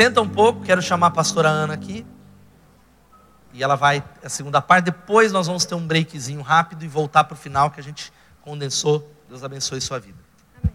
Senta 0.00 0.22
um 0.22 0.28
pouco, 0.30 0.62
quero 0.62 0.80
chamar 0.80 1.08
a 1.08 1.10
pastora 1.10 1.50
Ana 1.50 1.74
aqui. 1.74 2.06
E 3.52 3.62
ela 3.62 3.76
vai, 3.76 4.02
a 4.24 4.30
segunda 4.30 4.62
parte, 4.62 4.86
depois 4.86 5.30
nós 5.30 5.46
vamos 5.46 5.66
ter 5.66 5.74
um 5.74 5.86
breakzinho 5.86 6.40
rápido 6.40 6.82
e 6.82 6.88
voltar 6.88 7.24
para 7.24 7.34
o 7.34 7.36
final 7.36 7.70
que 7.70 7.80
a 7.80 7.82
gente 7.82 8.10
condensou. 8.40 9.14
Deus 9.28 9.44
abençoe 9.44 9.78
sua 9.78 9.98
vida. 9.98 10.16
Amém. 10.56 10.74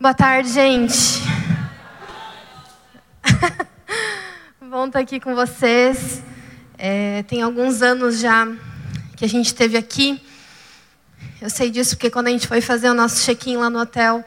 Boa 0.00 0.12
tarde, 0.12 0.48
gente. 0.48 1.22
Bom 4.60 4.86
estar 4.86 4.98
aqui 4.98 5.20
com 5.20 5.36
vocês. 5.36 6.20
É, 6.76 7.22
tem 7.28 7.42
alguns 7.42 7.80
anos 7.80 8.18
já 8.18 8.44
que 9.16 9.24
a 9.24 9.28
gente 9.28 9.46
esteve 9.46 9.76
aqui. 9.76 10.20
Eu 11.40 11.48
sei 11.48 11.70
disso 11.70 11.94
porque 11.94 12.10
quando 12.10 12.26
a 12.26 12.30
gente 12.30 12.48
foi 12.48 12.60
fazer 12.60 12.90
o 12.90 12.94
nosso 12.94 13.24
check-in 13.24 13.56
lá 13.56 13.70
no 13.70 13.78
hotel, 13.78 14.24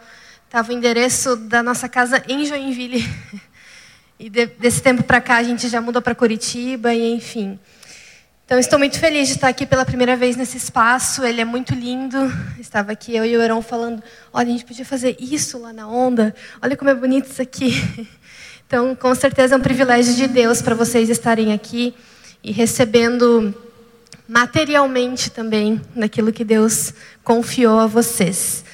estava 0.48 0.72
o 0.72 0.74
endereço 0.74 1.36
da 1.36 1.62
nossa 1.62 1.90
casa 1.90 2.24
em 2.28 2.46
Joinville. 2.46 3.06
E 4.20 4.32
de, 4.32 4.48
desse 4.48 4.82
tempo 4.82 5.04
para 5.04 5.22
cá 5.22 5.36
a 5.36 5.44
gente 5.44 5.70
já 5.70 5.80
mudou 5.80 6.02
para 6.02 6.16
Curitiba 6.16 6.92
e 6.92 7.14
enfim. 7.14 7.60
Então 8.44 8.58
estou 8.58 8.80
muito 8.80 8.98
feliz 8.98 9.28
de 9.28 9.36
estar 9.36 9.48
aqui 9.48 9.64
pela 9.64 9.86
primeira 9.86 10.16
vez 10.16 10.36
nesse 10.36 10.58
espaço. 10.58 11.24
Ele 11.24 11.40
é 11.40 11.46
muito 11.46 11.76
lindo. 11.76 12.18
Estava 12.60 12.94
aqui 12.94 13.16
eu 13.16 13.24
e 13.24 13.38
o 13.38 13.42
Heron 13.44 13.62
falando: 13.62 14.02
olha, 14.34 14.48
a 14.48 14.52
gente 14.52 14.66
podia 14.66 14.84
fazer 14.84 15.16
isso 15.20 15.60
lá 15.60 15.72
na 15.72 15.88
onda. 15.88 16.34
Olha 16.60 16.76
como 16.76 16.90
é 16.90 16.96
bonito 16.96 17.30
isso 17.30 17.42
aqui. 17.44 17.76
Então, 18.66 18.94
com 18.94 19.16
certeza 19.16 19.56
é 19.56 19.58
um 19.58 19.62
privilégio 19.62 20.14
de 20.14 20.28
Deus 20.28 20.62
para 20.62 20.76
vocês 20.76 21.10
estarem 21.10 21.54
aqui 21.54 21.96
e 22.44 22.52
recebendo 22.52 23.56
materialmente 24.28 25.32
também 25.32 25.80
daquilo 25.96 26.34
que 26.34 26.44
Deus 26.44 26.94
confiou 27.24 27.80
a 27.80 27.88
vocês. 27.88 28.66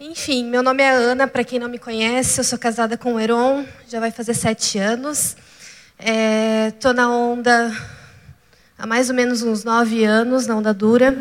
Enfim, 0.00 0.44
meu 0.44 0.62
nome 0.62 0.80
é 0.80 0.90
Ana, 0.90 1.26
para 1.26 1.42
quem 1.42 1.58
não 1.58 1.68
me 1.68 1.76
conhece, 1.76 2.38
eu 2.38 2.44
sou 2.44 2.56
casada 2.56 2.96
com 2.96 3.14
o 3.14 3.18
Heron, 3.18 3.66
já 3.88 3.98
vai 3.98 4.12
fazer 4.12 4.32
sete 4.32 4.78
anos. 4.78 5.36
Estou 6.68 6.92
é, 6.92 6.94
na 6.94 7.10
onda 7.10 7.76
há 8.78 8.86
mais 8.86 9.10
ou 9.10 9.16
menos 9.16 9.42
uns 9.42 9.64
nove 9.64 10.04
anos, 10.04 10.46
na 10.46 10.54
Onda 10.54 10.72
Dura. 10.72 11.18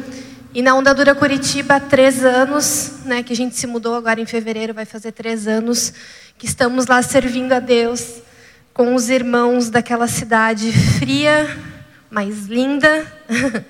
E 0.53 0.61
na 0.61 0.75
Onda 0.75 0.93
Dura 0.93 1.15
Curitiba 1.15 1.77
há 1.77 1.79
três 1.79 2.23
anos, 2.23 3.03
né, 3.03 3.23
que 3.23 3.33
a 3.33 3.35
gente 3.35 3.55
se 3.55 3.65
mudou 3.65 3.95
agora 3.95 4.21
em 4.21 4.27
fevereiro, 4.27 4.75
vai 4.75 4.85
fazer 4.85 5.11
três 5.11 5.47
anos, 5.47 5.91
que 6.37 6.45
estamos 6.45 6.85
lá 6.85 7.01
servindo 7.01 7.53
a 7.53 7.59
Deus 7.59 8.21
com 8.75 8.93
os 8.93 9.09
irmãos 9.09 9.71
daquela 9.71 10.07
cidade 10.07 10.71
fria, 10.99 11.47
mas 12.11 12.45
linda. 12.45 13.11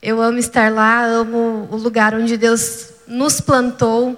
Eu 0.00 0.22
amo 0.22 0.38
estar 0.38 0.70
lá, 0.70 1.02
amo 1.04 1.66
o 1.68 1.76
lugar 1.76 2.14
onde 2.14 2.36
Deus 2.36 2.89
nos 3.10 3.40
plantou, 3.40 4.16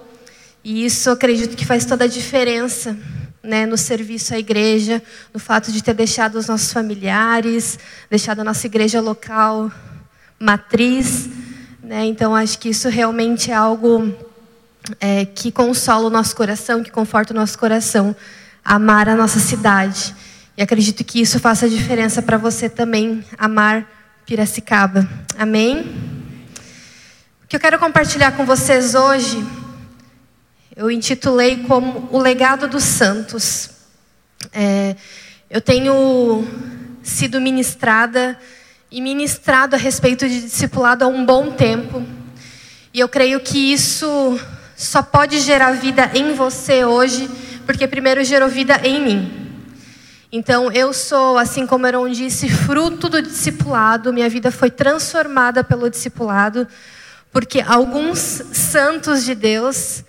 e 0.63 0.85
isso 0.85 1.09
acredito 1.09 1.57
que 1.57 1.65
faz 1.65 1.83
toda 1.83 2.05
a 2.05 2.07
diferença 2.07 2.95
né, 3.41 3.65
no 3.65 3.75
serviço 3.75 4.33
à 4.33 4.39
igreja, 4.39 5.01
no 5.33 5.39
fato 5.39 5.71
de 5.71 5.83
ter 5.83 5.93
deixado 5.93 6.35
os 6.35 6.47
nossos 6.47 6.71
familiares, 6.71 7.77
deixado 8.09 8.39
a 8.39 8.43
nossa 8.43 8.67
igreja 8.67 9.01
local 9.01 9.69
matriz. 10.39 11.27
Né, 11.83 12.05
então, 12.05 12.35
acho 12.35 12.59
que 12.59 12.69
isso 12.69 12.87
realmente 12.87 13.51
é 13.51 13.55
algo 13.55 14.15
é, 14.99 15.25
que 15.25 15.51
consola 15.51 16.07
o 16.07 16.09
nosso 16.09 16.35
coração, 16.35 16.83
que 16.83 16.91
conforta 16.91 17.33
o 17.33 17.35
nosso 17.35 17.57
coração, 17.57 18.15
amar 18.63 19.09
a 19.09 19.15
nossa 19.15 19.39
cidade. 19.39 20.15
E 20.55 20.61
acredito 20.61 21.03
que 21.03 21.19
isso 21.19 21.39
faça 21.39 21.67
diferença 21.67 22.21
para 22.21 22.37
você 22.37 22.69
também, 22.69 23.25
amar 23.37 23.85
Piracicaba. 24.25 25.09
Amém? 25.37 26.12
Que 27.53 27.57
eu 27.57 27.61
quero 27.61 27.77
compartilhar 27.77 28.31
com 28.31 28.47
vocês 28.47 28.95
hoje, 28.95 29.45
eu 30.75 30.89
intitulei 30.89 31.57
como 31.57 32.09
O 32.11 32.17
Legado 32.17 32.67
dos 32.67 32.83
Santos. 32.83 33.69
É, 34.51 34.95
eu 35.51 35.61
tenho 35.61 36.47
sido 37.03 37.39
ministrada 37.39 38.39
e 38.89 38.99
ministrado 38.99 39.75
a 39.75 39.77
respeito 39.77 40.27
de 40.27 40.41
discipulado 40.41 41.05
há 41.05 41.07
um 41.07 41.23
bom 41.23 41.51
tempo. 41.51 42.03
E 42.91 42.99
eu 42.99 43.07
creio 43.07 43.39
que 43.39 43.71
isso 43.71 44.39
só 44.75 45.03
pode 45.03 45.39
gerar 45.39 45.73
vida 45.73 46.09
em 46.15 46.33
você 46.33 46.83
hoje, 46.83 47.29
porque 47.67 47.87
primeiro 47.87 48.23
gerou 48.23 48.49
vida 48.49 48.81
em 48.83 48.99
mim. 48.99 49.61
Então, 50.31 50.71
eu 50.71 50.91
sou, 50.91 51.37
assim 51.37 51.67
como 51.67 51.85
Heron 51.85 52.09
disse, 52.09 52.49
fruto 52.49 53.07
do 53.07 53.21
discipulado. 53.21 54.11
Minha 54.11 54.27
vida 54.27 54.49
foi 54.49 54.71
transformada 54.71 55.63
pelo 55.63 55.87
discipulado. 55.87 56.67
Porque 57.33 57.59
alguns 57.61 58.19
santos 58.19 59.25
de 59.25 59.33
Deus, 59.33 60.03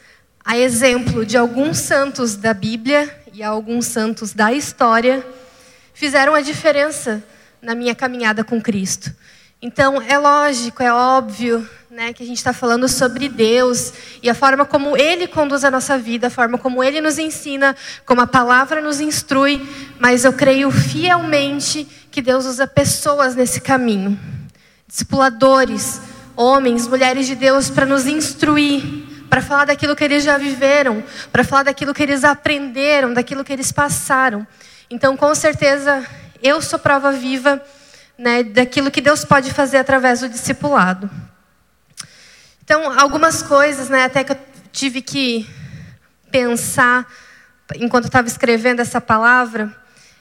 a 0.44 0.58
exemplo 0.58 1.24
de 1.24 1.38
alguns 1.38 1.78
santos 1.78 2.36
da 2.36 2.52
Bíblia 2.52 3.22
e 3.32 3.42
alguns 3.42 3.86
santos 3.86 4.34
da 4.34 4.52
história, 4.52 5.26
fizeram 5.94 6.34
a 6.34 6.42
diferença 6.42 7.24
na 7.62 7.74
minha 7.74 7.94
caminhada 7.94 8.44
com 8.44 8.60
Cristo. 8.60 9.10
Então, 9.62 10.02
é 10.02 10.18
lógico, 10.18 10.82
é 10.82 10.92
óbvio 10.92 11.66
né, 11.90 12.12
que 12.12 12.22
a 12.22 12.26
gente 12.26 12.36
está 12.36 12.52
falando 12.52 12.86
sobre 12.86 13.30
Deus 13.30 13.94
e 14.22 14.28
a 14.28 14.34
forma 14.34 14.66
como 14.66 14.94
Ele 14.94 15.26
conduz 15.26 15.64
a 15.64 15.70
nossa 15.70 15.96
vida, 15.96 16.26
a 16.26 16.30
forma 16.30 16.58
como 16.58 16.84
Ele 16.84 17.00
nos 17.00 17.18
ensina, 17.18 17.74
como 18.04 18.20
a 18.20 18.26
palavra 18.26 18.82
nos 18.82 19.00
instrui, 19.00 19.66
mas 19.98 20.26
eu 20.26 20.34
creio 20.34 20.70
fielmente 20.70 21.88
que 22.10 22.20
Deus 22.20 22.44
usa 22.44 22.66
pessoas 22.66 23.34
nesse 23.34 23.62
caminho 23.62 24.20
discipuladores 24.86 26.00
homens, 26.36 26.86
mulheres 26.86 27.26
de 27.26 27.34
Deus 27.34 27.70
para 27.70 27.86
nos 27.86 28.06
instruir, 28.06 28.82
para 29.28 29.42
falar 29.42 29.64
daquilo 29.64 29.96
que 29.96 30.04
eles 30.04 30.24
já 30.24 30.38
viveram, 30.38 31.02
para 31.32 31.44
falar 31.44 31.64
daquilo 31.64 31.94
que 31.94 32.02
eles 32.02 32.24
aprenderam, 32.24 33.12
daquilo 33.12 33.44
que 33.44 33.52
eles 33.52 33.72
passaram. 33.72 34.46
Então, 34.90 35.16
com 35.16 35.34
certeza, 35.34 36.06
eu 36.42 36.60
sou 36.60 36.78
prova 36.78 37.10
viva 37.12 37.62
né, 38.18 38.42
daquilo 38.42 38.90
que 38.90 39.00
Deus 39.00 39.24
pode 39.24 39.52
fazer 39.52 39.78
através 39.78 40.20
do 40.20 40.28
discipulado. 40.28 41.10
Então, 42.62 42.98
algumas 42.98 43.42
coisas, 43.42 43.88
né, 43.88 44.04
até 44.04 44.24
que 44.24 44.32
eu 44.32 44.38
tive 44.72 45.02
que 45.02 45.48
pensar 46.30 47.06
enquanto 47.76 48.06
estava 48.06 48.26
escrevendo 48.26 48.80
essa 48.80 49.00
palavra. 49.00 49.74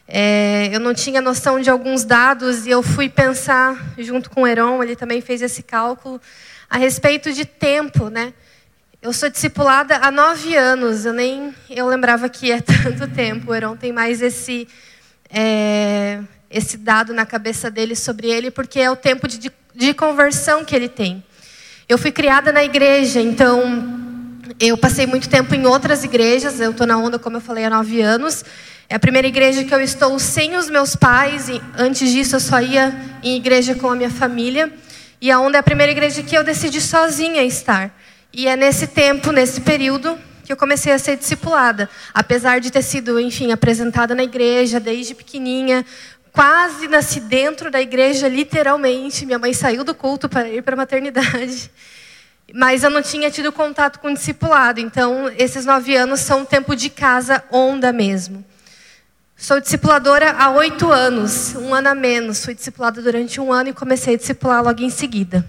É, 0.07 0.69
eu 0.73 0.79
não 0.79 0.93
tinha 0.93 1.21
noção 1.21 1.59
de 1.59 1.69
alguns 1.69 2.03
dados 2.03 2.65
e 2.65 2.69
eu 2.69 2.83
fui 2.83 3.07
pensar 3.07 3.93
junto 3.97 4.29
com 4.29 4.41
o 4.41 4.47
Heron, 4.47 4.83
ele 4.83 4.95
também 4.95 5.21
fez 5.21 5.41
esse 5.41 5.63
cálculo, 5.63 6.19
a 6.69 6.77
respeito 6.77 7.31
de 7.31 7.45
tempo, 7.45 8.09
né? 8.09 8.33
Eu 9.01 9.13
sou 9.13 9.29
discipulada 9.29 9.97
há 9.97 10.09
nove 10.11 10.55
anos, 10.55 11.05
eu 11.05 11.13
nem 11.13 11.53
eu 11.69 11.87
lembrava 11.87 12.29
que 12.29 12.51
é 12.51 12.59
tanto 12.63 13.07
tempo. 13.13 13.51
O 13.51 13.55
Heron 13.55 13.75
tem 13.75 13.91
mais 13.91 14.21
esse, 14.21 14.67
é, 15.29 16.21
esse 16.49 16.77
dado 16.77 17.13
na 17.13 17.25
cabeça 17.25 17.69
dele 17.69 17.95
sobre 17.95 18.29
ele, 18.29 18.49
porque 18.49 18.79
é 18.79 18.89
o 18.89 18.95
tempo 18.95 19.27
de, 19.27 19.51
de 19.75 19.93
conversão 19.93 20.63
que 20.63 20.75
ele 20.75 20.87
tem. 20.89 21.23
Eu 21.87 21.97
fui 21.97 22.11
criada 22.11 22.51
na 22.51 22.63
igreja, 22.63 23.19
então 23.19 24.01
eu 24.59 24.77
passei 24.77 25.05
muito 25.05 25.29
tempo 25.29 25.53
em 25.53 25.65
outras 25.65 26.03
igrejas, 26.03 26.59
eu 26.59 26.71
estou 26.71 26.87
na 26.87 26.97
onda, 26.97 27.19
como 27.19 27.37
eu 27.37 27.41
falei, 27.41 27.65
há 27.65 27.69
nove 27.69 28.01
anos. 28.01 28.43
É 28.93 28.95
a 28.95 28.99
primeira 28.99 29.27
igreja 29.27 29.63
que 29.63 29.73
eu 29.73 29.81
estou 29.81 30.19
sem 30.19 30.55
os 30.55 30.69
meus 30.69 30.95
pais. 30.95 31.49
E 31.49 31.59
antes 31.75 32.11
disso, 32.11 32.35
eu 32.35 32.39
só 32.39 32.61
ia 32.61 32.93
em 33.23 33.35
igreja 33.35 33.73
com 33.73 33.89
a 33.89 33.95
minha 33.95 34.11
família. 34.11 34.71
E 35.19 35.31
a 35.31 35.39
Onda 35.39 35.57
é 35.57 35.61
a 35.61 35.63
primeira 35.63 35.91
igreja 35.91 36.21
que 36.21 36.37
eu 36.37 36.43
decidi 36.43 36.79
sozinha 36.79 37.43
estar. 37.43 37.91
E 38.31 38.47
é 38.47 38.55
nesse 38.55 38.85
tempo, 38.85 39.31
nesse 39.31 39.61
período, 39.61 40.15
que 40.45 40.53
eu 40.53 40.55
comecei 40.55 40.93
a 40.93 40.99
ser 40.99 41.17
discipulada. 41.17 41.89
Apesar 42.13 42.59
de 42.59 42.69
ter 42.69 42.83
sido, 42.83 43.19
enfim, 43.19 43.51
apresentada 43.51 44.13
na 44.13 44.23
igreja 44.23 44.79
desde 44.79 45.15
pequenininha, 45.15 45.83
quase 46.31 46.87
nasci 46.87 47.19
dentro 47.19 47.71
da 47.71 47.81
igreja, 47.81 48.27
literalmente. 48.27 49.25
Minha 49.25 49.39
mãe 49.39 49.53
saiu 49.53 49.83
do 49.83 49.95
culto 49.95 50.29
para 50.29 50.47
ir 50.47 50.61
para 50.61 50.75
a 50.75 50.77
maternidade. 50.77 51.71
Mas 52.53 52.83
eu 52.83 52.91
não 52.91 53.01
tinha 53.01 53.31
tido 53.31 53.51
contato 53.51 53.97
com 53.99 54.09
o 54.09 54.13
discipulado. 54.13 54.79
Então, 54.79 55.33
esses 55.35 55.65
nove 55.65 55.95
anos 55.95 56.19
são 56.19 56.41
um 56.41 56.45
tempo 56.45 56.75
de 56.75 56.91
casa 56.91 57.43
onda 57.49 57.91
mesmo. 57.91 58.45
Sou 59.43 59.59
discipuladora 59.59 60.31
há 60.31 60.51
oito 60.51 60.89
anos, 60.89 61.53
um 61.55 61.75
ano 61.75 61.89
a 61.89 61.93
menos. 61.93 62.45
Fui 62.45 62.55
discipulada 62.55 63.01
durante 63.01 63.41
um 63.41 63.51
ano 63.51 63.71
e 63.71 63.73
comecei 63.73 64.15
a 64.15 64.17
discipular 64.17 64.63
logo 64.63 64.81
em 64.81 64.89
seguida. 64.89 65.45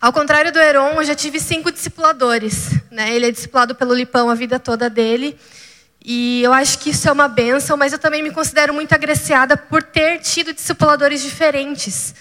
Ao 0.00 0.12
contrário 0.12 0.50
do 0.50 0.58
Heron, 0.58 0.94
eu 0.94 1.04
já 1.04 1.14
tive 1.14 1.38
cinco 1.38 1.70
discipuladores. 1.70 2.70
Né? 2.90 3.14
Ele 3.14 3.28
é 3.28 3.30
discipulado 3.30 3.72
pelo 3.76 3.94
Lipão 3.94 4.28
a 4.28 4.34
vida 4.34 4.58
toda 4.58 4.90
dele. 4.90 5.38
E 6.04 6.42
eu 6.42 6.52
acho 6.52 6.80
que 6.80 6.90
isso 6.90 7.08
é 7.08 7.12
uma 7.12 7.28
benção, 7.28 7.76
mas 7.76 7.92
eu 7.92 8.00
também 8.00 8.20
me 8.20 8.32
considero 8.32 8.74
muito 8.74 8.92
agraciada 8.92 9.56
por 9.56 9.84
ter 9.84 10.18
tido 10.18 10.52
discipuladores 10.52 11.22
diferentes. 11.22 12.16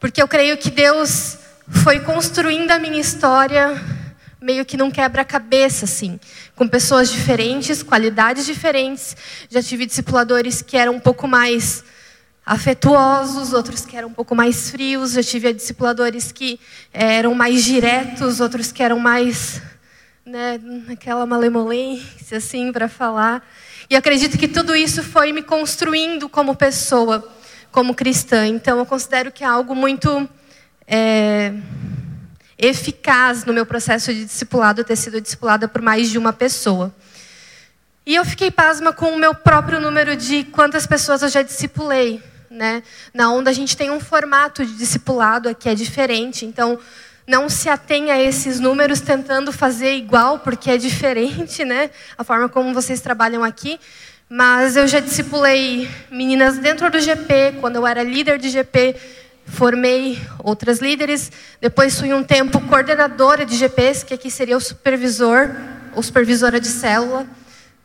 Porque 0.00 0.20
eu 0.20 0.26
creio 0.26 0.56
que 0.56 0.68
Deus 0.68 1.38
foi 1.68 2.00
construindo 2.00 2.72
a 2.72 2.78
minha 2.80 3.00
história 3.00 3.80
meio 4.42 4.64
que 4.64 4.76
num 4.76 4.90
quebra-cabeça, 4.90 5.84
assim, 5.84 6.18
com 6.54 6.68
pessoas 6.68 7.10
diferentes, 7.10 7.82
qualidades 7.82 8.46
diferentes. 8.46 9.16
Já 9.48 9.62
tive 9.62 9.86
discipuladores 9.86 10.62
que 10.62 10.76
eram 10.76 10.94
um 10.94 11.00
pouco 11.00 11.26
mais 11.26 11.84
afetuosos, 12.44 13.52
outros 13.52 13.86
que 13.86 13.96
eram 13.96 14.08
um 14.08 14.12
pouco 14.12 14.34
mais 14.34 14.70
frios. 14.70 15.12
Já 15.12 15.22
tive 15.22 15.52
discipuladores 15.52 16.32
que 16.32 16.60
eram 16.92 17.34
mais 17.34 17.64
diretos, 17.64 18.40
outros 18.40 18.70
que 18.72 18.82
eram 18.82 18.98
mais 18.98 19.62
né, 20.24 20.60
malemolência 21.26 22.38
assim 22.38 22.72
para 22.72 22.88
falar. 22.88 23.46
E 23.88 23.96
acredito 23.96 24.38
que 24.38 24.48
tudo 24.48 24.74
isso 24.74 25.02
foi 25.02 25.32
me 25.32 25.42
construindo 25.42 26.28
como 26.28 26.54
pessoa, 26.54 27.28
como 27.70 27.94
cristã. 27.94 28.46
Então 28.46 28.78
eu 28.78 28.86
considero 28.86 29.30
que 29.30 29.44
é 29.44 29.46
algo 29.46 29.74
muito 29.74 30.28
é, 30.86 31.52
eficaz 32.62 33.44
no 33.44 33.52
meu 33.52 33.66
processo 33.66 34.14
de 34.14 34.24
discipulado 34.24 34.84
ter 34.84 34.94
sido 34.94 35.20
discipulada 35.20 35.66
por 35.66 35.82
mais 35.82 36.08
de 36.08 36.16
uma 36.16 36.32
pessoa. 36.32 36.94
E 38.06 38.14
eu 38.14 38.24
fiquei 38.24 38.52
pasma 38.52 38.92
com 38.92 39.06
o 39.06 39.18
meu 39.18 39.34
próprio 39.34 39.80
número 39.80 40.16
de 40.16 40.44
quantas 40.44 40.86
pessoas 40.86 41.22
eu 41.22 41.28
já 41.28 41.42
discipulei. 41.42 42.22
Né? 42.48 42.82
Na 43.12 43.32
onda 43.32 43.50
a 43.50 43.52
gente 43.52 43.76
tem 43.76 43.90
um 43.90 43.98
formato 43.98 44.64
de 44.64 44.76
discipulado 44.76 45.52
que 45.56 45.68
é 45.68 45.74
diferente. 45.74 46.46
Então, 46.46 46.78
não 47.26 47.48
se 47.48 47.68
atenha 47.68 48.14
a 48.14 48.22
esses 48.22 48.60
números 48.60 49.00
tentando 49.00 49.52
fazer 49.52 49.94
igual, 49.94 50.38
porque 50.38 50.70
é 50.70 50.76
diferente, 50.76 51.64
né? 51.64 51.90
A 52.18 52.22
forma 52.22 52.48
como 52.48 52.74
vocês 52.74 53.00
trabalham 53.00 53.42
aqui. 53.42 53.80
Mas 54.28 54.76
eu 54.76 54.86
já 54.86 55.00
discipulei 55.00 55.88
meninas 56.10 56.58
dentro 56.58 56.90
do 56.90 57.00
GP, 57.00 57.58
quando 57.60 57.76
eu 57.76 57.86
era 57.86 58.02
líder 58.02 58.38
de 58.38 58.48
GP, 58.50 58.96
formei 59.46 60.20
outras 60.38 60.78
líderes. 60.78 61.30
Depois 61.60 61.98
fui 61.98 62.12
um 62.12 62.22
tempo 62.22 62.60
coordenadora 62.68 63.44
de 63.44 63.56
GPs, 63.56 64.04
que 64.04 64.14
aqui 64.14 64.30
seria 64.30 64.56
o 64.56 64.60
supervisor 64.60 65.50
ou 65.94 66.02
supervisora 66.02 66.60
de 66.60 66.68
célula. 66.68 67.26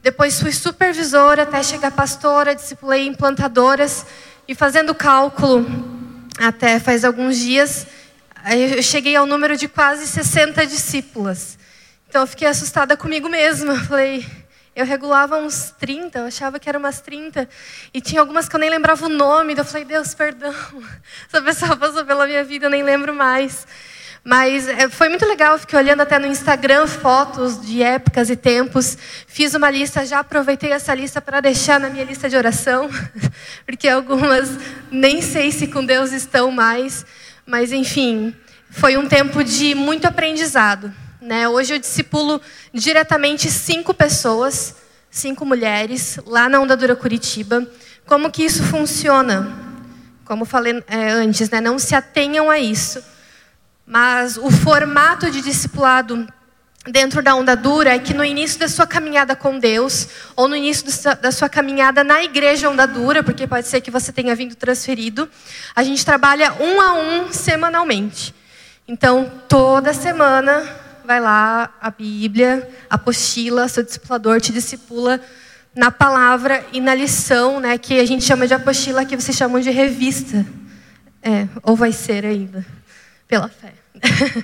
Depois 0.01 0.39
fui 0.39 0.51
supervisora 0.51 1.43
até 1.43 1.61
chegar 1.63 1.91
pastora, 1.91 2.55
discipulei 2.55 3.07
implantadoras 3.07 4.05
e 4.47 4.55
fazendo 4.55 4.95
cálculo 4.95 5.65
até 6.39 6.79
faz 6.79 7.03
alguns 7.03 7.37
dias, 7.37 7.87
eu 8.75 8.81
cheguei 8.81 9.15
ao 9.15 9.25
número 9.25 9.57
de 9.57 9.67
quase 9.67 10.07
60 10.07 10.65
discípulas. 10.67 11.57
Então 12.07 12.21
eu 12.21 12.27
fiquei 12.27 12.47
assustada 12.47 12.95
comigo 12.95 13.27
mesma. 13.27 13.75
Falei, 13.75 14.25
eu 14.77 14.85
regulava 14.85 15.37
uns 15.37 15.73
30, 15.79 16.19
eu 16.19 16.25
achava 16.27 16.59
que 16.59 16.69
eram 16.69 16.79
umas 16.79 17.01
30. 17.01 17.49
E 17.91 17.99
tinha 17.99 18.21
algumas 18.21 18.47
que 18.47 18.55
eu 18.55 18.59
nem 18.59 18.69
lembrava 18.69 19.07
o 19.07 19.09
nome. 19.09 19.53
Então 19.53 19.65
eu 19.65 19.67
falei, 19.67 19.83
Deus, 19.83 20.13
perdão. 20.13 20.53
Essa 21.27 21.41
pessoa 21.41 21.75
passou 21.75 22.05
pela 22.05 22.27
minha 22.27 22.43
vida, 22.43 22.67
eu 22.67 22.69
nem 22.69 22.83
lembro 22.83 23.11
mais. 23.11 23.65
Mas 24.23 24.67
é, 24.67 24.87
foi 24.87 25.09
muito 25.09 25.25
legal, 25.25 25.57
fiquei 25.57 25.79
olhando 25.79 26.01
até 26.01 26.19
no 26.19 26.27
Instagram 26.27 26.85
fotos 26.85 27.59
de 27.59 27.81
épocas 27.81 28.29
e 28.29 28.35
tempos. 28.35 28.95
Fiz 29.25 29.55
uma 29.55 29.71
lista, 29.71 30.05
já 30.05 30.19
aproveitei 30.19 30.71
essa 30.71 30.93
lista 30.93 31.19
para 31.19 31.41
deixar 31.41 31.79
na 31.79 31.89
minha 31.89 32.05
lista 32.05 32.29
de 32.29 32.37
oração, 32.37 32.87
porque 33.65 33.87
algumas 33.87 34.47
nem 34.91 35.23
sei 35.23 35.51
se 35.51 35.65
com 35.65 35.83
Deus 35.83 36.11
estão 36.11 36.51
mais. 36.51 37.03
Mas, 37.47 37.71
enfim, 37.71 38.35
foi 38.69 38.95
um 38.95 39.07
tempo 39.07 39.43
de 39.43 39.73
muito 39.73 40.05
aprendizado. 40.05 40.93
Né? 41.21 41.49
Hoje 41.49 41.73
eu 41.73 41.79
discipulo 41.79 42.39
diretamente 42.71 43.49
cinco 43.49 43.93
pessoas, 43.93 44.75
cinco 45.09 45.45
mulheres, 45.45 46.19
lá 46.25 46.47
na 46.47 46.59
Onda 46.59 46.77
Dura 46.77 46.95
Curitiba. 46.95 47.67
Como 48.05 48.29
que 48.31 48.43
isso 48.43 48.63
funciona? 48.63 49.51
Como 50.23 50.45
falei 50.45 50.83
é, 50.87 51.09
antes, 51.09 51.49
né? 51.49 51.59
não 51.59 51.79
se 51.79 51.95
atenham 51.95 52.51
a 52.51 52.59
isso. 52.59 53.03
Mas 53.85 54.37
o 54.37 54.51
formato 54.51 55.31
de 55.31 55.41
discipulado 55.41 56.27
dentro 56.85 57.21
da 57.21 57.35
onda 57.35 57.55
dura 57.55 57.95
é 57.95 57.99
que 57.99 58.13
no 58.13 58.23
início 58.23 58.59
da 58.59 58.67
sua 58.67 58.85
caminhada 58.85 59.35
com 59.35 59.57
Deus, 59.59 60.07
ou 60.35 60.47
no 60.47 60.55
início 60.55 60.85
da 61.15 61.31
sua 61.31 61.49
caminhada 61.49 62.03
na 62.03 62.23
igreja 62.23 62.69
onda 62.69 62.85
dura, 62.85 63.23
porque 63.23 63.47
pode 63.47 63.67
ser 63.67 63.81
que 63.81 63.91
você 63.91 64.11
tenha 64.11 64.35
vindo 64.35 64.55
transferido, 64.55 65.29
a 65.75 65.83
gente 65.83 66.05
trabalha 66.05 66.53
um 66.59 66.79
a 66.79 66.93
um 66.93 67.33
semanalmente. 67.33 68.33
Então, 68.87 69.29
toda 69.49 69.93
semana, 69.93 70.63
vai 71.07 71.21
lá 71.21 71.73
a 71.79 71.89
Bíblia, 71.89 72.69
apostila, 72.89 73.69
seu 73.69 73.81
discipulador 73.81 74.41
te 74.41 74.51
discipula 74.51 75.21
na 75.73 75.89
palavra 75.89 76.65
e 76.73 76.81
na 76.81 76.93
lição, 76.93 77.61
né, 77.61 77.77
que 77.77 77.97
a 77.97 78.05
gente 78.05 78.25
chama 78.25 78.45
de 78.45 78.53
apostila, 78.53 79.05
que 79.05 79.15
vocês 79.15 79.37
chamam 79.37 79.61
de 79.61 79.69
revista. 79.69 80.45
É, 81.23 81.47
ou 81.63 81.77
vai 81.77 81.93
ser 81.93 82.25
ainda, 82.25 82.65
pela 83.25 83.47
fé. 83.47 83.73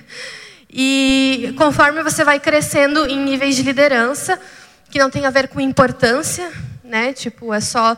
e 0.70 1.54
conforme 1.58 2.02
você 2.02 2.24
vai 2.24 2.40
crescendo 2.40 3.04
em 3.06 3.22
níveis 3.22 3.56
de 3.56 3.62
liderança, 3.62 4.40
que 4.88 4.98
não 4.98 5.10
tem 5.10 5.26
a 5.26 5.30
ver 5.30 5.48
com 5.48 5.60
importância, 5.60 6.50
né, 6.82 7.12
tipo, 7.12 7.52
é 7.52 7.60
só 7.60 7.94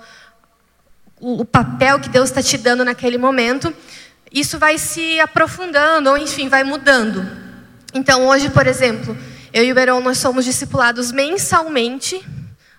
o, 1.20 1.42
o 1.42 1.44
papel 1.44 2.00
que 2.00 2.08
Deus 2.08 2.30
está 2.30 2.42
te 2.42 2.58
dando 2.58 2.84
naquele 2.84 3.16
momento, 3.16 3.72
isso 4.32 4.58
vai 4.58 4.76
se 4.76 5.20
aprofundando, 5.20 6.10
ou 6.10 6.18
enfim, 6.18 6.48
vai 6.48 6.64
mudando. 6.64 7.45
Então, 7.96 8.26
hoje, 8.26 8.50
por 8.50 8.66
exemplo, 8.66 9.16
eu 9.54 9.64
e 9.64 9.72
o 9.72 9.78
Heron, 9.78 10.02
nós 10.02 10.18
somos 10.18 10.44
discipulados 10.44 11.10
mensalmente, 11.10 12.22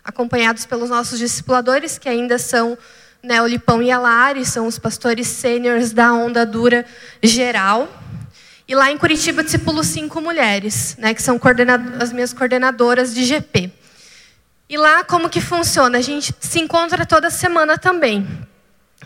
acompanhados 0.04 0.64
pelos 0.68 0.92
nossos 0.92 1.18
discipuladores, 1.18 1.98
que 1.98 2.08
ainda 2.08 2.38
são 2.38 2.78
né, 3.24 3.42
o 3.42 3.48
Lipão 3.48 3.82
e 3.82 3.90
a 3.90 3.98
Lari, 3.98 4.46
são 4.46 4.68
os 4.68 4.78
pastores 4.78 5.26
sêniores 5.26 5.92
da 5.92 6.14
Onda 6.14 6.46
Dura 6.46 6.86
Geral. 7.24 7.90
E 8.68 8.76
lá 8.76 8.92
em 8.92 8.98
Curitiba 8.98 9.44
discipulo 9.44 9.84
cinco 9.84 10.22
mulheres, 10.22 10.96
né, 11.00 11.16
que 11.16 11.22
são 11.24 11.40
as 12.00 12.14
minhas 12.14 12.32
coordenadoras 12.32 13.12
de 13.16 13.24
GP. 13.24 13.72
E 14.70 14.78
lá 14.78 15.04
como 15.04 15.32
que 15.32 15.42
funciona? 15.42 15.98
A 15.98 16.02
gente 16.02 16.32
se 16.40 16.60
encontra 16.60 17.08
toda 17.08 17.32
semana 17.32 17.76
também. 17.76 18.28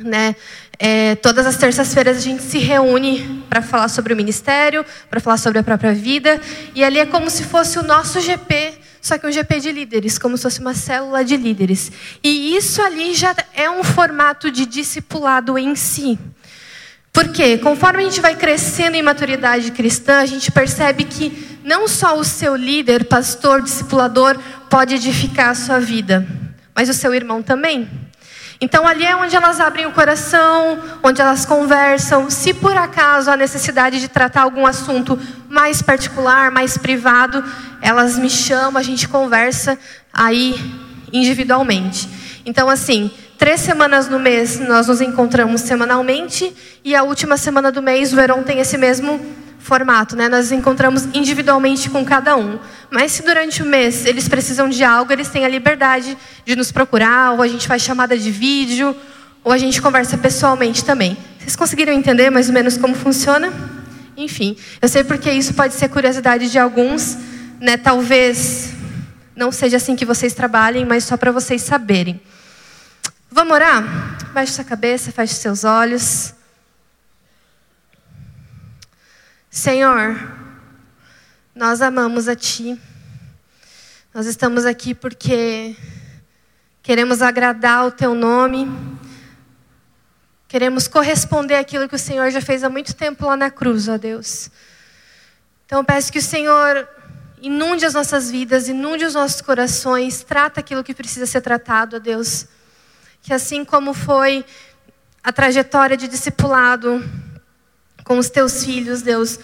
Né? 0.03 0.35
É, 0.79 1.15
todas 1.15 1.45
as 1.45 1.57
terças-feiras 1.57 2.17
a 2.17 2.21
gente 2.21 2.41
se 2.41 2.57
reúne 2.57 3.43
para 3.49 3.61
falar 3.61 3.87
sobre 3.87 4.13
o 4.13 4.15
ministério, 4.15 4.85
para 5.09 5.19
falar 5.19 5.37
sobre 5.37 5.59
a 5.59 5.63
própria 5.63 5.93
vida. 5.93 6.39
E 6.73 6.83
ali 6.83 6.99
é 6.99 7.05
como 7.05 7.29
se 7.29 7.43
fosse 7.43 7.77
o 7.77 7.83
nosso 7.83 8.19
GP, 8.19 8.73
só 9.01 9.17
que 9.17 9.27
um 9.27 9.31
GP 9.31 9.59
de 9.59 9.71
líderes, 9.71 10.17
como 10.17 10.37
se 10.37 10.43
fosse 10.43 10.59
uma 10.59 10.73
célula 10.73 11.23
de 11.23 11.37
líderes. 11.37 11.91
E 12.23 12.55
isso 12.55 12.81
ali 12.81 13.13
já 13.13 13.35
é 13.53 13.69
um 13.69 13.83
formato 13.83 14.51
de 14.51 14.65
discipulado 14.65 15.57
em 15.57 15.75
si. 15.75 16.17
Porque 17.13 17.57
conforme 17.57 18.03
a 18.03 18.05
gente 18.05 18.21
vai 18.21 18.35
crescendo 18.35 18.95
em 18.95 19.01
maturidade 19.01 19.71
cristã, 19.71 20.19
a 20.19 20.25
gente 20.25 20.51
percebe 20.51 21.03
que 21.03 21.59
não 21.63 21.87
só 21.87 22.17
o 22.17 22.23
seu 22.23 22.55
líder, 22.55 23.05
pastor, 23.05 23.61
discipulador 23.61 24.39
pode 24.69 24.95
edificar 24.95 25.49
a 25.49 25.55
sua 25.55 25.79
vida, 25.79 26.25
mas 26.73 26.89
o 26.89 26.93
seu 26.93 27.13
irmão 27.13 27.43
também. 27.43 27.89
Então 28.63 28.87
ali 28.87 29.03
é 29.03 29.15
onde 29.15 29.35
elas 29.35 29.59
abrem 29.59 29.87
o 29.87 29.91
coração, 29.91 30.79
onde 31.01 31.19
elas 31.19 31.47
conversam. 31.47 32.29
Se 32.29 32.53
por 32.53 32.77
acaso 32.77 33.31
há 33.31 33.35
necessidade 33.35 33.99
de 33.99 34.07
tratar 34.07 34.43
algum 34.43 34.67
assunto 34.67 35.19
mais 35.49 35.81
particular, 35.81 36.51
mais 36.51 36.77
privado, 36.77 37.43
elas 37.81 38.19
me 38.19 38.29
chamam, 38.29 38.77
a 38.77 38.83
gente 38.83 39.07
conversa 39.07 39.79
aí 40.13 40.53
individualmente. 41.11 42.07
Então 42.45 42.69
assim, 42.69 43.09
três 43.35 43.61
semanas 43.61 44.07
no 44.07 44.19
mês 44.19 44.59
nós 44.59 44.87
nos 44.87 45.01
encontramos 45.01 45.61
semanalmente 45.61 46.55
e 46.85 46.93
a 46.95 47.01
última 47.01 47.37
semana 47.37 47.71
do 47.71 47.81
mês 47.81 48.13
o 48.13 48.15
Verão 48.15 48.43
tem 48.43 48.59
esse 48.59 48.77
mesmo 48.77 49.19
formato, 49.61 50.15
né? 50.15 50.27
Nós 50.27 50.51
encontramos 50.51 51.07
individualmente 51.13 51.89
com 51.89 52.03
cada 52.03 52.35
um. 52.35 52.59
Mas 52.89 53.11
se 53.11 53.23
durante 53.23 53.61
o 53.61 53.65
mês 53.65 54.05
eles 54.05 54.27
precisam 54.27 54.67
de 54.67 54.83
algo, 54.83 55.13
eles 55.13 55.29
têm 55.29 55.45
a 55.45 55.47
liberdade 55.47 56.17
de 56.45 56.55
nos 56.55 56.71
procurar, 56.71 57.31
ou 57.33 57.41
a 57.41 57.47
gente 57.47 57.67
faz 57.67 57.81
chamada 57.81 58.17
de 58.17 58.31
vídeo, 58.31 58.95
ou 59.43 59.51
a 59.51 59.57
gente 59.57 59.81
conversa 59.81 60.17
pessoalmente 60.17 60.83
também. 60.83 61.17
Vocês 61.39 61.55
conseguiram 61.55 61.93
entender 61.93 62.29
mais 62.29 62.47
ou 62.47 62.53
menos 62.53 62.77
como 62.77 62.95
funciona? 62.95 63.51
Enfim, 64.17 64.55
eu 64.81 64.87
sei 64.89 65.03
porque 65.03 65.31
isso 65.31 65.53
pode 65.53 65.73
ser 65.73 65.87
curiosidade 65.89 66.51
de 66.51 66.59
alguns, 66.59 67.17
né? 67.59 67.77
Talvez 67.77 68.71
não 69.35 69.51
seja 69.51 69.77
assim 69.77 69.95
que 69.95 70.05
vocês 70.05 70.33
trabalhem, 70.33 70.85
mas 70.85 71.03
só 71.03 71.17
para 71.17 71.31
vocês 71.31 71.61
saberem. 71.61 72.21
Vamos 73.31 73.53
orar? 73.53 74.17
Baixe 74.33 74.53
sua 74.53 74.63
cabeça, 74.63 75.11
feche 75.11 75.35
seus 75.35 75.63
olhos. 75.63 76.33
Senhor, 79.53 80.15
nós 81.53 81.81
amamos 81.81 82.29
a 82.29 82.37
Ti. 82.37 82.79
Nós 84.13 84.25
estamos 84.25 84.65
aqui 84.65 84.95
porque 84.95 85.75
queremos 86.81 87.21
agradar 87.21 87.85
o 87.85 87.91
Teu 87.91 88.15
nome. 88.15 88.71
Queremos 90.47 90.87
corresponder 90.87 91.55
àquilo 91.55 91.89
que 91.89 91.95
o 91.95 91.99
Senhor 91.99 92.31
já 92.31 92.39
fez 92.39 92.63
há 92.63 92.69
muito 92.69 92.95
tempo 92.95 93.25
lá 93.25 93.35
na 93.35 93.51
cruz, 93.51 93.89
ó 93.89 93.97
Deus. 93.97 94.49
Então 95.65 95.83
peço 95.83 96.13
que 96.13 96.19
o 96.19 96.23
Senhor 96.23 96.87
inunde 97.41 97.85
as 97.85 97.93
nossas 97.93 98.31
vidas, 98.31 98.69
inunde 98.69 99.03
os 99.03 99.15
nossos 99.15 99.41
corações, 99.41 100.23
trata 100.23 100.61
aquilo 100.61 100.81
que 100.81 100.93
precisa 100.93 101.25
ser 101.25 101.41
tratado, 101.41 101.97
ó 101.97 101.99
Deus. 101.99 102.47
Que 103.21 103.33
assim 103.33 103.65
como 103.65 103.93
foi 103.93 104.45
a 105.21 105.33
trajetória 105.33 105.97
de 105.97 106.07
discipulado 106.07 107.03
com 108.03 108.17
os 108.17 108.29
teus 108.29 108.63
filhos, 108.63 109.01
Deus, 109.01 109.39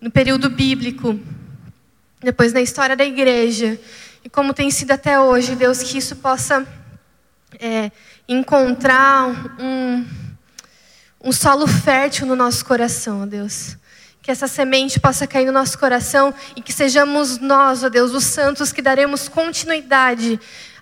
no 0.00 0.10
período 0.10 0.50
bíblico, 0.50 1.18
depois 2.20 2.52
na 2.52 2.60
história 2.60 2.96
da 2.96 3.04
igreja, 3.04 3.78
e 4.24 4.28
como 4.28 4.54
tem 4.54 4.70
sido 4.70 4.92
até 4.92 5.18
hoje, 5.18 5.56
Deus, 5.56 5.82
que 5.82 5.98
isso 5.98 6.16
possa 6.16 6.66
é, 7.58 7.90
encontrar 8.28 9.56
um, 9.58 10.06
um 11.22 11.32
solo 11.32 11.66
fértil 11.66 12.26
no 12.26 12.36
nosso 12.36 12.64
coração, 12.64 13.26
Deus. 13.26 13.76
que 14.22 14.30
essa 14.30 14.46
semente 14.46 15.00
possa 15.00 15.26
cair 15.26 15.46
no 15.46 15.52
nosso 15.52 15.76
coração 15.76 16.32
e 16.54 16.62
que 16.62 16.72
sejamos 16.72 17.38
nós, 17.38 17.82
ó 17.82 17.88
Deus, 17.88 18.12
os 18.12 18.24
santos 18.24 18.72
que 18.72 18.80
daremos 18.80 19.28
continuidade 19.28 20.38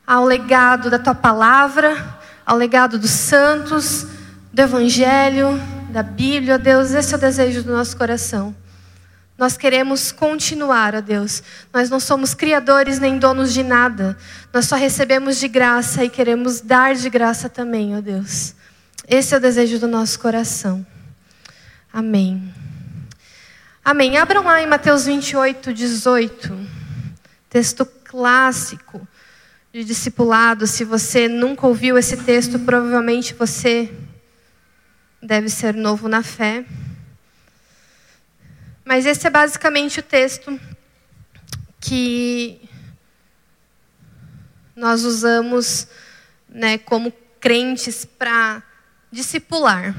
ao 0.07 0.27
legado 0.27 0.91
da 0.91 0.99
tua 0.99 1.15
palavra, 1.15 2.19
ao 2.45 2.57
legado 2.57 2.99
dos 2.99 3.11
santos, 3.11 4.07
do 4.53 4.61
evangelho, 4.61 5.59
da 5.91 6.03
Bíblia, 6.03 6.55
ó 6.55 6.59
Deus, 6.59 6.93
esse 6.93 7.13
é 7.13 7.17
o 7.17 7.21
desejo 7.21 7.63
do 7.63 7.73
nosso 7.73 7.97
coração. 7.97 8.55
Nós 9.37 9.57
queremos 9.57 10.13
continuar, 10.13 10.95
ó 10.95 11.01
Deus. 11.01 11.43
Nós 11.73 11.91
não 11.91 11.99
somos 11.99 12.35
criadores 12.35 12.99
nem 12.99 13.19
donos 13.19 13.53
de 13.53 13.63
nada. 13.63 14.17
Nós 14.53 14.67
só 14.67 14.77
recebemos 14.77 15.39
de 15.39 15.49
graça 15.49 16.05
e 16.05 16.11
queremos 16.11 16.61
dar 16.61 16.95
de 16.95 17.09
graça 17.11 17.49
também, 17.49 17.97
ó 17.97 18.01
Deus. 18.01 18.55
Esse 19.09 19.35
é 19.35 19.39
o 19.39 19.41
desejo 19.41 19.79
do 19.79 19.89
nosso 19.89 20.21
coração. 20.21 20.87
Amém. 21.93 22.55
Amém. 23.85 24.19
Abram 24.19 24.45
lá 24.45 24.63
em 24.63 24.67
Mateus 24.67 25.07
28, 25.07 25.73
18. 25.73 26.67
Texto 27.49 27.85
clássico 28.05 29.09
de 29.73 29.83
discipulado. 29.85 30.67
Se 30.67 30.85
você 30.85 31.29
nunca 31.29 31.67
ouviu 31.67 31.97
esse 31.97 32.17
texto, 32.19 32.59
provavelmente 32.59 33.35
você 33.35 33.91
deve 35.23 35.49
ser 35.49 35.75
novo 35.75 36.09
na 36.09 36.23
fé. 36.23 36.65
Mas 38.85 39.07
esse 39.07 39.27
é 39.27 39.31
basicamente 39.31 40.01
o 40.01 40.03
texto 40.03 40.59
que 41.81 42.61
nós 44.75 45.05
usamos 45.05 45.87
né, 46.49 46.79
como 46.79 47.13
crentes 47.39 48.05
para 48.05 48.63
discipular. 49.13 49.95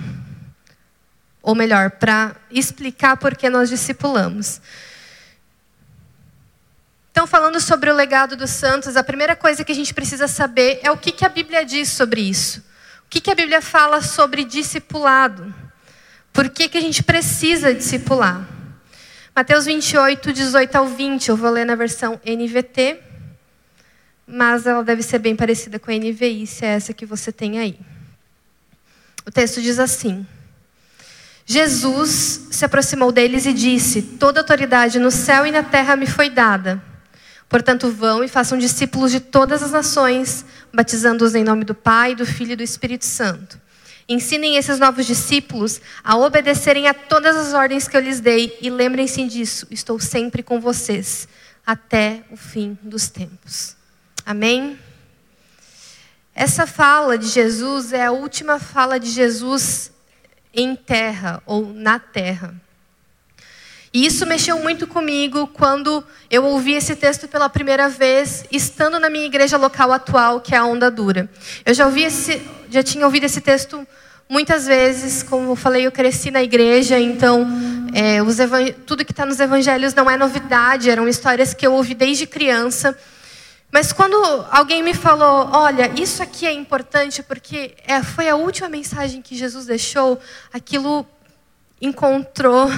Ou 1.41 1.55
melhor, 1.55 1.91
para 1.91 2.35
explicar 2.51 3.17
por 3.17 3.35
que 3.35 3.49
nós 3.49 3.69
discipulamos. 3.69 4.61
Então, 7.11 7.27
falando 7.27 7.59
sobre 7.59 7.89
o 7.89 7.95
legado 7.95 8.35
dos 8.35 8.51
santos, 8.51 8.95
a 8.95 9.03
primeira 9.03 9.35
coisa 9.35 9.63
que 9.63 9.71
a 9.71 9.75
gente 9.75 9.93
precisa 9.93 10.27
saber 10.27 10.79
é 10.81 10.89
o 10.91 10.97
que, 10.97 11.11
que 11.11 11.25
a 11.25 11.29
Bíblia 11.29 11.65
diz 11.65 11.89
sobre 11.89 12.21
isso. 12.21 12.63
Que, 13.11 13.19
que 13.19 13.29
a 13.29 13.35
Bíblia 13.35 13.61
fala 13.61 14.01
sobre 14.01 14.45
discipulado? 14.45 15.53
Por 16.31 16.49
que, 16.49 16.69
que 16.69 16.77
a 16.77 16.81
gente 16.81 17.03
precisa 17.03 17.73
discipular? 17.73 18.47
Mateus 19.35 19.65
28, 19.65 20.31
18 20.31 20.75
ao 20.77 20.87
20, 20.87 21.27
eu 21.27 21.35
vou 21.35 21.51
ler 21.51 21.65
na 21.65 21.75
versão 21.75 22.17
NVT, 22.25 23.01
mas 24.25 24.65
ela 24.65 24.81
deve 24.81 25.03
ser 25.03 25.19
bem 25.19 25.35
parecida 25.35 25.77
com 25.77 25.91
a 25.91 25.93
NVI, 25.93 26.47
se 26.47 26.63
é 26.63 26.69
essa 26.69 26.93
que 26.93 27.05
você 27.05 27.33
tem 27.33 27.59
aí. 27.59 27.77
O 29.25 29.31
texto 29.31 29.61
diz 29.61 29.77
assim: 29.77 30.25
Jesus 31.45 32.47
se 32.49 32.63
aproximou 32.63 33.11
deles 33.11 33.45
e 33.45 33.51
disse: 33.51 34.01
Toda 34.01 34.39
autoridade 34.39 34.99
no 34.99 35.11
céu 35.11 35.45
e 35.45 35.51
na 35.51 35.63
terra 35.63 35.97
me 35.97 36.07
foi 36.07 36.29
dada. 36.29 36.81
Portanto, 37.51 37.91
vão 37.91 38.23
e 38.23 38.29
façam 38.29 38.57
discípulos 38.57 39.11
de 39.11 39.19
todas 39.19 39.61
as 39.61 39.71
nações, 39.71 40.45
batizando-os 40.73 41.35
em 41.35 41.43
nome 41.43 41.65
do 41.65 41.75
Pai, 41.75 42.15
do 42.15 42.25
Filho 42.25 42.53
e 42.53 42.55
do 42.55 42.63
Espírito 42.63 43.05
Santo. 43.05 43.59
Ensinem 44.07 44.55
esses 44.55 44.79
novos 44.79 45.05
discípulos 45.05 45.81
a 46.01 46.15
obedecerem 46.15 46.87
a 46.87 46.93
todas 46.93 47.35
as 47.35 47.53
ordens 47.53 47.89
que 47.89 47.97
eu 47.97 47.99
lhes 47.99 48.21
dei 48.21 48.57
e 48.61 48.69
lembrem-se 48.69 49.27
disso, 49.27 49.67
estou 49.69 49.99
sempre 49.99 50.41
com 50.41 50.61
vocês 50.61 51.27
até 51.67 52.23
o 52.31 52.37
fim 52.37 52.77
dos 52.81 53.09
tempos. 53.09 53.75
Amém? 54.25 54.79
Essa 56.33 56.65
fala 56.65 57.17
de 57.17 57.27
Jesus 57.27 57.91
é 57.91 58.05
a 58.05 58.11
última 58.11 58.59
fala 58.59 58.97
de 58.97 59.11
Jesus 59.11 59.91
em 60.53 60.73
terra 60.73 61.43
ou 61.45 61.65
na 61.73 61.99
terra. 61.99 62.55
E 63.93 64.05
isso 64.05 64.25
mexeu 64.25 64.57
muito 64.59 64.87
comigo 64.87 65.47
quando 65.47 66.03
eu 66.29 66.45
ouvi 66.45 66.73
esse 66.73 66.95
texto 66.95 67.27
pela 67.27 67.49
primeira 67.49 67.89
vez, 67.89 68.45
estando 68.49 68.97
na 68.99 69.09
minha 69.09 69.25
igreja 69.25 69.57
local 69.57 69.91
atual, 69.91 70.39
que 70.39 70.55
é 70.55 70.57
a 70.57 70.65
Onda 70.65 70.89
Dura. 70.89 71.29
Eu 71.65 71.73
já, 71.73 71.85
ouvi 71.85 72.03
esse, 72.03 72.41
já 72.69 72.81
tinha 72.81 73.05
ouvido 73.05 73.25
esse 73.25 73.41
texto 73.41 73.85
muitas 74.29 74.65
vezes, 74.65 75.23
como 75.23 75.51
eu 75.51 75.55
falei, 75.57 75.85
eu 75.85 75.91
cresci 75.91 76.31
na 76.31 76.41
igreja, 76.41 76.97
então 76.97 77.45
é, 77.93 78.19
tudo 78.85 79.03
que 79.03 79.11
está 79.11 79.25
nos 79.25 79.41
evangelhos 79.41 79.93
não 79.93 80.09
é 80.09 80.15
novidade, 80.15 80.89
eram 80.89 81.05
histórias 81.05 81.53
que 81.53 81.67
eu 81.67 81.73
ouvi 81.73 81.93
desde 81.93 82.25
criança. 82.25 82.97
Mas 83.69 83.91
quando 83.91 84.15
alguém 84.49 84.81
me 84.81 84.93
falou, 84.93 85.49
olha, 85.51 85.91
isso 85.99 86.23
aqui 86.23 86.45
é 86.45 86.53
importante 86.53 87.21
porque 87.21 87.75
é, 87.85 88.01
foi 88.01 88.29
a 88.29 88.37
última 88.37 88.69
mensagem 88.69 89.21
que 89.21 89.35
Jesus 89.35 89.65
deixou, 89.65 90.17
aquilo 90.53 91.05
encontrou 91.81 92.69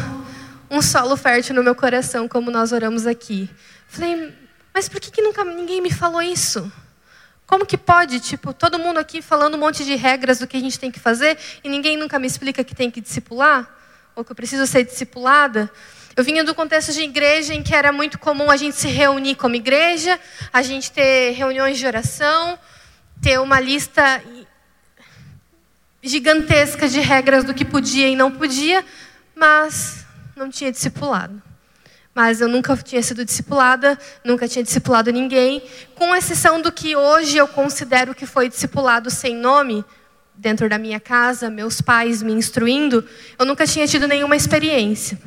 um 0.73 0.81
solo 0.81 1.15
fértil 1.15 1.53
no 1.53 1.63
meu 1.63 1.75
coração, 1.75 2.27
como 2.27 2.49
nós 2.49 2.71
oramos 2.71 3.05
aqui. 3.05 3.47
Falei, 3.87 4.33
mas 4.73 4.89
por 4.89 4.99
que, 4.99 5.11
que 5.11 5.21
nunca 5.21 5.45
ninguém 5.45 5.79
me 5.79 5.91
falou 5.91 6.19
isso? 6.19 6.71
Como 7.45 7.63
que 7.63 7.77
pode, 7.77 8.19
tipo, 8.19 8.51
todo 8.51 8.79
mundo 8.79 8.97
aqui 8.97 9.21
falando 9.21 9.53
um 9.53 9.59
monte 9.59 9.85
de 9.85 9.93
regras 9.93 10.39
do 10.39 10.47
que 10.47 10.57
a 10.57 10.59
gente 10.59 10.79
tem 10.79 10.89
que 10.89 10.99
fazer 10.99 11.37
e 11.63 11.69
ninguém 11.69 11.95
nunca 11.95 12.17
me 12.17 12.25
explica 12.25 12.63
que 12.63 12.73
tem 12.73 12.89
que 12.89 12.99
discipular? 12.99 13.69
Ou 14.15 14.25
que 14.25 14.31
eu 14.31 14.35
preciso 14.35 14.65
ser 14.65 14.83
discipulada? 14.83 15.69
Eu 16.15 16.23
vinha 16.23 16.43
do 16.43 16.55
contexto 16.55 16.91
de 16.91 17.01
igreja 17.01 17.53
em 17.53 17.61
que 17.61 17.75
era 17.75 17.91
muito 17.91 18.17
comum 18.17 18.49
a 18.49 18.57
gente 18.57 18.75
se 18.75 18.87
reunir 18.87 19.35
como 19.35 19.55
igreja, 19.55 20.19
a 20.51 20.63
gente 20.63 20.91
ter 20.91 21.33
reuniões 21.33 21.77
de 21.77 21.85
oração, 21.85 22.57
ter 23.21 23.39
uma 23.39 23.59
lista 23.59 24.23
gigantesca 26.01 26.89
de 26.89 26.99
regras 26.99 27.43
do 27.43 27.53
que 27.53 27.63
podia 27.63 28.07
e 28.07 28.15
não 28.15 28.31
podia, 28.31 28.83
mas 29.35 30.02
não 30.35 30.49
tinha 30.49 30.71
discipulado. 30.71 31.41
Mas 32.13 32.41
eu 32.41 32.47
nunca 32.47 32.75
tinha 32.77 33.01
sido 33.01 33.25
discipulada, 33.25 33.97
nunca 34.23 34.47
tinha 34.47 34.63
discipulado 34.63 35.11
ninguém, 35.11 35.63
com 35.95 36.15
exceção 36.15 36.61
do 36.61 36.71
que 36.71 36.95
hoje 36.95 37.37
eu 37.37 37.47
considero 37.47 38.13
que 38.13 38.25
foi 38.25 38.47
discipulado 38.49 39.09
sem 39.09 39.35
nome, 39.35 39.83
dentro 40.35 40.67
da 40.67 40.77
minha 40.77 40.99
casa, 40.99 41.49
meus 41.49 41.81
pais 41.81 42.21
me 42.21 42.33
instruindo, 42.33 43.07
eu 43.37 43.45
nunca 43.45 43.65
tinha 43.65 43.87
tido 43.87 44.07
nenhuma 44.07 44.35
experiência. 44.35 45.19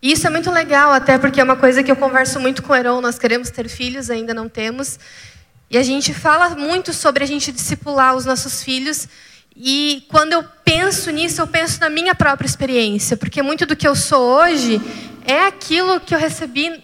E 0.00 0.12
isso 0.12 0.26
é 0.26 0.30
muito 0.30 0.50
legal, 0.50 0.92
até 0.92 1.16
porque 1.18 1.40
é 1.40 1.44
uma 1.44 1.56
coisa 1.56 1.82
que 1.82 1.90
eu 1.90 1.96
converso 1.96 2.40
muito 2.40 2.62
com 2.62 2.72
o 2.72 2.76
Heron, 2.76 3.00
nós 3.00 3.18
queremos 3.18 3.50
ter 3.50 3.68
filhos, 3.68 4.10
ainda 4.10 4.34
não 4.34 4.48
temos. 4.48 4.98
E 5.70 5.78
a 5.78 5.82
gente 5.82 6.12
fala 6.12 6.50
muito 6.50 6.92
sobre 6.92 7.22
a 7.22 7.26
gente 7.26 7.52
discipular 7.52 8.16
os 8.16 8.24
nossos 8.24 8.62
filhos, 8.62 9.08
e 9.54 10.04
quando 10.08 10.32
eu 10.32 10.42
penso 10.74 11.10
nisso, 11.10 11.42
eu 11.42 11.46
penso 11.46 11.78
na 11.80 11.90
minha 11.90 12.14
própria 12.14 12.46
experiência, 12.46 13.14
porque 13.14 13.42
muito 13.42 13.66
do 13.66 13.76
que 13.76 13.86
eu 13.86 13.94
sou 13.94 14.22
hoje 14.22 14.80
é 15.26 15.44
aquilo 15.44 16.00
que 16.00 16.14
eu 16.14 16.18
recebi 16.18 16.82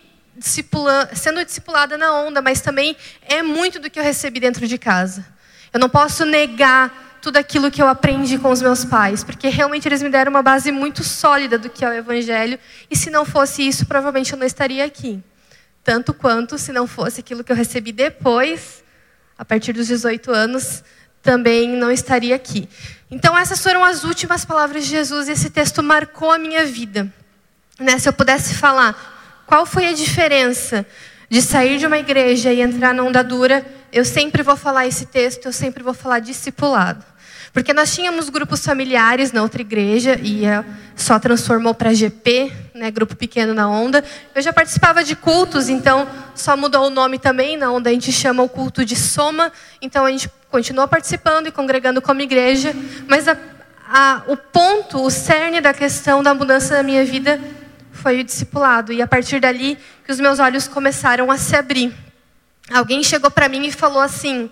sendo 1.14 1.42
discipulada 1.42 1.96
na 1.96 2.12
onda, 2.12 2.42
mas 2.42 2.60
também 2.60 2.94
é 3.22 3.42
muito 3.42 3.80
do 3.80 3.88
que 3.88 3.98
eu 3.98 4.02
recebi 4.02 4.40
dentro 4.40 4.68
de 4.68 4.76
casa. 4.76 5.26
Eu 5.72 5.80
não 5.80 5.88
posso 5.88 6.26
negar 6.26 7.18
tudo 7.22 7.38
aquilo 7.38 7.70
que 7.70 7.80
eu 7.80 7.88
aprendi 7.88 8.36
com 8.36 8.50
os 8.50 8.60
meus 8.60 8.84
pais, 8.84 9.24
porque 9.24 9.48
realmente 9.48 9.88
eles 9.88 10.02
me 10.02 10.10
deram 10.10 10.28
uma 10.28 10.42
base 10.42 10.70
muito 10.70 11.02
sólida 11.02 11.56
do 11.58 11.70
que 11.70 11.82
é 11.82 11.88
o 11.88 11.92
Evangelho, 11.94 12.58
e 12.90 12.96
se 12.96 13.08
não 13.08 13.24
fosse 13.24 13.66
isso, 13.66 13.86
provavelmente 13.86 14.34
eu 14.34 14.38
não 14.38 14.46
estaria 14.46 14.84
aqui. 14.84 15.18
Tanto 15.82 16.12
quanto 16.12 16.58
se 16.58 16.72
não 16.74 16.86
fosse 16.86 17.20
aquilo 17.20 17.42
que 17.42 17.50
eu 17.50 17.56
recebi 17.56 17.90
depois, 17.90 18.84
a 19.38 19.46
partir 19.46 19.72
dos 19.72 19.86
18 19.86 20.30
anos, 20.30 20.84
também 21.22 21.68
não 21.68 21.90
estaria 21.90 22.34
aqui. 22.34 22.68
Então, 23.10 23.36
essas 23.36 23.62
foram 23.62 23.84
as 23.84 24.04
últimas 24.04 24.44
palavras 24.44 24.84
de 24.84 24.90
Jesus 24.90 25.28
e 25.28 25.32
esse 25.32 25.50
texto 25.50 25.82
marcou 25.82 26.30
a 26.30 26.38
minha 26.38 26.64
vida. 26.64 27.12
Né? 27.78 27.98
Se 27.98 28.08
eu 28.08 28.12
pudesse 28.12 28.54
falar 28.54 29.44
qual 29.46 29.64
foi 29.64 29.86
a 29.86 29.92
diferença 29.92 30.86
de 31.30 31.40
sair 31.40 31.78
de 31.78 31.86
uma 31.86 31.98
igreja 31.98 32.52
e 32.52 32.60
entrar 32.60 32.92
na 32.92 33.02
onda 33.02 33.22
dura, 33.22 33.64
eu 33.92 34.04
sempre 34.04 34.42
vou 34.42 34.56
falar 34.56 34.86
esse 34.86 35.06
texto, 35.06 35.46
eu 35.46 35.52
sempre 35.52 35.82
vou 35.82 35.94
falar 35.94 36.20
discipulado. 36.20 37.04
Porque 37.58 37.72
nós 37.72 37.92
tínhamos 37.92 38.28
grupos 38.28 38.64
familiares 38.64 39.32
na 39.32 39.42
outra 39.42 39.60
igreja 39.60 40.16
e 40.22 40.42
só 40.94 41.18
transformou 41.18 41.74
para 41.74 41.92
GP, 41.92 42.52
né, 42.72 42.88
grupo 42.88 43.16
pequeno 43.16 43.52
na 43.52 43.68
onda. 43.68 44.04
Eu 44.32 44.40
já 44.40 44.52
participava 44.52 45.02
de 45.02 45.16
cultos, 45.16 45.68
então 45.68 46.08
só 46.36 46.56
mudou 46.56 46.86
o 46.86 46.90
nome 46.90 47.18
também. 47.18 47.56
Na 47.56 47.72
onda 47.72 47.90
a 47.90 47.92
gente 47.92 48.12
chama 48.12 48.44
o 48.44 48.48
culto 48.48 48.84
de 48.84 48.94
soma. 48.94 49.50
Então 49.82 50.04
a 50.04 50.10
gente 50.12 50.30
continuou 50.48 50.86
participando 50.86 51.48
e 51.48 51.50
congregando 51.50 52.00
como 52.00 52.20
igreja. 52.20 52.72
Mas 53.08 53.26
a, 53.26 53.36
a, 53.88 54.22
o 54.28 54.36
ponto, 54.36 55.02
o 55.02 55.10
cerne 55.10 55.60
da 55.60 55.74
questão 55.74 56.22
da 56.22 56.32
mudança 56.32 56.76
da 56.76 56.84
minha 56.84 57.04
vida 57.04 57.40
foi 57.90 58.20
o 58.20 58.24
discipulado. 58.24 58.92
E 58.92 59.02
a 59.02 59.06
partir 59.08 59.40
dali 59.40 59.76
que 60.06 60.12
os 60.12 60.20
meus 60.20 60.38
olhos 60.38 60.68
começaram 60.68 61.28
a 61.28 61.36
se 61.36 61.56
abrir. 61.56 61.92
Alguém 62.70 63.02
chegou 63.02 63.32
para 63.32 63.48
mim 63.48 63.66
e 63.66 63.72
falou 63.72 64.00
assim, 64.00 64.48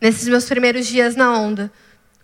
nesses 0.00 0.26
meus 0.26 0.46
primeiros 0.46 0.86
dias 0.86 1.14
na 1.14 1.34
onda. 1.36 1.70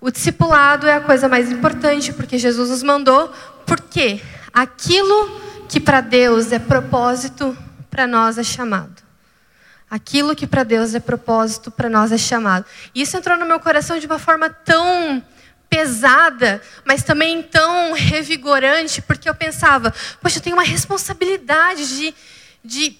O 0.00 0.10
discipulado 0.10 0.86
é 0.86 0.94
a 0.94 1.00
coisa 1.00 1.28
mais 1.28 1.50
importante, 1.50 2.12
porque 2.12 2.38
Jesus 2.38 2.70
nos 2.70 2.82
mandou, 2.82 3.32
porque 3.64 4.20
aquilo 4.52 5.40
que 5.68 5.80
para 5.80 6.00
Deus 6.00 6.52
é 6.52 6.58
propósito, 6.58 7.56
para 7.90 8.06
nós 8.06 8.36
é 8.36 8.42
chamado. 8.42 9.02
Aquilo 9.90 10.36
que 10.36 10.46
para 10.46 10.64
Deus 10.64 10.94
é 10.94 11.00
propósito, 11.00 11.70
para 11.70 11.88
nós 11.88 12.12
é 12.12 12.18
chamado. 12.18 12.66
E 12.94 13.02
isso 13.02 13.16
entrou 13.16 13.38
no 13.38 13.46
meu 13.46 13.58
coração 13.58 13.98
de 13.98 14.06
uma 14.06 14.18
forma 14.18 14.50
tão 14.50 15.22
pesada, 15.68 16.60
mas 16.84 17.02
também 17.02 17.42
tão 17.42 17.92
revigorante, 17.92 19.00
porque 19.00 19.28
eu 19.28 19.34
pensava, 19.34 19.92
poxa, 20.20 20.38
eu 20.38 20.42
tenho 20.42 20.56
uma 20.56 20.62
responsabilidade 20.62 21.88
de, 21.96 22.14
de 22.62 22.98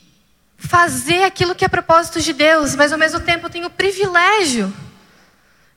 fazer 0.57 1.25
aquilo 1.25 1.55
que 1.55 1.65
é 1.65 1.69
propósito 1.69 2.21
de 2.21 2.33
Deus, 2.33 2.75
mas 2.75 2.93
ao 2.93 2.99
mesmo 2.99 3.21
tempo 3.21 3.47
eu 3.47 3.51
tenho 3.51 3.67
o 3.67 3.71
privilégio 3.71 4.73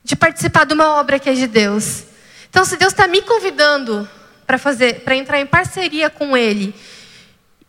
de 0.03 0.15
participar 0.15 0.65
de 0.65 0.73
uma 0.73 0.99
obra 0.99 1.19
que 1.19 1.29
é 1.29 1.33
de 1.33 1.47
Deus. 1.47 2.03
Então, 2.49 2.65
se 2.65 2.77
Deus 2.77 2.93
está 2.93 3.07
me 3.07 3.21
convidando 3.21 4.09
para 4.45 4.57
fazer, 4.57 5.01
para 5.01 5.15
entrar 5.15 5.39
em 5.39 5.45
parceria 5.45 6.09
com 6.09 6.35
Ele 6.35 6.73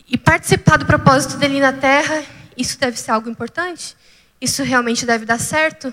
e 0.08 0.16
participar 0.16 0.76
do 0.76 0.86
propósito 0.86 1.36
dele 1.36 1.60
na 1.60 1.72
Terra, 1.72 2.22
isso 2.56 2.78
deve 2.78 2.98
ser 2.98 3.10
algo 3.10 3.28
importante. 3.28 3.96
Isso 4.40 4.62
realmente 4.62 5.04
deve 5.04 5.24
dar 5.26 5.38
certo, 5.38 5.92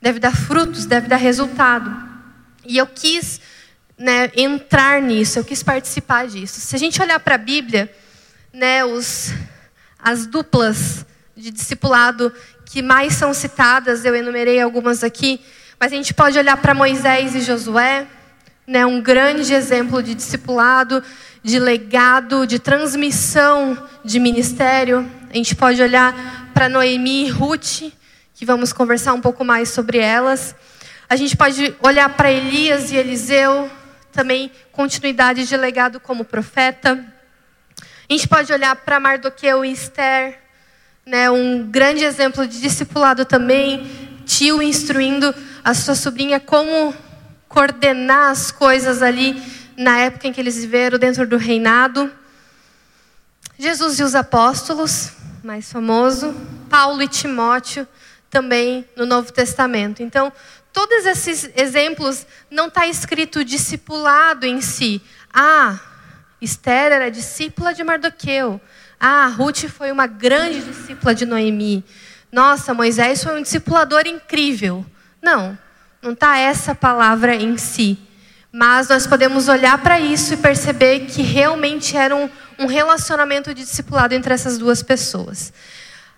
deve 0.00 0.20
dar 0.20 0.34
frutos, 0.34 0.86
deve 0.86 1.08
dar 1.08 1.16
resultado. 1.16 1.90
E 2.64 2.78
eu 2.78 2.86
quis 2.86 3.40
né, 3.96 4.30
entrar 4.36 5.02
nisso, 5.02 5.38
eu 5.38 5.44
quis 5.44 5.62
participar 5.62 6.28
disso. 6.28 6.60
Se 6.60 6.76
a 6.76 6.78
gente 6.78 7.02
olhar 7.02 7.18
para 7.18 7.34
a 7.34 7.38
Bíblia, 7.38 7.92
né, 8.52 8.84
os, 8.84 9.32
as 9.98 10.26
duplas 10.26 11.04
de 11.36 11.50
discipulado 11.50 12.32
que 12.64 12.82
mais 12.82 13.14
são 13.14 13.34
citadas, 13.34 14.04
eu 14.04 14.14
enumerei 14.14 14.60
algumas 14.60 15.02
aqui, 15.02 15.40
mas 15.78 15.92
a 15.92 15.96
gente 15.96 16.12
pode 16.12 16.36
olhar 16.36 16.56
para 16.56 16.74
Moisés 16.74 17.36
e 17.36 17.40
Josué, 17.40 18.06
né, 18.66 18.84
um 18.84 19.00
grande 19.00 19.54
exemplo 19.54 20.02
de 20.02 20.14
discipulado, 20.14 21.02
de 21.42 21.58
legado, 21.58 22.46
de 22.46 22.58
transmissão 22.58 23.78
de 24.04 24.18
ministério. 24.18 25.08
A 25.30 25.36
gente 25.36 25.54
pode 25.54 25.80
olhar 25.80 26.50
para 26.52 26.68
Noemi 26.68 27.26
e 27.26 27.30
Ruth, 27.30 27.92
que 28.34 28.44
vamos 28.44 28.72
conversar 28.72 29.12
um 29.12 29.20
pouco 29.20 29.44
mais 29.44 29.68
sobre 29.68 29.98
elas. 29.98 30.54
A 31.08 31.14
gente 31.14 31.36
pode 31.36 31.74
olhar 31.80 32.08
para 32.10 32.30
Elias 32.30 32.90
e 32.90 32.96
Eliseu, 32.96 33.70
também 34.10 34.50
continuidade 34.72 35.46
de 35.46 35.56
legado 35.56 36.00
como 36.00 36.24
profeta. 36.24 37.04
A 37.80 38.12
gente 38.12 38.26
pode 38.26 38.52
olhar 38.52 38.74
para 38.74 38.98
Mardoqueu 38.98 39.64
e 39.64 39.70
Esther, 39.70 40.40
né, 41.06 41.30
um 41.30 41.70
grande 41.70 42.04
exemplo 42.04 42.46
de 42.48 42.60
discipulado 42.60 43.24
também, 43.24 43.88
tio 44.26 44.60
instruindo 44.60 45.32
a 45.68 45.74
sua 45.74 45.94
sobrinha 45.94 46.40
como 46.40 46.94
coordenar 47.46 48.30
as 48.30 48.50
coisas 48.50 49.02
ali 49.02 49.36
na 49.76 49.98
época 49.98 50.26
em 50.26 50.32
que 50.32 50.40
eles 50.40 50.56
viveram 50.56 50.98
dentro 50.98 51.26
do 51.26 51.36
reinado. 51.36 52.10
Jesus 53.58 53.98
e 53.98 54.02
os 54.02 54.14
apóstolos, 54.14 55.12
mais 55.44 55.70
famoso, 55.70 56.34
Paulo 56.70 57.02
e 57.02 57.06
Timóteo, 57.06 57.86
também 58.30 58.82
no 58.96 59.04
Novo 59.04 59.30
Testamento. 59.30 60.02
Então, 60.02 60.32
todos 60.72 61.04
esses 61.04 61.50
exemplos 61.54 62.26
não 62.50 62.68
está 62.68 62.86
escrito 62.86 63.44
discipulado 63.44 64.46
em 64.46 64.62
si. 64.62 65.02
Ah, 65.30 65.78
Esther 66.40 66.92
era 66.92 67.10
discípula 67.10 67.74
de 67.74 67.84
Mardoqueu. 67.84 68.58
Ah, 68.98 69.26
Ruth 69.26 69.68
foi 69.68 69.92
uma 69.92 70.06
grande 70.06 70.62
discípula 70.62 71.14
de 71.14 71.26
Noemi. 71.26 71.84
Nossa, 72.32 72.72
Moisés 72.72 73.22
foi 73.22 73.38
um 73.38 73.42
discipulador 73.42 74.06
incrível. 74.06 74.86
Não, 75.22 75.58
não 76.02 76.12
está 76.12 76.38
essa 76.38 76.74
palavra 76.74 77.34
em 77.34 77.56
si. 77.56 77.98
Mas 78.50 78.88
nós 78.88 79.06
podemos 79.06 79.48
olhar 79.48 79.76
para 79.82 80.00
isso 80.00 80.34
e 80.34 80.36
perceber 80.36 81.06
que 81.06 81.22
realmente 81.22 81.96
era 81.96 82.16
um, 82.16 82.30
um 82.58 82.66
relacionamento 82.66 83.52
de 83.52 83.62
discipulado 83.62 84.14
entre 84.14 84.32
essas 84.32 84.56
duas 84.56 84.82
pessoas. 84.82 85.52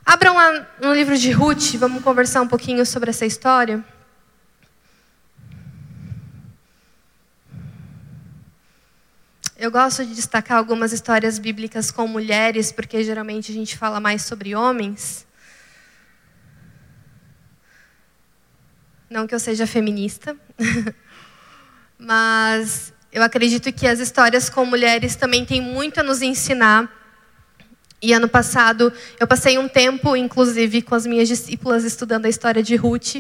Abram 0.07 0.35
lá 0.35 0.67
no 0.81 0.95
livro 0.95 1.17
de 1.17 1.31
Ruth, 1.31 1.75
vamos 1.77 2.03
conversar 2.03 2.41
um 2.41 2.49
pouquinho 2.49 2.85
sobre 2.87 3.11
essa 3.11 3.27
história. 3.27 3.85
Eu 9.57 9.71
gosto 9.71 10.07
de 10.07 10.15
destacar 10.15 10.57
algumas 10.57 10.91
histórias 10.91 11.39
bíblicas 11.39 11.91
com 11.91 12.07
mulheres, 12.07 12.73
porque 12.73 13.05
geralmente 13.05 13.53
a 13.53 13.55
gente 13.55 13.77
fala 13.77 14.01
mais 14.01 14.23
sobre 14.23 14.55
homens. 14.55 15.27
Não 19.11 19.27
que 19.27 19.35
eu 19.35 19.41
seja 19.41 19.67
feminista, 19.67 20.37
mas 21.99 22.93
eu 23.13 23.25
acredito 23.25 23.73
que 23.73 23.85
as 23.85 23.99
histórias 23.99 24.49
com 24.49 24.65
mulheres 24.65 25.17
também 25.17 25.45
têm 25.45 25.61
muito 25.61 25.99
a 25.99 26.03
nos 26.05 26.23
ensinar 26.23 26.89
e 28.01 28.13
ano 28.13 28.29
passado 28.29 28.93
eu 29.19 29.27
passei 29.27 29.59
um 29.59 29.69
tempo, 29.69 30.15
inclusive, 30.15 30.81
com 30.81 30.95
as 30.95 31.07
minhas 31.07 31.27
discípulas 31.27 31.83
estudando 31.83 32.27
a 32.27 32.29
história 32.29 32.63
de 32.63 32.77
Ruth. 32.77 33.17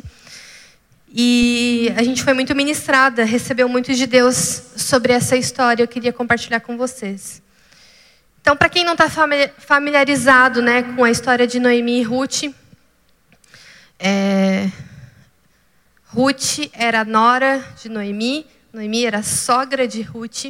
E 1.13 1.93
a 1.97 2.05
gente 2.05 2.23
foi 2.23 2.35
muito 2.35 2.55
ministrada, 2.55 3.25
recebeu 3.25 3.69
muito 3.69 3.93
de 3.93 4.07
Deus 4.07 4.37
sobre 4.77 5.13
essa 5.13 5.37
história. 5.37 5.83
Eu 5.83 5.89
queria 5.89 6.13
compartilhar 6.13 6.61
com 6.61 6.77
vocês. 6.77 7.43
Então, 8.41 8.57
para 8.57 8.69
quem 8.69 8.85
não 8.85 8.93
está 8.93 9.11
familiarizado 9.59 10.63
né, 10.63 10.85
com 10.95 11.03
a 11.03 11.11
história 11.11 11.49
de 11.49 11.59
Noemi 11.59 11.99
e 11.99 12.03
Ruth, 12.05 12.45
é... 13.99 14.71
Ruth 16.13 16.69
era 16.73 17.05
nora 17.05 17.65
de 17.81 17.89
Noemi, 17.89 18.45
Noemi 18.73 19.05
era 19.05 19.23
sogra 19.23 19.87
de 19.87 20.03
Ruth. 20.03 20.47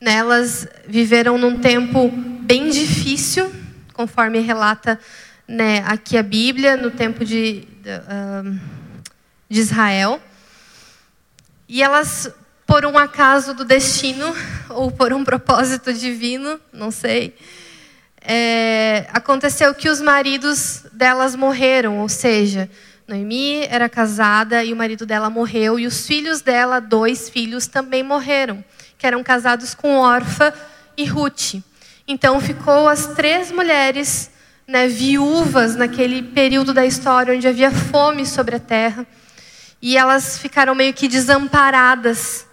Elas 0.00 0.66
viveram 0.86 1.36
num 1.36 1.58
tempo 1.58 2.10
bem 2.10 2.70
difícil, 2.70 3.52
conforme 3.92 4.38
relata 4.38 4.98
né, 5.46 5.84
aqui 5.86 6.16
a 6.16 6.22
Bíblia, 6.22 6.74
no 6.78 6.90
tempo 6.90 7.22
de, 7.22 7.66
de, 7.82 8.60
de 9.46 9.60
Israel. 9.60 10.18
E 11.68 11.82
elas, 11.82 12.30
por 12.66 12.86
um 12.86 12.96
acaso 12.96 13.52
do 13.52 13.66
destino, 13.66 14.34
ou 14.70 14.90
por 14.90 15.12
um 15.12 15.22
propósito 15.22 15.92
divino, 15.92 16.58
não 16.72 16.90
sei, 16.90 17.36
é, 18.22 19.06
aconteceu 19.12 19.74
que 19.74 19.90
os 19.90 20.00
maridos 20.00 20.84
delas 20.94 21.36
morreram, 21.36 21.98
ou 21.98 22.08
seja, 22.08 22.70
Noemi 23.08 23.66
era 23.70 23.88
casada 23.88 24.62
e 24.62 24.70
o 24.70 24.76
marido 24.76 25.06
dela 25.06 25.30
morreu, 25.30 25.78
e 25.78 25.86
os 25.86 26.06
filhos 26.06 26.42
dela, 26.42 26.78
dois 26.78 27.30
filhos, 27.30 27.66
também 27.66 28.02
morreram 28.02 28.62
que 28.98 29.06
eram 29.06 29.22
casados 29.22 29.74
com 29.74 29.96
Orfa 29.96 30.52
e 30.94 31.06
Ruth. 31.06 31.54
Então 32.06 32.38
ficou 32.38 32.86
as 32.86 33.14
três 33.14 33.50
mulheres 33.50 34.30
né, 34.66 34.88
viúvas 34.88 35.74
naquele 35.74 36.22
período 36.22 36.74
da 36.74 36.84
história 36.84 37.34
onde 37.34 37.48
havia 37.48 37.70
fome 37.70 38.26
sobre 38.26 38.56
a 38.56 38.60
terra. 38.60 39.06
E 39.80 39.96
elas 39.96 40.38
ficaram 40.38 40.74
meio 40.74 40.92
que 40.92 41.08
desamparadas 41.08 42.46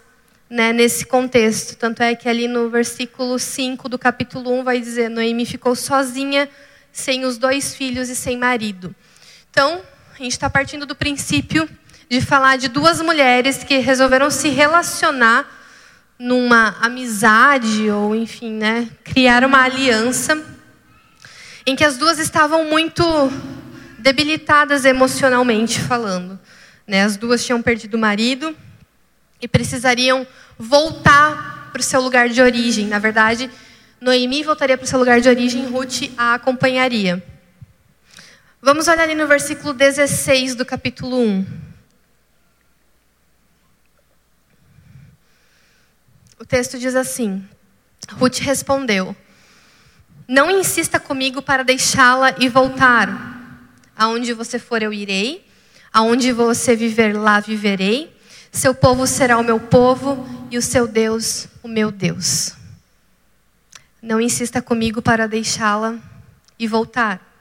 né, 0.49 0.71
nesse 0.71 1.05
contexto. 1.05 1.75
Tanto 1.75 2.01
é 2.01 2.15
que 2.15 2.29
ali 2.29 2.47
no 2.47 2.69
versículo 2.69 3.37
5 3.37 3.89
do 3.89 3.99
capítulo 3.99 4.53
1 4.59 4.63
vai 4.63 4.79
dizer: 4.79 5.09
Noemi 5.09 5.45
ficou 5.45 5.75
sozinha, 5.75 6.47
sem 6.93 7.25
os 7.25 7.37
dois 7.37 7.75
filhos 7.75 8.07
e 8.07 8.15
sem 8.15 8.37
marido. 8.37 8.95
Então, 9.49 9.81
a 10.17 10.23
gente 10.23 10.31
está 10.31 10.49
partindo 10.49 10.85
do 10.85 10.95
princípio 10.95 11.67
de 12.09 12.21
falar 12.21 12.55
de 12.55 12.69
duas 12.69 13.01
mulheres 13.01 13.65
que 13.65 13.79
resolveram 13.79 14.31
se 14.31 14.47
relacionar 14.47 15.45
numa 16.17 16.77
amizade 16.79 17.89
ou 17.91 18.15
enfim, 18.15 18.53
né, 18.53 18.89
criar 19.03 19.43
uma 19.43 19.61
aliança 19.61 20.41
em 21.65 21.75
que 21.75 21.83
as 21.83 21.97
duas 21.97 22.17
estavam 22.17 22.63
muito 22.63 23.03
debilitadas 23.99 24.85
emocionalmente 24.85 25.81
falando, 25.81 26.39
né? 26.87 27.03
As 27.03 27.17
duas 27.17 27.43
tinham 27.43 27.61
perdido 27.61 27.95
o 27.95 27.99
marido 27.99 28.55
e 29.41 29.49
precisariam 29.49 30.25
voltar 30.57 31.71
para 31.73 31.81
o 31.81 31.83
seu 31.83 31.99
lugar 31.99 32.29
de 32.29 32.41
origem. 32.41 32.87
Na 32.87 32.99
verdade, 32.99 33.49
Noemi 33.99 34.43
voltaria 34.43 34.77
para 34.77 34.85
o 34.85 34.87
seu 34.87 34.99
lugar 34.99 35.19
de 35.19 35.27
origem, 35.27 35.65
Ruth 35.65 36.03
a 36.17 36.35
acompanharia. 36.35 37.21
Vamos 38.65 38.87
olhar 38.87 39.03
ali 39.03 39.13
no 39.13 39.27
versículo 39.27 39.75
16 39.75 40.55
do 40.55 40.65
capítulo 40.65 41.21
1. 41.21 41.45
O 46.39 46.45
texto 46.47 46.79
diz 46.79 46.95
assim: 46.95 47.47
Ruth 48.13 48.39
respondeu: 48.39 49.15
Não 50.27 50.49
insista 50.49 50.99
comigo 50.99 51.43
para 51.43 51.63
deixá-la 51.63 52.33
e 52.39 52.49
voltar. 52.49 53.61
Aonde 53.95 54.33
você 54.33 54.57
for, 54.57 54.81
eu 54.81 54.91
irei. 54.91 55.47
Aonde 55.93 56.31
você 56.31 56.75
viver, 56.75 57.15
lá 57.15 57.39
viverei. 57.39 58.19
Seu 58.51 58.73
povo 58.73 59.05
será 59.05 59.37
o 59.37 59.43
meu 59.43 59.59
povo 59.59 60.27
e 60.49 60.57
o 60.57 60.61
seu 60.63 60.87
Deus, 60.87 61.47
o 61.61 61.67
meu 61.67 61.91
Deus. 61.91 62.53
Não 64.01 64.19
insista 64.19 64.59
comigo 64.59 65.03
para 65.03 65.27
deixá-la 65.27 65.99
e 66.57 66.67
voltar. 66.67 67.34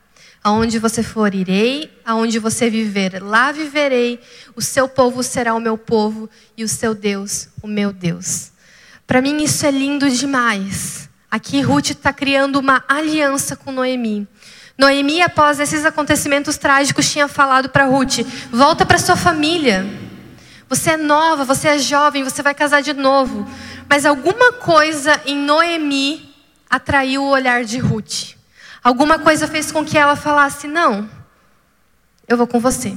Aonde 0.44 0.78
você 0.78 1.02
for, 1.02 1.34
irei. 1.34 1.90
Aonde 2.04 2.38
você 2.38 2.68
viver, 2.68 3.22
lá 3.22 3.50
viverei. 3.50 4.20
O 4.54 4.60
seu 4.60 4.86
povo 4.86 5.22
será 5.22 5.54
o 5.54 5.60
meu 5.60 5.78
povo 5.78 6.28
e 6.54 6.62
o 6.62 6.68
seu 6.68 6.94
Deus, 6.94 7.48
o 7.62 7.66
meu 7.66 7.90
Deus. 7.90 8.52
Para 9.06 9.22
mim 9.22 9.42
isso 9.42 9.64
é 9.64 9.70
lindo 9.70 10.10
demais. 10.10 11.08
Aqui 11.30 11.62
Ruth 11.62 11.90
está 11.90 12.12
criando 12.12 12.56
uma 12.56 12.84
aliança 12.86 13.56
com 13.56 13.72
Noemi. 13.72 14.28
Noemi, 14.76 15.22
após 15.22 15.58
esses 15.60 15.86
acontecimentos 15.86 16.58
trágicos, 16.58 17.10
tinha 17.10 17.26
falado 17.26 17.70
para 17.70 17.86
Ruth: 17.86 18.18
volta 18.52 18.84
para 18.84 18.98
sua 18.98 19.16
família. 19.16 19.86
Você 20.68 20.90
é 20.90 20.96
nova, 20.98 21.44
você 21.44 21.68
é 21.68 21.78
jovem, 21.78 22.22
você 22.22 22.42
vai 22.42 22.54
casar 22.54 22.82
de 22.82 22.92
novo. 22.92 23.48
Mas 23.88 24.04
alguma 24.04 24.52
coisa 24.52 25.18
em 25.24 25.38
Noemi 25.38 26.34
atraiu 26.68 27.22
o 27.22 27.30
olhar 27.30 27.64
de 27.64 27.78
Ruth. 27.78 28.34
Alguma 28.84 29.18
coisa 29.18 29.48
fez 29.48 29.72
com 29.72 29.82
que 29.82 29.96
ela 29.96 30.14
falasse: 30.14 30.68
Não, 30.68 31.08
eu 32.28 32.36
vou 32.36 32.46
com 32.46 32.60
você. 32.60 32.94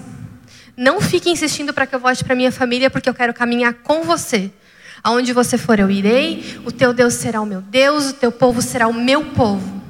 Não 0.75 0.99
fique 0.99 1.29
insistindo 1.29 1.73
para 1.73 1.87
que 1.87 1.95
eu 1.95 1.99
volte 1.99 2.25
para 2.25 2.35
minha 2.35 2.51
família, 2.51 2.89
porque 2.89 3.09
eu 3.09 3.13
quero 3.13 3.33
caminhar 3.33 3.73
com 3.75 4.03
você. 4.03 4.51
Aonde 5.01 5.31
você 5.31 5.57
for, 5.57 5.79
eu 5.79 5.89
irei. 5.89 6.59
O 6.65 6.71
teu 6.71 6.93
Deus 6.93 7.13
será 7.13 7.39
o 7.39 7.45
meu 7.45 7.61
Deus, 7.61 8.09
o 8.09 8.13
teu 8.13 8.31
povo 8.31 8.61
será 8.61 8.87
o 8.87 8.93
meu 8.93 9.23
povo. 9.31 9.81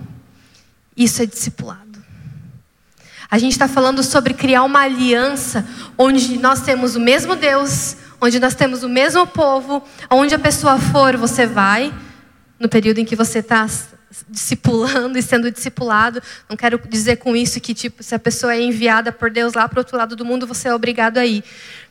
Isso 0.95 1.23
é 1.23 1.25
discipulado. 1.25 1.87
A 3.29 3.37
gente 3.39 3.53
está 3.53 3.67
falando 3.67 4.03
sobre 4.03 4.33
criar 4.33 4.63
uma 4.63 4.81
aliança 4.81 5.67
onde 5.97 6.37
nós 6.37 6.61
temos 6.61 6.95
o 6.95 6.99
mesmo 6.99 7.35
Deus, 7.35 7.97
onde 8.21 8.39
nós 8.39 8.55
temos 8.55 8.83
o 8.83 8.89
mesmo 8.89 9.25
povo, 9.27 9.83
onde 10.09 10.33
a 10.33 10.39
pessoa 10.39 10.77
for, 10.77 11.17
você 11.17 11.45
vai, 11.45 11.93
no 12.59 12.69
período 12.69 12.99
em 12.99 13.05
que 13.05 13.15
você 13.15 13.39
está 13.39 13.67
discipulando 14.29 15.17
e 15.17 15.21
sendo 15.21 15.51
discipulado. 15.51 16.21
Não 16.49 16.55
quero 16.55 16.79
dizer 16.87 17.17
com 17.17 17.35
isso 17.35 17.59
que, 17.59 17.73
tipo, 17.73 18.01
se 18.01 18.15
a 18.15 18.19
pessoa 18.19 18.53
é 18.55 18.61
enviada 18.61 19.11
por 19.11 19.29
Deus 19.29 19.53
lá 19.53 19.67
para 19.67 19.77
o 19.77 19.81
outro 19.81 19.97
lado 19.97 20.15
do 20.15 20.25
mundo, 20.25 20.47
você 20.47 20.67
é 20.69 20.73
obrigado 20.73 21.17
a 21.17 21.25
ir. 21.25 21.43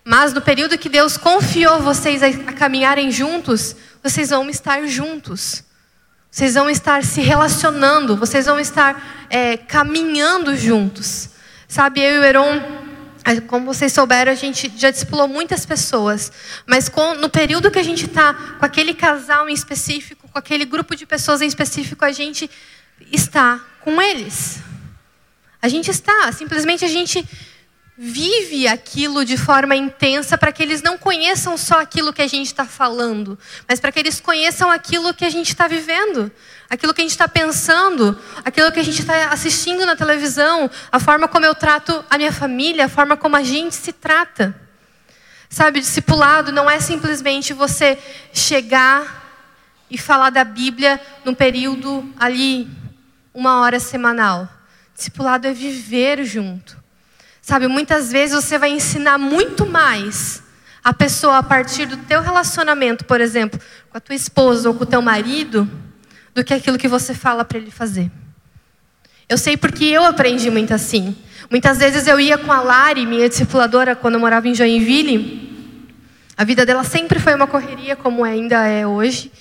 Mas 0.04 0.32
no 0.32 0.40
período 0.40 0.78
que 0.78 0.88
Deus 0.88 1.16
confiou 1.16 1.80
vocês 1.80 2.22
a, 2.22 2.32
caminharem 2.52 3.10
juntos, 3.10 3.76
vocês 4.02 4.30
vão 4.30 4.48
estar 4.48 4.86
juntos. 4.86 5.64
Vocês 6.30 6.54
vão 6.54 6.68
estar 6.68 7.02
se 7.02 7.20
relacionando, 7.20 8.16
vocês 8.16 8.46
vão 8.46 8.60
estar 8.60 9.26
é, 9.30 9.56
caminhando 9.56 10.54
juntos. 10.54 11.30
Sabe, 11.66 12.00
eu 12.00 12.16
e 12.16 12.18
o 12.18 12.24
Heron, 12.24 12.62
como 13.46 13.66
vocês 13.66 13.92
souberam, 13.92 14.30
a 14.30 14.34
gente 14.34 14.72
já 14.76 14.90
discipulou 14.90 15.26
muitas 15.26 15.64
pessoas. 15.66 16.30
Mas 16.66 16.88
com, 16.88 17.14
no 17.14 17.28
período 17.28 17.70
que 17.70 17.78
a 17.78 17.82
gente 17.82 18.04
está 18.04 18.34
com 18.58 18.64
aquele 18.64 18.94
casal 18.94 19.48
em 19.48 19.54
específico, 19.54 20.25
com 20.36 20.38
aquele 20.38 20.66
grupo 20.66 20.94
de 20.94 21.06
pessoas 21.06 21.40
em 21.40 21.46
específico, 21.46 22.04
a 22.04 22.12
gente 22.12 22.50
está 23.10 23.58
com 23.80 24.02
eles. 24.02 24.58
A 25.62 25.66
gente 25.66 25.90
está, 25.90 26.30
simplesmente 26.30 26.84
a 26.84 26.88
gente 26.88 27.26
vive 27.96 28.68
aquilo 28.68 29.24
de 29.24 29.38
forma 29.38 29.74
intensa 29.74 30.36
para 30.36 30.52
que 30.52 30.62
eles 30.62 30.82
não 30.82 30.98
conheçam 30.98 31.56
só 31.56 31.80
aquilo 31.80 32.12
que 32.12 32.20
a 32.20 32.26
gente 32.26 32.48
está 32.48 32.66
falando, 32.66 33.38
mas 33.66 33.80
para 33.80 33.90
que 33.90 33.98
eles 33.98 34.20
conheçam 34.20 34.70
aquilo 34.70 35.14
que 35.14 35.24
a 35.24 35.30
gente 35.30 35.48
está 35.48 35.66
vivendo, 35.66 36.30
aquilo 36.68 36.92
que 36.92 37.00
a 37.00 37.04
gente 37.04 37.12
está 37.12 37.26
pensando, 37.26 38.20
aquilo 38.44 38.70
que 38.70 38.80
a 38.80 38.84
gente 38.84 39.00
está 39.00 39.30
assistindo 39.30 39.86
na 39.86 39.96
televisão, 39.96 40.70
a 40.92 41.00
forma 41.00 41.26
como 41.28 41.46
eu 41.46 41.54
trato 41.54 42.04
a 42.10 42.18
minha 42.18 42.32
família, 42.32 42.84
a 42.84 42.88
forma 42.90 43.16
como 43.16 43.36
a 43.36 43.42
gente 43.42 43.74
se 43.74 43.90
trata. 43.90 44.54
Sabe, 45.48 45.80
discipulado 45.80 46.52
não 46.52 46.68
é 46.68 46.78
simplesmente 46.78 47.54
você 47.54 47.96
chegar 48.34 49.24
e 49.90 49.96
falar 49.96 50.30
da 50.30 50.44
Bíblia 50.44 51.00
num 51.24 51.34
período 51.34 52.12
ali, 52.18 52.68
uma 53.32 53.60
hora 53.60 53.78
semanal. 53.78 54.48
Discipulado 54.94 55.46
é 55.46 55.52
viver 55.52 56.24
junto. 56.24 56.76
Sabe, 57.40 57.68
muitas 57.68 58.10
vezes 58.10 58.44
você 58.44 58.58
vai 58.58 58.70
ensinar 58.70 59.18
muito 59.18 59.66
mais 59.66 60.42
a 60.82 60.92
pessoa 60.92 61.38
a 61.38 61.42
partir 61.42 61.86
do 61.86 61.96
teu 61.96 62.20
relacionamento, 62.20 63.04
por 63.04 63.20
exemplo, 63.20 63.60
com 63.90 63.98
a 63.98 64.00
tua 64.00 64.14
esposa 64.14 64.68
ou 64.68 64.74
com 64.74 64.84
o 64.84 64.86
teu 64.86 65.02
marido, 65.02 65.68
do 66.34 66.44
que 66.44 66.54
aquilo 66.54 66.78
que 66.78 66.88
você 66.88 67.14
fala 67.14 67.44
para 67.44 67.58
ele 67.58 67.70
fazer. 67.70 68.10
Eu 69.28 69.36
sei 69.36 69.56
porque 69.56 69.84
eu 69.84 70.04
aprendi 70.04 70.50
muito 70.50 70.72
assim. 70.72 71.16
Muitas 71.50 71.78
vezes 71.78 72.06
eu 72.06 72.18
ia 72.20 72.38
com 72.38 72.52
a 72.52 72.60
Lari, 72.60 73.06
minha 73.06 73.28
discipuladora, 73.28 73.96
quando 73.96 74.14
eu 74.14 74.20
morava 74.20 74.48
em 74.48 74.54
Joinville. 74.54 75.56
A 76.36 76.44
vida 76.44 76.66
dela 76.66 76.84
sempre 76.84 77.18
foi 77.18 77.34
uma 77.34 77.46
correria, 77.46 77.96
como 77.96 78.22
ainda 78.22 78.66
é 78.66 78.86
hoje. 78.86 79.32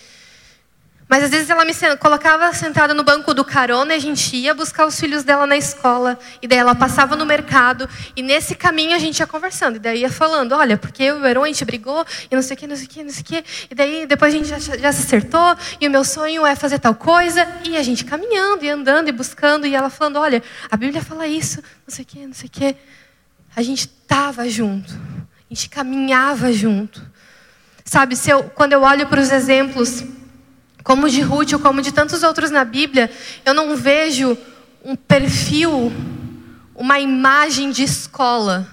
Mas 1.07 1.23
às 1.23 1.29
vezes 1.29 1.49
ela 1.51 1.63
me 1.63 1.73
colocava 1.99 2.51
sentada 2.51 2.91
no 2.93 3.03
banco 3.03 3.31
do 3.31 3.45
carona 3.45 3.93
e 3.93 3.97
a 3.97 3.99
gente 3.99 4.35
ia 4.35 4.55
buscar 4.55 4.87
os 4.87 4.99
filhos 4.99 5.23
dela 5.23 5.45
na 5.45 5.55
escola. 5.55 6.17
E 6.41 6.47
daí 6.47 6.57
ela 6.57 6.73
passava 6.73 7.15
no 7.15 7.25
mercado. 7.27 7.87
E 8.15 8.23
nesse 8.23 8.55
caminho 8.55 8.95
a 8.95 8.99
gente 8.99 9.19
ia 9.19 9.27
conversando. 9.27 9.75
E 9.75 9.79
daí 9.79 9.99
ia 9.99 10.09
falando: 10.09 10.53
olha, 10.53 10.77
porque 10.77 11.11
o 11.11 11.23
Heron 11.23 11.43
a 11.43 11.47
gente 11.47 11.63
brigou 11.63 12.03
e 12.29 12.35
não 12.35 12.41
sei 12.41 12.55
o 12.55 12.59
que, 12.59 12.65
não 12.65 12.75
sei 12.75 12.85
o 12.85 12.89
que, 12.89 13.03
não 13.03 13.11
sei 13.11 13.21
o 13.21 13.25
que. 13.25 13.45
E 13.69 13.75
daí 13.75 14.07
depois 14.07 14.33
a 14.33 14.37
gente 14.37 14.47
já, 14.47 14.57
já 14.57 14.91
se 14.91 15.03
acertou. 15.03 15.55
E 15.79 15.87
o 15.87 15.91
meu 15.91 16.03
sonho 16.03 16.43
é 16.43 16.55
fazer 16.55 16.79
tal 16.79 16.95
coisa. 16.95 17.47
E 17.63 17.77
a 17.77 17.83
gente 17.83 18.03
caminhando 18.03 18.65
e 18.65 18.69
andando 18.69 19.07
e 19.07 19.11
buscando. 19.11 19.67
E 19.67 19.75
ela 19.75 19.91
falando: 19.91 20.17
olha, 20.17 20.41
a 20.71 20.75
Bíblia 20.75 21.03
fala 21.03 21.27
isso, 21.27 21.61
não 21.87 21.95
sei 21.95 22.03
o 22.03 22.07
que, 22.07 22.25
não 22.25 22.33
sei 22.33 22.47
o 22.47 22.51
que. 22.51 22.75
A 23.55 23.61
gente 23.61 23.81
estava 23.81 24.49
junto. 24.49 24.91
A 24.91 25.53
gente 25.53 25.69
caminhava 25.69 26.51
junto. 26.51 26.99
Sabe, 27.83 28.15
se 28.15 28.31
eu, 28.31 28.43
quando 28.43 28.73
eu 28.73 28.81
olho 28.81 29.05
para 29.05 29.21
os 29.21 29.31
exemplos 29.31 30.03
como 30.85 31.09
de 31.09 31.19
Ruth 31.19 31.53
ou 31.53 31.59
como 31.59 31.81
de 31.81 31.91
tantos 31.91 32.21
outros 32.21 32.51
na 32.51 32.63
Bíblia, 32.63 33.11
eu 33.43 33.55
não 33.55 33.75
vejo 33.75 34.37
um 34.83 34.95
perfil, 34.95 35.91
uma 36.75 36.99
imagem 36.99 37.71
de 37.71 37.81
escola. 37.81 38.67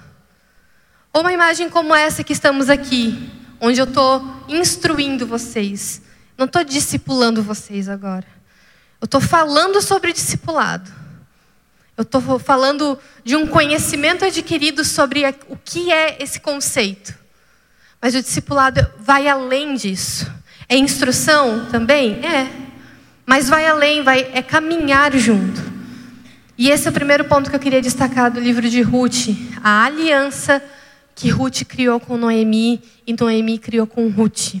Ou 1.11 1.21
uma 1.21 1.33
imagem 1.33 1.71
como 1.71 1.93
essa 1.93 2.23
que 2.23 2.31
estamos 2.31 2.69
aqui, 2.69 3.31
onde 3.59 3.81
eu 3.81 3.85
estou 3.85 4.23
instruindo 4.47 5.25
vocês. 5.25 6.03
Não 6.37 6.45
estou 6.45 6.63
discipulando 6.63 7.41
vocês 7.41 7.89
agora. 7.89 8.27
Eu 9.01 9.05
estou 9.05 9.19
falando 9.19 9.81
sobre 9.81 10.13
discipulado. 10.13 10.91
Eu 11.97 12.03
estou 12.03 12.37
falando 12.37 12.95
de 13.23 13.35
um 13.35 13.47
conhecimento 13.47 14.23
adquirido 14.23 14.85
sobre 14.85 15.23
o 15.49 15.57
que 15.57 15.91
é 15.91 16.21
esse 16.21 16.39
conceito. 16.39 17.11
Mas 17.99 18.13
o 18.13 18.21
discipulado 18.21 18.87
vai 18.99 19.27
além 19.27 19.73
disso. 19.73 20.31
É 20.67 20.77
instrução 20.77 21.67
também? 21.71 22.25
É. 22.25 22.49
Mas 23.25 23.47
vai 23.47 23.65
além, 23.65 24.03
vai, 24.03 24.29
é 24.33 24.41
caminhar 24.41 25.15
junto. 25.15 25.61
E 26.57 26.69
esse 26.69 26.87
é 26.87 26.91
o 26.91 26.93
primeiro 26.93 27.25
ponto 27.25 27.49
que 27.49 27.55
eu 27.55 27.59
queria 27.59 27.81
destacar 27.81 28.31
do 28.31 28.39
livro 28.39 28.69
de 28.69 28.81
Ruth. 28.81 29.29
A 29.63 29.85
aliança 29.85 30.63
que 31.15 31.29
Ruth 31.29 31.63
criou 31.63 31.99
com 31.99 32.17
Noemi 32.17 32.81
e 33.07 33.13
Noemi 33.13 33.57
criou 33.57 33.87
com 33.87 34.09
Ruth. 34.09 34.55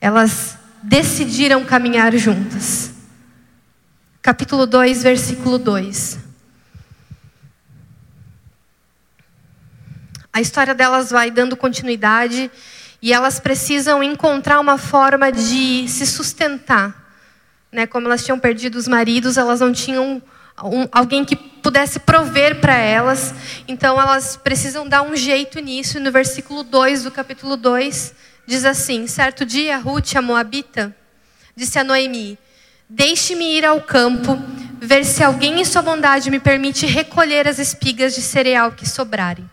Elas 0.00 0.58
decidiram 0.82 1.64
caminhar 1.64 2.16
juntas. 2.16 2.92
Capítulo 4.20 4.66
2, 4.66 5.02
versículo 5.02 5.58
2. 5.58 6.18
A 10.32 10.40
história 10.40 10.74
delas 10.74 11.10
vai 11.10 11.30
dando 11.30 11.56
continuidade 11.56 12.50
e 13.02 13.12
elas 13.12 13.40
precisam 13.40 14.00
encontrar 14.00 14.60
uma 14.60 14.78
forma 14.78 15.32
de 15.32 15.88
se 15.88 16.06
sustentar. 16.06 16.94
Né? 17.72 17.84
Como 17.84 18.06
elas 18.06 18.24
tinham 18.24 18.38
perdido 18.38 18.76
os 18.76 18.86
maridos, 18.86 19.36
elas 19.36 19.60
não 19.60 19.72
tinham 19.72 20.22
um, 20.62 20.88
alguém 20.92 21.24
que 21.24 21.34
pudesse 21.34 21.98
prover 21.98 22.60
para 22.60 22.76
elas. 22.76 23.34
Então 23.66 24.00
elas 24.00 24.36
precisam 24.36 24.88
dar 24.88 25.02
um 25.02 25.16
jeito 25.16 25.58
nisso. 25.58 25.98
E 25.98 26.00
no 26.00 26.12
versículo 26.12 26.62
2 26.62 27.02
do 27.02 27.10
capítulo 27.10 27.56
2 27.56 28.14
diz 28.46 28.64
assim: 28.64 29.08
Certo 29.08 29.44
dia, 29.44 29.78
Ruth, 29.78 30.14
a 30.14 30.22
Moabita, 30.22 30.94
disse 31.56 31.80
a 31.80 31.84
Noemi: 31.84 32.38
Deixe-me 32.88 33.56
ir 33.56 33.64
ao 33.64 33.80
campo, 33.80 34.38
ver 34.80 35.04
se 35.04 35.24
alguém 35.24 35.60
em 35.60 35.64
sua 35.64 35.82
bondade 35.82 36.30
me 36.30 36.38
permite 36.38 36.86
recolher 36.86 37.48
as 37.48 37.58
espigas 37.58 38.14
de 38.14 38.22
cereal 38.22 38.70
que 38.70 38.88
sobrarem. 38.88 39.50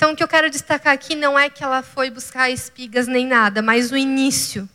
Então, 0.00 0.12
o 0.12 0.16
que 0.16 0.22
eu 0.22 0.28
quero 0.28 0.48
destacar 0.48 0.94
aqui 0.94 1.14
não 1.14 1.38
é 1.38 1.50
que 1.50 1.62
ela 1.62 1.82
foi 1.82 2.08
buscar 2.08 2.48
espigas 2.48 3.06
nem 3.06 3.26
nada, 3.26 3.60
mas 3.60 3.92
o 3.92 3.96
início. 3.98 4.66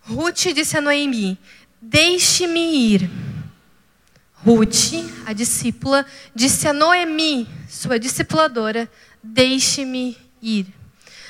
Ruth 0.00 0.46
disse 0.52 0.76
a 0.76 0.80
Noemi: 0.80 1.38
Deixe-me 1.80 2.94
ir. 2.94 3.08
Ruth, 4.44 4.92
a 5.24 5.32
discípula, 5.32 6.04
disse 6.34 6.66
a 6.66 6.72
Noemi, 6.72 7.48
sua 7.68 7.96
discipuladora: 7.96 8.90
Deixe-me 9.22 10.18
ir. 10.42 10.66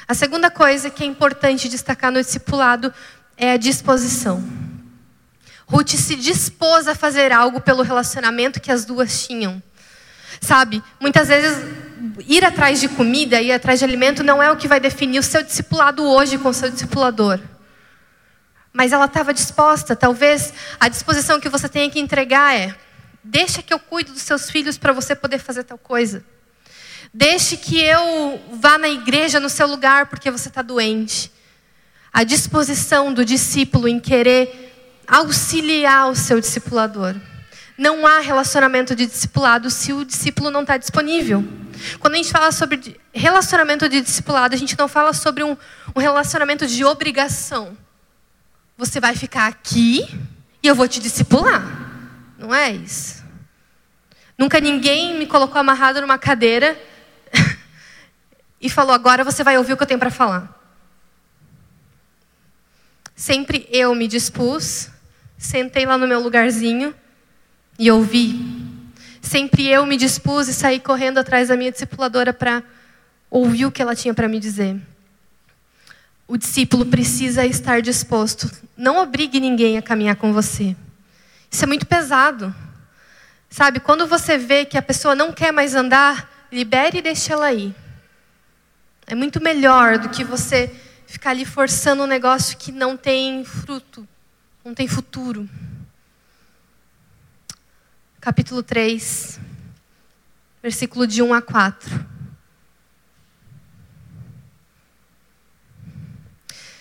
A 0.08 0.14
segunda 0.14 0.50
coisa 0.50 0.88
que 0.88 1.04
é 1.04 1.06
importante 1.06 1.68
destacar 1.68 2.10
no 2.10 2.22
discipulado 2.22 2.90
é 3.36 3.52
a 3.52 3.58
disposição. 3.58 4.42
Ruth 5.66 5.90
se 5.90 6.16
dispôs 6.16 6.88
a 6.88 6.94
fazer 6.94 7.32
algo 7.32 7.60
pelo 7.60 7.82
relacionamento 7.82 8.62
que 8.62 8.72
as 8.72 8.86
duas 8.86 9.26
tinham. 9.26 9.62
Sabe, 10.40 10.82
muitas 10.98 11.28
vezes 11.28 11.85
ir 12.26 12.44
atrás 12.44 12.80
de 12.80 12.88
comida, 12.88 13.40
ir 13.40 13.52
atrás 13.52 13.78
de 13.78 13.84
alimento 13.84 14.22
não 14.22 14.42
é 14.42 14.50
o 14.50 14.56
que 14.56 14.68
vai 14.68 14.80
definir 14.80 15.18
o 15.18 15.22
seu 15.22 15.42
discipulado 15.42 16.04
hoje 16.04 16.38
com 16.38 16.48
o 16.48 16.54
seu 16.54 16.70
discipulador. 16.70 17.40
Mas 18.72 18.92
ela 18.92 19.06
estava 19.06 19.32
disposta, 19.32 19.96
talvez 19.96 20.52
a 20.78 20.88
disposição 20.88 21.40
que 21.40 21.48
você 21.48 21.68
tenha 21.68 21.90
que 21.90 21.98
entregar 21.98 22.54
é: 22.54 22.74
deixa 23.24 23.62
que 23.62 23.72
eu 23.72 23.78
cuido 23.78 24.12
dos 24.12 24.22
seus 24.22 24.50
filhos 24.50 24.78
para 24.78 24.92
você 24.92 25.14
poder 25.14 25.38
fazer 25.38 25.64
tal 25.64 25.78
coisa. 25.78 26.24
Deixe 27.12 27.56
que 27.56 27.82
eu 27.82 28.40
vá 28.60 28.76
na 28.76 28.88
igreja 28.88 29.40
no 29.40 29.48
seu 29.48 29.66
lugar 29.66 30.06
porque 30.06 30.30
você 30.30 30.48
está 30.48 30.60
doente. 30.60 31.32
A 32.12 32.24
disposição 32.24 33.12
do 33.12 33.24
discípulo 33.24 33.88
em 33.88 33.98
querer 33.98 34.66
auxiliar 35.06 36.10
o 36.10 36.14
seu 36.14 36.40
discipulador. 36.40 37.14
Não 37.76 38.06
há 38.06 38.20
relacionamento 38.20 38.96
de 38.96 39.06
discipulado 39.06 39.68
se 39.68 39.92
o 39.92 40.04
discípulo 40.04 40.50
não 40.50 40.62
está 40.62 40.78
disponível. 40.78 41.44
Quando 42.00 42.14
a 42.14 42.16
gente 42.16 42.32
fala 42.32 42.50
sobre 42.50 42.98
relacionamento 43.12 43.86
de 43.88 44.00
discipulado, 44.00 44.54
a 44.54 44.58
gente 44.58 44.78
não 44.78 44.88
fala 44.88 45.12
sobre 45.12 45.42
um, 45.44 45.56
um 45.94 46.00
relacionamento 46.00 46.66
de 46.66 46.84
obrigação. 46.84 47.76
Você 48.78 48.98
vai 48.98 49.14
ficar 49.14 49.46
aqui 49.46 50.08
e 50.62 50.66
eu 50.66 50.74
vou 50.74 50.88
te 50.88 51.00
discipular. 51.00 51.62
Não 52.38 52.54
é 52.54 52.72
isso. 52.72 53.22
Nunca 54.38 54.58
ninguém 54.58 55.18
me 55.18 55.26
colocou 55.26 55.58
amarrado 55.60 56.00
numa 56.00 56.18
cadeira 56.18 56.78
e 58.60 58.70
falou: 58.70 58.94
agora 58.94 59.22
você 59.22 59.44
vai 59.44 59.58
ouvir 59.58 59.74
o 59.74 59.76
que 59.76 59.82
eu 59.82 59.86
tenho 59.86 60.00
para 60.00 60.10
falar. 60.10 60.54
Sempre 63.14 63.66
eu 63.70 63.94
me 63.94 64.08
dispus, 64.08 64.90
sentei 65.38 65.86
lá 65.86 65.96
no 65.96 66.06
meu 66.06 66.20
lugarzinho 66.20 66.94
e 67.78 67.90
ouvi. 67.90 68.56
Sempre 69.20 69.66
eu 69.66 69.84
me 69.84 69.96
dispus 69.96 70.48
e 70.48 70.54
saí 70.54 70.78
correndo 70.78 71.18
atrás 71.18 71.48
da 71.48 71.56
minha 71.56 71.72
discipuladora 71.72 72.32
para 72.32 72.62
ouvir 73.30 73.66
o 73.66 73.72
que 73.72 73.82
ela 73.82 73.94
tinha 73.94 74.14
para 74.14 74.28
me 74.28 74.38
dizer. 74.38 74.80
O 76.28 76.36
discípulo 76.36 76.86
precisa 76.86 77.44
estar 77.44 77.82
disposto. 77.82 78.50
Não 78.76 78.98
obrigue 78.98 79.40
ninguém 79.40 79.78
a 79.78 79.82
caminhar 79.82 80.16
com 80.16 80.32
você. 80.32 80.76
Isso 81.50 81.64
é 81.64 81.66
muito 81.66 81.86
pesado. 81.86 82.54
Sabe, 83.48 83.80
quando 83.80 84.06
você 84.06 84.36
vê 84.36 84.64
que 84.64 84.76
a 84.76 84.82
pessoa 84.82 85.14
não 85.14 85.32
quer 85.32 85.52
mais 85.52 85.74
andar, 85.74 86.48
libere 86.50 86.98
e 86.98 87.02
deixe 87.02 87.32
ela 87.32 87.52
ir. 87.52 87.74
É 89.06 89.14
muito 89.14 89.40
melhor 89.40 89.98
do 89.98 90.08
que 90.08 90.24
você 90.24 90.74
ficar 91.06 91.30
ali 91.30 91.44
forçando 91.44 92.02
um 92.02 92.06
negócio 92.06 92.56
que 92.56 92.72
não 92.72 92.96
tem 92.96 93.44
fruto, 93.44 94.06
não 94.64 94.74
tem 94.74 94.88
futuro. 94.88 95.48
Capítulo 98.26 98.60
3, 98.60 99.38
versículo 100.60 101.06
de 101.06 101.22
1 101.22 101.32
a 101.32 101.40
4. 101.40 102.06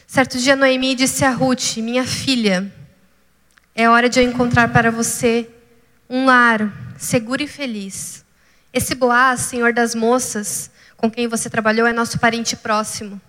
Certo 0.07 0.39
dia, 0.39 0.55
Noemi 0.55 0.95
disse 0.95 1.23
a 1.23 1.29
Ruth: 1.29 1.77
Minha 1.77 2.03
filha, 2.03 2.73
é 3.75 3.87
hora 3.87 4.09
de 4.09 4.19
eu 4.19 4.23
encontrar 4.23 4.73
para 4.73 4.89
você 4.89 5.47
um 6.09 6.25
lar 6.25 6.95
seguro 6.97 7.43
e 7.43 7.47
feliz. 7.47 8.25
Esse 8.73 8.95
Boaz, 8.95 9.41
senhor 9.41 9.71
das 9.71 9.93
moças, 9.93 10.71
com 10.97 11.11
quem 11.11 11.27
você 11.27 11.47
trabalhou, 11.47 11.85
é 11.85 11.93
nosso 11.93 12.17
parente 12.17 12.55
próximo. 12.55 13.21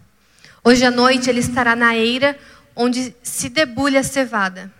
Hoje 0.65 0.87
à 0.87 0.91
noite 0.91 1.29
ele 1.29 1.41
estará 1.41 1.77
na 1.77 1.95
eira 1.95 2.35
onde 2.75 3.15
se 3.23 3.51
debulha 3.51 4.01
a 4.01 4.03
cevada. 4.03 4.73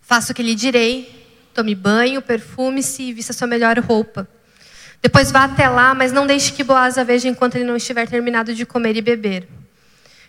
Faça 0.00 0.32
o 0.32 0.34
que 0.34 0.42
lhe 0.42 0.54
direi, 0.54 1.21
tome 1.52 1.74
banho, 1.74 2.22
perfume-se 2.22 3.02
e 3.02 3.12
vista 3.12 3.32
sua 3.32 3.46
melhor 3.46 3.78
roupa. 3.78 4.28
Depois 5.00 5.30
vá 5.30 5.44
até 5.44 5.68
lá, 5.68 5.94
mas 5.94 6.12
não 6.12 6.26
deixe 6.26 6.52
que 6.52 6.62
Boaz 6.62 6.96
a 6.96 7.04
veja 7.04 7.28
enquanto 7.28 7.56
ele 7.56 7.64
não 7.64 7.76
estiver 7.76 8.08
terminado 8.08 8.54
de 8.54 8.64
comer 8.64 8.96
e 8.96 9.02
beber. 9.02 9.48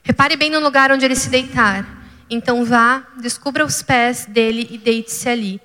Repare 0.04 0.36
bem 0.36 0.50
no 0.50 0.60
lugar 0.60 0.92
onde 0.92 1.06
ele 1.06 1.16
se 1.16 1.30
deitar. 1.30 2.04
Então 2.30 2.66
vá, 2.66 3.08
descubra 3.18 3.64
os 3.64 3.82
pés 3.82 4.26
dele 4.26 4.68
e 4.72 4.78
deite-se 4.78 5.30
ali. 5.30 5.62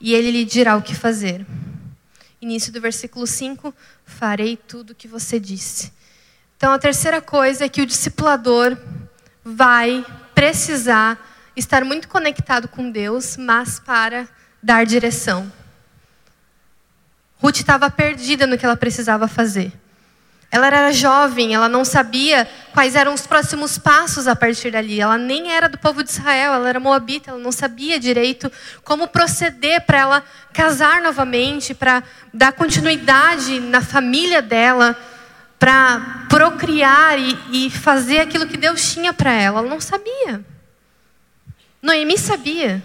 E 0.00 0.12
ele 0.12 0.30
lhe 0.30 0.44
dirá 0.44 0.76
o 0.76 0.82
que 0.82 0.94
fazer. 0.94 1.46
Início 2.40 2.72
do 2.72 2.80
versículo 2.80 3.26
5: 3.26 3.72
Farei 4.04 4.56
tudo 4.56 4.90
o 4.90 4.94
que 4.94 5.06
você 5.06 5.38
disse. 5.38 5.92
Então, 6.56 6.72
a 6.72 6.78
terceira 6.78 7.20
coisa 7.20 7.64
é 7.64 7.68
que 7.68 7.82
o 7.82 7.86
discipulador 7.86 8.76
vai 9.44 10.04
precisar 10.34 11.18
estar 11.56 11.84
muito 11.84 12.08
conectado 12.08 12.68
com 12.68 12.90
Deus, 12.90 13.36
mas 13.36 13.80
para 13.80 14.28
dar 14.62 14.86
direção. 14.86 15.50
Ruth 17.38 17.56
estava 17.56 17.90
perdida 17.90 18.46
no 18.46 18.56
que 18.56 18.64
ela 18.64 18.76
precisava 18.76 19.26
fazer. 19.26 19.72
Ela 20.52 20.66
era 20.66 20.92
jovem, 20.92 21.54
ela 21.54 21.66
não 21.66 21.82
sabia 21.82 22.46
quais 22.74 22.94
eram 22.94 23.14
os 23.14 23.26
próximos 23.26 23.78
passos 23.78 24.28
a 24.28 24.36
partir 24.36 24.70
dali. 24.70 25.00
Ela 25.00 25.16
nem 25.16 25.50
era 25.50 25.66
do 25.66 25.78
povo 25.78 26.04
de 26.04 26.10
Israel, 26.10 26.52
ela 26.52 26.68
era 26.68 26.78
moabita, 26.78 27.30
ela 27.30 27.40
não 27.40 27.50
sabia 27.50 27.98
direito 27.98 28.52
como 28.84 29.08
proceder 29.08 29.80
para 29.86 29.98
ela 29.98 30.24
casar 30.52 31.00
novamente, 31.00 31.72
para 31.72 32.02
dar 32.34 32.52
continuidade 32.52 33.60
na 33.60 33.80
família 33.80 34.42
dela, 34.42 34.94
para 35.58 36.26
procriar 36.28 37.18
e, 37.18 37.38
e, 37.50 37.70
fazer 37.70 38.20
aquilo 38.20 38.46
que 38.46 38.58
Deus 38.58 38.92
tinha 38.92 39.14
para 39.14 39.32
ela. 39.32 39.60
Ela 39.60 39.68
não 39.70 39.80
sabia. 39.80 40.44
Noemi 41.80 42.18
sabia. 42.18 42.82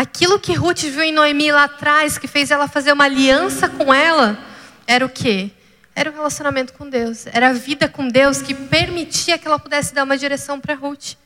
Aquilo 0.00 0.40
que 0.40 0.54
Ruth 0.54 0.84
viu 0.84 1.02
em 1.02 1.12
Noemi 1.12 1.52
lá 1.52 1.64
atrás, 1.64 2.16
que 2.16 2.26
fez 2.26 2.50
ela 2.50 2.66
fazer 2.66 2.90
uma 2.90 3.04
aliança 3.04 3.68
com 3.68 3.92
ela, 3.92 4.42
era 4.86 5.04
o 5.04 5.10
quê? 5.10 5.50
Era 5.94 6.08
o 6.08 6.14
relacionamento 6.14 6.72
com 6.72 6.88
Deus. 6.88 7.26
Era 7.26 7.50
a 7.50 7.52
vida 7.52 7.86
com 7.86 8.08
Deus 8.08 8.40
que 8.40 8.54
permitia 8.54 9.36
que 9.36 9.46
ela 9.46 9.58
pudesse 9.58 9.92
dar 9.92 10.04
uma 10.04 10.16
direção 10.16 10.58
para 10.58 10.74
Ruth. 10.74 11.16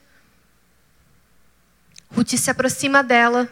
Ruth 2.10 2.30
se 2.30 2.50
aproxima 2.50 3.00
dela 3.00 3.48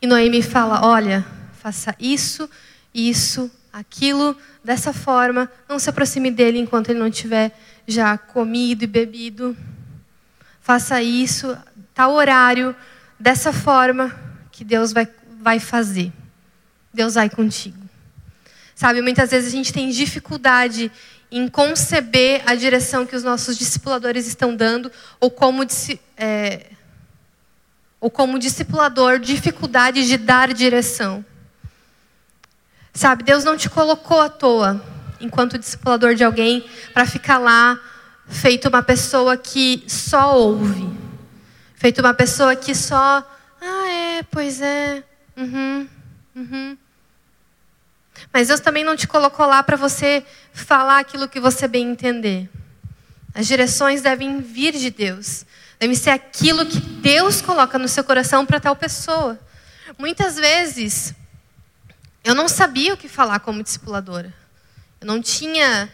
e 0.00 0.06
Noemi 0.06 0.40
fala: 0.40 0.86
Olha, 0.86 1.26
faça 1.60 1.92
isso, 1.98 2.48
isso, 2.94 3.50
aquilo, 3.72 4.36
dessa 4.62 4.92
forma. 4.92 5.50
Não 5.68 5.80
se 5.80 5.90
aproxime 5.90 6.30
dele 6.30 6.60
enquanto 6.60 6.90
ele 6.90 7.00
não 7.00 7.10
tiver 7.10 7.58
já 7.88 8.16
comido 8.16 8.84
e 8.84 8.86
bebido. 8.86 9.56
Faça 10.60 11.02
isso, 11.02 11.58
tal 11.92 12.12
horário, 12.12 12.72
dessa 13.18 13.52
forma 13.52 14.27
que 14.58 14.64
Deus 14.64 14.92
vai, 14.92 15.06
vai 15.40 15.60
fazer. 15.60 16.12
Deus 16.92 17.14
vai 17.14 17.30
contigo. 17.30 17.78
Sabe, 18.74 19.00
muitas 19.00 19.30
vezes 19.30 19.54
a 19.54 19.56
gente 19.56 19.72
tem 19.72 19.88
dificuldade 19.88 20.90
em 21.30 21.46
conceber 21.46 22.42
a 22.44 22.56
direção 22.56 23.06
que 23.06 23.14
os 23.14 23.22
nossos 23.22 23.56
discipuladores 23.56 24.26
estão 24.26 24.56
dando, 24.56 24.90
ou 25.20 25.30
como, 25.30 25.64
é, 26.16 26.66
ou 28.00 28.10
como 28.10 28.36
discipulador, 28.36 29.20
dificuldade 29.20 30.04
de 30.08 30.16
dar 30.16 30.52
direção. 30.52 31.24
Sabe, 32.92 33.22
Deus 33.22 33.44
não 33.44 33.56
te 33.56 33.70
colocou 33.70 34.20
à 34.20 34.28
toa, 34.28 34.84
enquanto 35.20 35.56
discipulador 35.56 36.16
de 36.16 36.24
alguém, 36.24 36.68
para 36.92 37.06
ficar 37.06 37.38
lá, 37.38 37.78
feito 38.26 38.68
uma 38.68 38.82
pessoa 38.82 39.36
que 39.36 39.84
só 39.86 40.36
ouve, 40.36 40.90
feito 41.76 42.00
uma 42.00 42.12
pessoa 42.12 42.56
que 42.56 42.74
só, 42.74 43.24
é, 44.18 44.22
pois 44.22 44.60
é, 44.60 45.02
uhum, 45.36 45.88
uhum. 46.34 46.78
Mas 48.32 48.48
Deus 48.48 48.60
também 48.60 48.82
não 48.82 48.96
te 48.96 49.06
colocou 49.06 49.46
lá 49.46 49.62
para 49.62 49.76
você 49.76 50.24
falar 50.52 50.98
aquilo 50.98 51.28
que 51.28 51.38
você 51.38 51.68
bem 51.68 51.88
entender. 51.88 52.50
As 53.34 53.46
direções 53.46 54.02
devem 54.02 54.40
vir 54.40 54.72
de 54.72 54.90
Deus. 54.90 55.46
Deve 55.78 55.94
ser 55.94 56.10
aquilo 56.10 56.66
que 56.66 56.80
Deus 56.80 57.40
coloca 57.40 57.78
no 57.78 57.86
seu 57.86 58.02
coração 58.02 58.44
para 58.44 58.58
tal 58.58 58.74
pessoa. 58.74 59.38
Muitas 59.96 60.36
vezes, 60.36 61.14
eu 62.24 62.34
não 62.34 62.48
sabia 62.48 62.94
o 62.94 62.96
que 62.96 63.08
falar 63.08 63.38
como 63.38 63.62
discipuladora. 63.62 64.34
Eu 65.00 65.06
não 65.06 65.22
tinha 65.22 65.88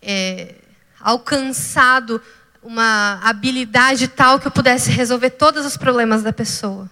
é, 0.00 0.56
alcançado 1.00 2.20
uma 2.60 3.20
habilidade 3.22 4.08
tal 4.08 4.40
que 4.40 4.48
eu 4.48 4.50
pudesse 4.50 4.90
resolver 4.90 5.30
todos 5.30 5.64
os 5.64 5.76
problemas 5.76 6.24
da 6.24 6.32
pessoa. 6.32 6.90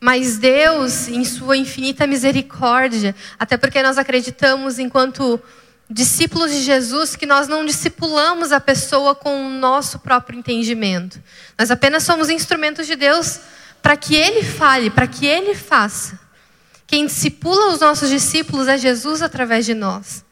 Mas 0.00 0.38
Deus, 0.38 1.08
em 1.08 1.24
sua 1.24 1.56
infinita 1.56 2.06
misericórdia, 2.06 3.14
até 3.38 3.56
porque 3.56 3.82
nós 3.82 3.96
acreditamos, 3.98 4.78
enquanto 4.78 5.40
discípulos 5.88 6.50
de 6.50 6.60
Jesus, 6.62 7.14
que 7.14 7.26
nós 7.26 7.46
não 7.46 7.64
discipulamos 7.64 8.52
a 8.52 8.60
pessoa 8.60 9.14
com 9.14 9.46
o 9.46 9.50
nosso 9.50 9.98
próprio 9.98 10.38
entendimento. 10.38 11.22
Nós 11.58 11.70
apenas 11.70 12.02
somos 12.02 12.30
instrumentos 12.30 12.86
de 12.86 12.96
Deus 12.96 13.40
para 13.82 13.96
que 13.96 14.14
Ele 14.14 14.42
fale, 14.42 14.90
para 14.90 15.06
que 15.06 15.26
Ele 15.26 15.54
faça. 15.54 16.18
Quem 16.86 17.06
discipula 17.06 17.72
os 17.72 17.80
nossos 17.80 18.08
discípulos 18.08 18.68
é 18.68 18.78
Jesus 18.78 19.22
através 19.22 19.66
de 19.66 19.74
nós. 19.74 20.24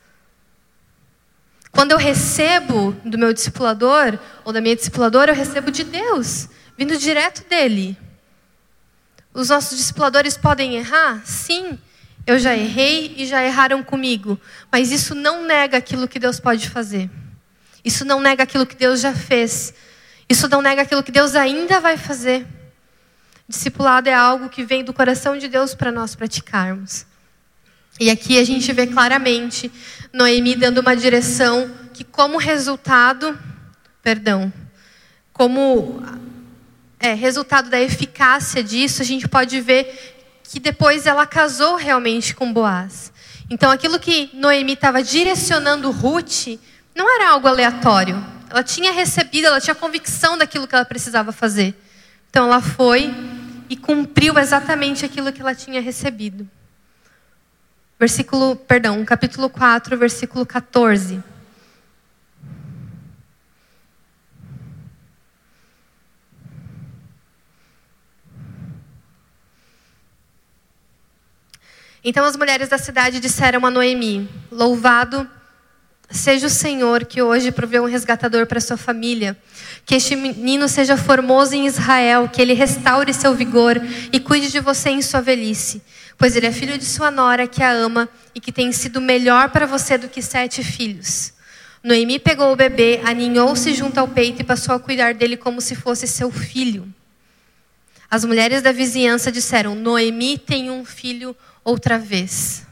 Quando 1.70 1.92
eu 1.92 1.98
recebo 1.98 2.94
do 3.04 3.16
meu 3.16 3.32
discipulador 3.32 4.18
ou 4.44 4.52
da 4.52 4.60
minha 4.60 4.76
discipuladora, 4.76 5.32
eu 5.32 5.36
recebo 5.36 5.70
de 5.70 5.84
Deus, 5.84 6.48
vindo 6.76 6.96
direto 6.98 7.48
dele. 7.48 7.96
Os 9.34 9.48
nossos 9.48 9.78
discipuladores 9.78 10.36
podem 10.36 10.74
errar? 10.76 11.22
Sim, 11.24 11.78
eu 12.26 12.38
já 12.38 12.56
errei 12.56 13.14
e 13.16 13.26
já 13.26 13.42
erraram 13.42 13.82
comigo. 13.82 14.38
Mas 14.70 14.92
isso 14.92 15.14
não 15.14 15.44
nega 15.44 15.78
aquilo 15.78 16.06
que 16.06 16.18
Deus 16.18 16.38
pode 16.38 16.68
fazer. 16.68 17.10
Isso 17.84 18.04
não 18.04 18.20
nega 18.20 18.42
aquilo 18.42 18.66
que 18.66 18.76
Deus 18.76 19.00
já 19.00 19.14
fez. 19.14 19.74
Isso 20.28 20.48
não 20.48 20.62
nega 20.62 20.82
aquilo 20.82 21.02
que 21.02 21.10
Deus 21.10 21.34
ainda 21.34 21.80
vai 21.80 21.96
fazer. 21.96 22.46
Discipulado 23.48 24.08
é 24.08 24.14
algo 24.14 24.48
que 24.48 24.64
vem 24.64 24.84
do 24.84 24.92
coração 24.92 25.36
de 25.36 25.48
Deus 25.48 25.74
para 25.74 25.90
nós 25.90 26.14
praticarmos. 26.14 27.04
E 27.98 28.10
aqui 28.10 28.38
a 28.38 28.44
gente 28.44 28.72
vê 28.72 28.86
claramente 28.86 29.70
Noemi 30.12 30.54
dando 30.54 30.78
uma 30.78 30.96
direção 30.96 31.70
que, 31.92 32.04
como 32.04 32.38
resultado, 32.38 33.38
perdão, 34.02 34.52
como 35.32 36.02
é, 37.02 37.14
resultado 37.14 37.68
da 37.68 37.80
eficácia 37.80 38.62
disso, 38.62 39.02
a 39.02 39.04
gente 39.04 39.26
pode 39.28 39.60
ver 39.60 40.14
que 40.44 40.60
depois 40.60 41.04
ela 41.04 41.26
casou 41.26 41.74
realmente 41.74 42.32
com 42.32 42.52
Boaz. 42.52 43.12
Então 43.50 43.72
aquilo 43.72 43.98
que 43.98 44.30
Noemi 44.32 44.74
estava 44.74 45.02
direcionando 45.02 45.90
Ruth 45.90 46.58
não 46.94 47.12
era 47.12 47.30
algo 47.30 47.48
aleatório. 47.48 48.24
Ela 48.48 48.62
tinha 48.62 48.92
recebido, 48.92 49.46
ela 49.48 49.60
tinha 49.60 49.74
convicção 49.74 50.38
daquilo 50.38 50.68
que 50.68 50.74
ela 50.74 50.84
precisava 50.84 51.32
fazer. 51.32 51.74
Então 52.30 52.44
ela 52.46 52.60
foi 52.60 53.12
e 53.68 53.76
cumpriu 53.76 54.38
exatamente 54.38 55.04
aquilo 55.04 55.32
que 55.32 55.40
ela 55.40 55.54
tinha 55.54 55.80
recebido. 55.80 56.48
Versículo, 57.98 58.54
perdão, 58.54 59.04
capítulo 59.04 59.50
4, 59.50 59.98
versículo 59.98 60.46
14. 60.46 61.22
Então 72.04 72.24
as 72.24 72.36
mulheres 72.36 72.68
da 72.68 72.78
cidade 72.78 73.20
disseram 73.20 73.64
a 73.64 73.70
Noemi: 73.70 74.28
Louvado 74.50 75.28
seja 76.10 76.46
o 76.46 76.50
Senhor 76.50 77.04
que 77.04 77.22
hoje 77.22 77.50
proveu 77.50 77.84
um 77.84 77.86
resgatador 77.86 78.46
para 78.46 78.60
sua 78.60 78.76
família. 78.76 79.36
Que 79.86 79.94
este 79.94 80.16
menino 80.16 80.68
seja 80.68 80.96
formoso 80.96 81.54
em 81.54 81.66
Israel, 81.66 82.28
que 82.28 82.42
ele 82.42 82.52
restaure 82.52 83.14
seu 83.14 83.34
vigor 83.34 83.80
e 84.12 84.20
cuide 84.20 84.50
de 84.50 84.60
você 84.60 84.90
em 84.90 85.00
sua 85.00 85.20
velhice. 85.20 85.82
Pois 86.18 86.36
ele 86.36 86.46
é 86.46 86.52
filho 86.52 86.76
de 86.76 86.84
sua 86.84 87.10
nora, 87.10 87.46
que 87.46 87.62
a 87.62 87.70
ama 87.70 88.08
e 88.34 88.40
que 88.40 88.52
tem 88.52 88.70
sido 88.72 89.00
melhor 89.00 89.50
para 89.50 89.66
você 89.66 89.96
do 89.96 90.08
que 90.08 90.20
sete 90.20 90.62
filhos. 90.62 91.32
Noemi 91.82 92.18
pegou 92.18 92.52
o 92.52 92.56
bebê, 92.56 93.00
aninhou-se 93.04 93.74
junto 93.74 93.98
ao 93.98 94.06
peito 94.06 94.40
e 94.40 94.44
passou 94.44 94.74
a 94.74 94.80
cuidar 94.80 95.14
dele 95.14 95.36
como 95.36 95.60
se 95.60 95.74
fosse 95.74 96.06
seu 96.06 96.30
filho. 96.30 96.86
As 98.12 98.26
mulheres 98.26 98.60
da 98.60 98.72
vizinhança 98.72 99.32
disseram: 99.32 99.74
Noemi 99.74 100.36
tem 100.36 100.70
um 100.70 100.84
filho 100.84 101.34
outra 101.64 101.98
vez. 101.98 102.66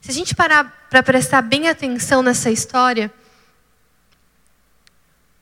Se 0.00 0.12
a 0.12 0.14
gente 0.14 0.32
parar 0.32 0.86
para 0.88 1.02
prestar 1.02 1.42
bem 1.42 1.68
atenção 1.68 2.22
nessa 2.22 2.48
história, 2.48 3.12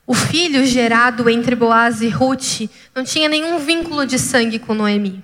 o 0.07 0.15
filho 0.15 0.65
gerado 0.65 1.29
entre 1.29 1.55
Boaz 1.55 2.01
e 2.01 2.09
Ruth 2.09 2.71
não 2.95 3.03
tinha 3.03 3.29
nenhum 3.29 3.59
vínculo 3.59 4.03
de 4.03 4.17
sangue 4.17 4.57
com 4.57 4.73
Noemi. 4.73 5.23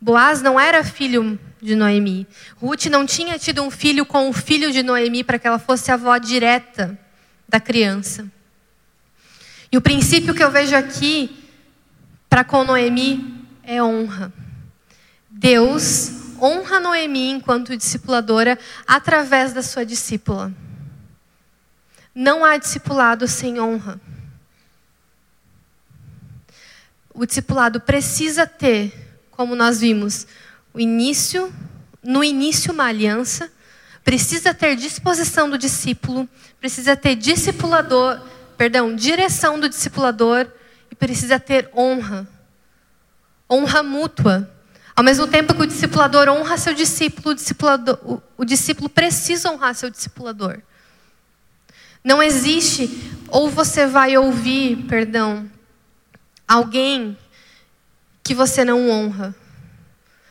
Boaz 0.00 0.42
não 0.42 0.58
era 0.58 0.82
filho 0.82 1.38
de 1.60 1.76
Noemi. 1.76 2.26
Ruth 2.56 2.86
não 2.86 3.06
tinha 3.06 3.38
tido 3.38 3.62
um 3.62 3.70
filho 3.70 4.04
com 4.04 4.28
o 4.28 4.32
filho 4.32 4.72
de 4.72 4.82
Noemi 4.82 5.22
para 5.22 5.38
que 5.38 5.46
ela 5.46 5.60
fosse 5.60 5.92
avó 5.92 6.18
direta 6.18 6.98
da 7.48 7.60
criança. 7.60 8.28
E 9.72 9.76
o 9.78 9.80
princípio 9.80 10.34
que 10.34 10.44
eu 10.44 10.50
vejo 10.50 10.76
aqui 10.76 11.34
para 12.28 12.44
com 12.44 12.62
Noemi 12.62 13.42
é 13.62 13.82
honra. 13.82 14.30
Deus 15.30 16.12
honra 16.38 16.78
Noemi 16.78 17.30
enquanto 17.30 17.74
discipuladora 17.74 18.58
através 18.86 19.54
da 19.54 19.62
sua 19.62 19.86
discípula. 19.86 20.52
Não 22.14 22.44
há 22.44 22.58
discipulado 22.58 23.26
sem 23.26 23.58
honra. 23.58 23.98
O 27.14 27.24
discipulado 27.24 27.80
precisa 27.80 28.46
ter, 28.46 28.92
como 29.30 29.56
nós 29.56 29.80
vimos, 29.80 30.26
o 30.74 30.80
início, 30.80 31.50
no 32.02 32.22
início 32.22 32.72
uma 32.72 32.84
aliança, 32.84 33.50
precisa 34.04 34.52
ter 34.52 34.76
disposição 34.76 35.48
do 35.48 35.56
discípulo, 35.56 36.28
precisa 36.60 36.94
ter 36.94 37.14
discipulador, 37.14 38.20
perdão, 38.62 38.94
direção 38.94 39.58
do 39.58 39.68
discipulador 39.68 40.46
e 40.88 40.94
precisa 40.94 41.40
ter 41.40 41.68
honra 41.76 42.28
honra 43.50 43.82
mútua. 43.82 44.48
Ao 44.94 45.02
mesmo 45.02 45.26
tempo 45.26 45.52
que 45.52 45.62
o 45.62 45.66
discipulador 45.66 46.28
honra 46.28 46.56
seu 46.56 46.72
discípulo, 46.72 47.32
o, 47.32 47.34
discipulador, 47.34 47.98
o, 48.04 48.22
o 48.36 48.44
discípulo 48.44 48.88
precisa 48.88 49.50
honrar 49.50 49.74
seu 49.74 49.90
discipulador. 49.90 50.60
Não 52.04 52.22
existe, 52.22 52.88
ou 53.26 53.50
você 53.50 53.84
vai 53.84 54.16
ouvir, 54.16 54.84
perdão, 54.86 55.50
alguém 56.46 57.18
que 58.22 58.32
você 58.32 58.64
não 58.64 58.88
honra. 58.88 59.34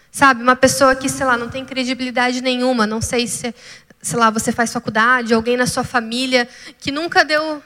Sabe, 0.10 0.42
uma 0.42 0.56
pessoa 0.56 0.96
que, 0.96 1.10
sei 1.10 1.26
lá, 1.26 1.38
não 1.38 1.50
tem 1.50 1.66
credibilidade 1.66 2.40
nenhuma, 2.40 2.88
não 2.88 3.02
sei 3.02 3.28
se, 3.28 3.54
sei 4.02 4.18
lá, 4.18 4.30
você 4.30 4.54
faz 4.54 4.72
faculdade, 4.72 5.34
alguém 5.34 5.58
na 5.58 5.68
sua 5.68 5.84
família 5.84 6.48
que 6.80 6.94
nunca 6.94 7.26
deu 7.26 7.62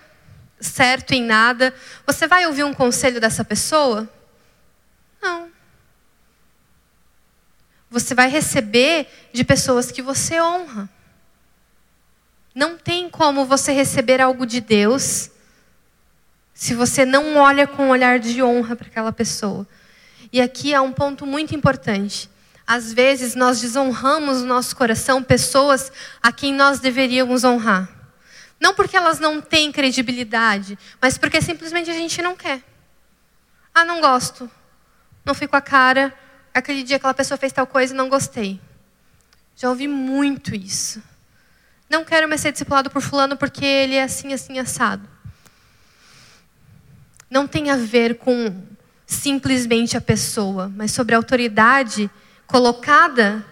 certo 0.60 1.14
em 1.14 1.24
nada, 1.24 1.74
você 2.06 2.28
vai 2.28 2.46
ouvir 2.46 2.64
um 2.64 2.74
conselho 2.74 3.20
dessa 3.20 3.44
pessoa? 3.44 4.10
Não. 5.22 5.50
Você 7.90 8.14
vai 8.14 8.30
receber 8.30 9.08
de 9.34 9.44
pessoas 9.44 9.92
que 9.92 10.02
você 10.02 10.42
honra. 10.42 10.90
Não 12.54 12.78
tem 12.78 13.10
como 13.10 13.46
você 13.46 13.72
receber 13.72 14.22
algo 14.22 14.46
de 14.46 14.62
Deus 14.62 15.30
se 16.54 16.74
você 16.74 17.06
não 17.06 17.36
olha 17.36 17.68
com 17.68 17.88
um 17.88 17.90
olhar 17.90 18.18
de 18.18 18.42
honra 18.42 18.78
para 18.78 18.88
aquela 18.88 19.12
pessoa. 19.12 19.68
E 20.32 20.42
aqui 20.42 20.74
há 20.74 20.82
um 20.82 20.92
ponto 20.92 21.26
muito 21.26 21.54
importante. 21.54 22.30
Às 22.66 22.94
vezes 22.94 23.36
nós 23.36 23.60
desonramos 23.62 24.42
no 24.42 24.48
nosso 24.48 24.76
coração 24.76 25.22
pessoas 25.22 25.92
a 26.24 26.32
quem 26.32 26.54
nós 26.54 26.80
deveríamos 26.80 27.44
honrar. 27.44 27.90
Não 28.60 28.74
porque 28.74 28.96
elas 28.96 29.20
não 29.20 29.42
têm 29.42 29.72
credibilidade, 29.72 30.78
mas 31.02 31.18
porque 31.18 31.42
simplesmente 31.42 31.90
a 31.90 31.94
gente 31.94 32.22
não 32.22 32.36
quer. 32.36 32.62
Ah, 33.74 33.84
não 33.84 34.00
gosto 34.00 34.50
não 35.26 35.34
fui 35.34 35.48
com 35.48 35.56
a 35.56 35.62
cara, 35.62 36.14
aquele 36.54 36.84
dia 36.84 36.98
aquela 36.98 37.14
pessoa 37.14 37.38
fez 37.38 37.52
tal 37.52 37.66
coisa 37.66 37.94
e 37.94 37.98
não 37.98 38.08
gostei. 38.08 38.62
Já 39.56 39.70
ouvi 39.70 39.88
muito 39.88 40.54
isso. 40.54 41.02
Não 41.90 42.06
quero 42.06 42.30
mais 42.30 42.42
ser 42.42 42.52
discipulado 42.52 42.92
por 42.92 43.02
fulano 43.02 43.36
porque 43.36 43.66
ele 43.66 43.96
é 43.96 44.04
assim, 44.04 44.32
assim, 44.34 44.60
assado. 44.60 45.10
Não 47.30 47.48
tem 47.48 47.72
a 47.72 47.76
ver 47.76 48.20
com 48.20 48.64
simplesmente 49.08 49.98
a 49.98 50.02
pessoa, 50.02 50.72
mas 50.76 50.92
sobre 50.92 51.16
a 51.16 51.18
autoridade 51.18 52.10
colocada 52.46 53.44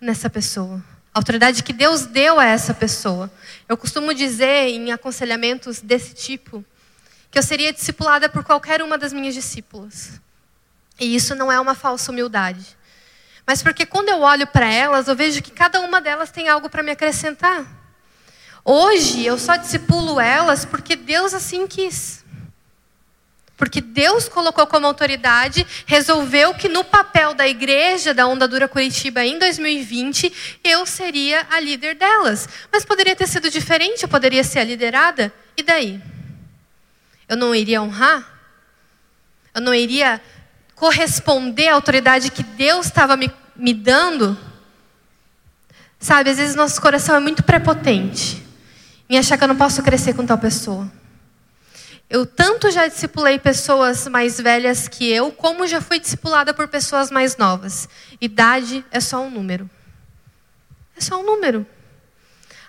nessa 0.00 0.30
pessoa. 0.30 0.82
A 1.12 1.18
autoridade 1.18 1.62
que 1.62 1.72
Deus 1.72 2.06
deu 2.06 2.38
a 2.38 2.44
essa 2.44 2.72
pessoa. 2.72 3.30
Eu 3.68 3.76
costumo 3.76 4.14
dizer 4.14 4.68
em 4.68 4.92
aconselhamentos 4.92 5.80
desse 5.80 6.14
tipo 6.14 6.64
que 7.30 7.38
eu 7.38 7.42
seria 7.42 7.72
discipulada 7.72 8.28
por 8.28 8.44
qualquer 8.44 8.82
uma 8.82 8.98
das 8.98 9.12
minhas 9.12 9.34
discípulas. 9.34 10.20
E 10.98 11.14
isso 11.14 11.34
não 11.34 11.50
é 11.50 11.58
uma 11.58 11.74
falsa 11.74 12.10
humildade. 12.10 12.76
Mas 13.46 13.62
porque 13.62 13.86
quando 13.86 14.08
eu 14.08 14.20
olho 14.20 14.46
para 14.46 14.66
elas, 14.66 15.08
eu 15.08 15.16
vejo 15.16 15.42
que 15.42 15.50
cada 15.50 15.80
uma 15.80 16.00
delas 16.00 16.30
tem 16.30 16.48
algo 16.48 16.68
para 16.68 16.82
me 16.82 16.92
acrescentar. 16.92 17.66
Hoje 18.64 19.24
eu 19.24 19.38
só 19.38 19.56
discipulo 19.56 20.20
elas 20.20 20.64
porque 20.64 20.94
Deus 20.94 21.32
assim 21.32 21.66
quis. 21.66 22.19
Porque 23.60 23.82
Deus 23.82 24.26
colocou 24.26 24.66
como 24.66 24.86
autoridade, 24.86 25.66
resolveu 25.84 26.54
que 26.54 26.66
no 26.66 26.82
papel 26.82 27.34
da 27.34 27.46
igreja 27.46 28.14
da 28.14 28.26
Onda 28.26 28.48
Dura 28.48 28.66
Curitiba 28.66 29.22
em 29.22 29.38
2020, 29.38 30.32
eu 30.64 30.86
seria 30.86 31.46
a 31.50 31.60
líder 31.60 31.94
delas. 31.94 32.48
Mas 32.72 32.86
poderia 32.86 33.14
ter 33.14 33.26
sido 33.26 33.50
diferente, 33.50 34.02
eu 34.02 34.08
poderia 34.08 34.42
ser 34.42 34.60
a 34.60 34.64
liderada. 34.64 35.30
E 35.58 35.62
daí? 35.62 36.00
Eu 37.28 37.36
não 37.36 37.54
iria 37.54 37.82
honrar? 37.82 38.26
Eu 39.54 39.60
não 39.60 39.74
iria 39.74 40.22
corresponder 40.74 41.68
à 41.68 41.74
autoridade 41.74 42.30
que 42.30 42.42
Deus 42.42 42.86
estava 42.86 43.14
me, 43.14 43.30
me 43.54 43.74
dando, 43.74 44.38
sabe, 45.98 46.30
às 46.30 46.38
vezes 46.38 46.54
nosso 46.54 46.80
coração 46.80 47.14
é 47.14 47.20
muito 47.20 47.42
prepotente 47.42 48.42
em 49.06 49.18
achar 49.18 49.36
que 49.36 49.44
eu 49.44 49.48
não 49.48 49.56
posso 49.56 49.82
crescer 49.82 50.14
com 50.14 50.24
tal 50.24 50.38
pessoa. 50.38 50.90
Eu 52.10 52.26
tanto 52.26 52.72
já 52.72 52.88
discipulei 52.88 53.38
pessoas 53.38 54.08
mais 54.08 54.40
velhas 54.40 54.88
que 54.88 55.08
eu, 55.08 55.30
como 55.30 55.64
já 55.68 55.80
fui 55.80 56.00
discipulada 56.00 56.52
por 56.52 56.66
pessoas 56.66 57.08
mais 57.08 57.36
novas. 57.36 57.88
Idade 58.20 58.84
é 58.90 58.98
só 58.98 59.22
um 59.22 59.30
número. 59.30 59.70
É 60.96 61.00
só 61.00 61.20
um 61.20 61.24
número. 61.24 61.64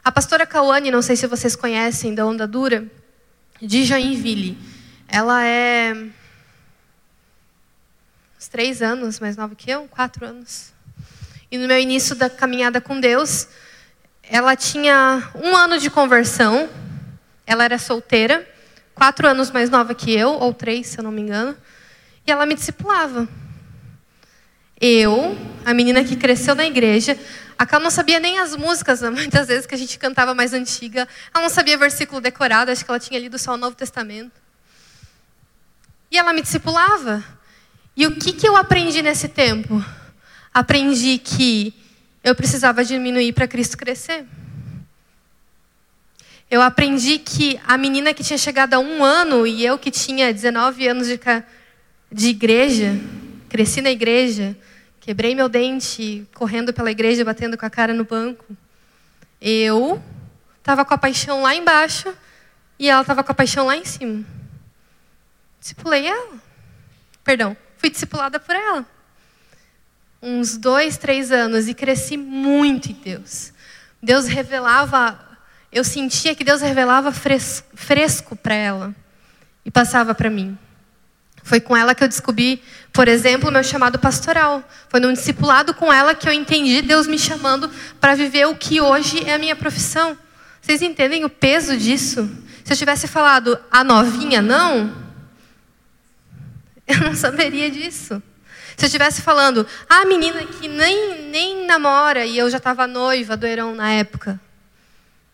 A 0.04 0.12
pastora 0.12 0.46
Cauane, 0.46 0.92
não 0.92 1.02
sei 1.02 1.16
se 1.16 1.26
vocês 1.26 1.56
conhecem, 1.56 2.14
da 2.14 2.24
Onda 2.24 2.46
Dura, 2.46 2.86
de 3.60 3.84
Joinville. 3.84 4.56
Ela 5.08 5.44
é 5.44 5.94
uns 8.38 8.48
três 8.48 8.84
anos 8.84 9.20
mais 9.20 9.36
nova 9.36 9.56
que 9.56 9.72
eu, 9.72 9.88
quatro 9.88 10.24
anos. 10.24 10.72
E 11.50 11.58
no 11.58 11.68
meu 11.68 11.80
início 11.80 12.16
da 12.16 12.30
caminhada 12.30 12.80
com 12.80 13.00
Deus, 13.00 13.48
ela 14.22 14.56
tinha 14.56 15.32
um 15.34 15.56
ano 15.56 15.80
de 15.80 15.90
conversão, 15.90 16.70
ela 17.48 17.64
era 17.64 17.80
solteira, 17.80 18.48
quatro 18.94 19.28
anos 19.28 19.52
mais 19.52 19.70
nova 19.70 19.94
que 19.96 20.12
eu, 20.12 20.30
ou 20.32 20.54
três, 20.54 20.88
se 20.88 21.00
eu 21.00 21.04
não 21.04 21.12
me 21.12 21.22
engano, 21.22 21.56
e 22.26 22.32
ela 22.32 22.46
me 22.46 22.56
discipulava. 22.56 23.28
Eu, 24.80 25.38
a 25.66 25.74
menina 25.74 26.04
que 26.04 26.16
cresceu 26.16 26.56
na 26.56 26.66
igreja, 26.66 27.18
a 27.58 27.66
Cal 27.66 27.80
não 27.80 27.92
sabia 27.92 28.20
nem 28.20 28.40
as 28.40 28.56
músicas, 28.56 29.02
né? 29.02 29.10
muitas 29.12 29.48
vezes 29.48 29.68
que 29.68 29.76
a 29.76 29.78
gente 29.78 30.00
cantava 30.00 30.34
mais 30.34 30.54
antiga, 30.54 31.08
ela 31.34 31.44
não 31.44 31.50
sabia 31.50 31.78
versículo 31.78 32.20
decorado, 32.20 32.72
acho 32.72 32.84
que 32.84 32.90
ela 32.90 33.00
tinha 33.00 33.20
lido 33.20 33.38
só 33.38 33.54
o 33.54 33.58
Novo 33.58 33.76
Testamento. 33.76 34.42
E 36.10 36.18
ela 36.18 36.34
me 36.34 36.42
discipulava. 36.42 37.24
E 37.96 38.08
o 38.08 38.16
que, 38.16 38.34
que 38.34 38.48
eu 38.48 38.56
aprendi 38.56 39.02
nesse 39.02 39.28
tempo? 39.28 39.84
Aprendi 40.54 41.18
que 41.20 41.74
eu 42.24 42.34
precisava 42.36 42.84
diminuir 42.84 43.34
para 43.34 43.48
Cristo 43.48 43.78
crescer. 43.78 44.26
Eu 46.52 46.62
aprendi 46.62 47.18
que 47.18 47.58
a 47.66 47.78
menina 47.78 48.14
que 48.14 48.26
tinha 48.26 48.38
chegado 48.38 48.74
a 48.74 48.80
um 48.80 49.06
ano 49.06 49.48
e 49.48 49.66
eu 49.66 49.80
que 49.80 49.90
tinha 49.90 50.34
19 50.34 50.86
anos 50.86 51.08
de, 51.08 51.18
de 52.12 52.28
igreja, 52.28 52.92
cresci 53.48 53.82
na 53.82 53.90
igreja, 53.90 54.54
quebrei 55.00 55.34
meu 55.34 55.48
dente 55.48 56.28
correndo 56.36 56.74
pela 56.74 56.92
igreja, 56.92 57.24
batendo 57.24 57.58
com 57.58 57.66
a 57.66 57.70
cara 57.70 57.94
no 57.94 58.04
banco. 58.04 58.46
Eu 59.40 60.04
estava 60.60 60.84
com 60.84 60.94
a 60.94 60.98
paixão 60.98 61.42
lá 61.42 61.56
embaixo 61.56 62.14
e 62.78 62.90
ela 62.90 63.00
estava 63.00 63.24
com 63.24 63.32
a 63.32 63.36
paixão 63.36 63.68
lá 63.68 63.78
em 63.78 63.86
cima. 63.86 64.26
Discipulei 65.58 66.06
ela. 66.06 66.34
Perdão, 67.24 67.56
fui 67.78 67.90
discipulada 67.90 68.42
por 68.42 68.54
ela. 68.54 68.86
Uns 70.22 70.58
dois, 70.58 70.98
três 70.98 71.32
anos 71.32 71.70
e 71.70 71.74
cresci 71.74 72.18
muito 72.18 72.92
em 72.92 72.96
Deus. 72.96 73.54
Deus 74.04 74.28
revelava, 74.28 75.31
eu 75.72 75.84
sentia 75.84 76.36
que 76.36 76.44
Deus 76.44 76.62
revelava 76.62 77.12
fresco, 77.12 77.68
fresco 77.74 78.36
para 78.36 78.54
ela 78.54 78.96
e 79.64 79.72
passava 79.72 80.14
para 80.14 80.30
mim. 80.30 80.58
Foi 81.44 81.60
com 81.60 81.76
ela 81.76 81.96
que 81.96 82.04
eu 82.04 82.08
descobri, 82.08 82.62
por 82.94 83.08
exemplo, 83.08 83.50
o 83.50 83.52
meu 83.52 83.64
chamado 83.64 83.98
pastoral. 83.98 84.64
Foi 84.90 85.00
num 85.00 85.14
discipulado 85.14 85.74
com 85.74 85.92
ela 85.92 86.14
que 86.14 86.28
eu 86.28 86.34
entendi 86.34 86.82
Deus 86.82 87.08
me 87.08 87.18
chamando 87.18 87.70
para 88.00 88.16
viver 88.16 88.46
o 88.48 88.56
que 88.56 88.80
hoje 88.82 89.24
é 89.26 89.34
a 89.34 89.40
minha 89.40 89.56
profissão. 89.56 90.18
Vocês 90.62 90.82
entendem 90.82 91.26
o 91.26 91.30
peso 91.30 91.76
disso? 91.76 92.30
Se 92.64 92.74
eu 92.74 92.78
tivesse 92.78 93.08
falado 93.08 93.58
a 93.72 93.84
novinha 93.84 94.42
não, 94.42 94.94
eu 96.86 97.00
não 97.00 97.16
saberia 97.16 97.72
disso. 97.72 98.22
Se 98.78 98.86
eu 98.86 98.88
estivesse 98.88 99.22
falando 99.22 99.66
a 99.90 100.06
menina 100.06 100.44
que 100.46 100.68
nem, 100.68 101.30
nem 101.30 101.66
namora 101.66 102.26
e 102.26 102.38
eu 102.38 102.50
já 102.50 102.58
estava 102.58 102.88
noiva 102.88 103.36
do 103.36 103.46
Heron 103.46 103.74
na 103.74 103.92
época, 103.92 104.40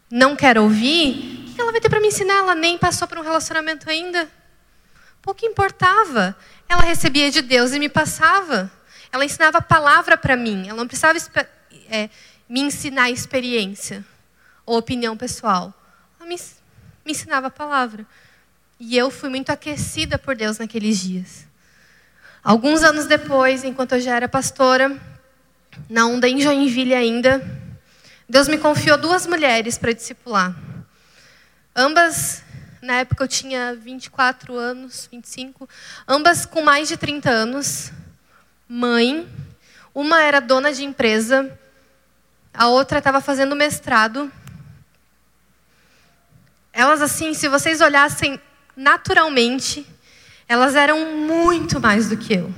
não 0.09 0.35
quer 0.35 0.57
ouvir, 0.57 1.45
o 1.49 1.55
que 1.55 1.61
ela 1.61 1.71
vai 1.71 1.81
ter 1.81 1.89
para 1.89 1.99
me 1.99 2.07
ensinar? 2.07 2.37
Ela 2.39 2.55
nem 2.55 2.77
passou 2.77 3.07
por 3.07 3.17
um 3.17 3.23
relacionamento 3.23 3.89
ainda. 3.89 4.29
Pouco 5.21 5.45
importava. 5.45 6.35
Ela 6.69 6.81
recebia 6.81 7.29
de 7.29 7.41
Deus 7.41 7.73
e 7.73 7.79
me 7.79 7.89
passava. 7.89 8.71
Ela 9.11 9.25
ensinava 9.25 9.57
a 9.57 9.61
palavra 9.61 10.17
para 10.17 10.35
mim. 10.35 10.67
Ela 10.67 10.77
não 10.77 10.87
precisava 10.87 11.17
é, 11.89 12.09
me 12.47 12.61
ensinar 12.61 13.03
a 13.03 13.11
experiência 13.11 14.05
ou 14.65 14.77
opinião 14.77 15.17
pessoal. 15.17 15.73
Ela 16.19 16.29
me, 16.29 16.35
me 17.05 17.11
ensinava 17.11 17.47
a 17.47 17.51
palavra. 17.51 18.05
E 18.79 18.95
eu 18.95 19.09
fui 19.09 19.29
muito 19.29 19.49
aquecida 19.49 20.17
por 20.17 20.35
Deus 20.35 20.59
naqueles 20.59 20.99
dias. 20.99 21.47
Alguns 22.43 22.83
anos 22.83 23.07
depois, 23.07 23.63
enquanto 23.63 23.93
eu 23.93 23.99
já 23.99 24.15
era 24.15 24.29
pastora, 24.29 24.95
na 25.89 26.05
onda 26.05 26.29
em 26.29 26.39
Joinville 26.39 26.93
ainda, 26.93 27.43
Deus 28.29 28.49
me 28.49 28.57
confiou 28.57 28.97
duas 28.97 29.25
mulheres 29.25 29.77
para 29.77 29.93
discipular. 29.93 30.53
Ambas 31.73 32.43
na 32.81 32.95
época 32.95 33.23
eu 33.23 33.27
tinha 33.27 33.73
24 33.73 34.53
anos, 34.53 35.07
25, 35.09 35.67
ambas 36.05 36.45
com 36.45 36.61
mais 36.61 36.89
de 36.89 36.97
30 36.97 37.29
anos, 37.29 37.91
mãe. 38.67 39.25
Uma 39.95 40.21
era 40.21 40.41
dona 40.41 40.73
de 40.73 40.83
empresa, 40.83 41.57
a 42.53 42.67
outra 42.67 42.97
estava 42.97 43.21
fazendo 43.21 43.55
mestrado. 43.55 44.29
Elas, 46.73 47.01
assim, 47.01 47.33
se 47.33 47.47
vocês 47.47 47.79
olhassem 47.79 48.41
naturalmente, 48.75 49.87
elas 50.49 50.75
eram 50.75 51.15
muito 51.15 51.79
mais 51.79 52.09
do 52.09 52.17
que 52.17 52.33
eu. 52.33 52.53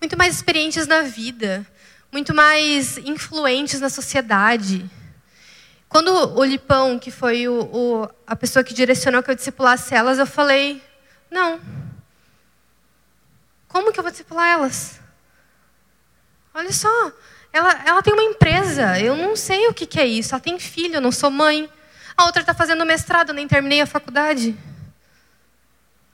Muito 0.00 0.18
mais 0.18 0.34
experientes 0.34 0.86
na 0.86 1.00
vida, 1.00 1.66
muito 2.12 2.34
mais 2.34 2.98
influentes 2.98 3.80
na 3.80 3.88
sociedade. 3.88 4.88
Quando 5.88 6.10
o 6.38 6.44
Lipão, 6.44 6.98
que 6.98 7.10
foi 7.10 7.48
o, 7.48 7.62
o, 7.62 8.08
a 8.26 8.36
pessoa 8.36 8.62
que 8.62 8.74
direcionou 8.74 9.22
que 9.22 9.30
eu 9.30 9.34
discipulasse 9.34 9.94
elas, 9.94 10.18
eu 10.18 10.26
falei: 10.26 10.82
não. 11.30 11.58
Como 13.66 13.90
que 13.90 13.98
eu 13.98 14.02
vou 14.02 14.10
discipular 14.10 14.46
elas? 14.46 15.00
Olha 16.52 16.72
só, 16.72 17.12
ela, 17.50 17.72
ela 17.86 18.02
tem 18.02 18.12
uma 18.12 18.22
empresa, 18.22 19.00
eu 19.00 19.16
não 19.16 19.34
sei 19.34 19.66
o 19.68 19.72
que, 19.72 19.86
que 19.86 19.98
é 19.98 20.06
isso. 20.06 20.34
Ela 20.34 20.40
tem 20.40 20.58
filho, 20.58 20.96
eu 20.96 21.00
não 21.00 21.10
sou 21.10 21.30
mãe. 21.30 21.70
A 22.14 22.26
outra 22.26 22.42
está 22.42 22.52
fazendo 22.52 22.84
mestrado, 22.84 23.32
nem 23.32 23.48
terminei 23.48 23.80
a 23.80 23.86
faculdade. 23.86 24.54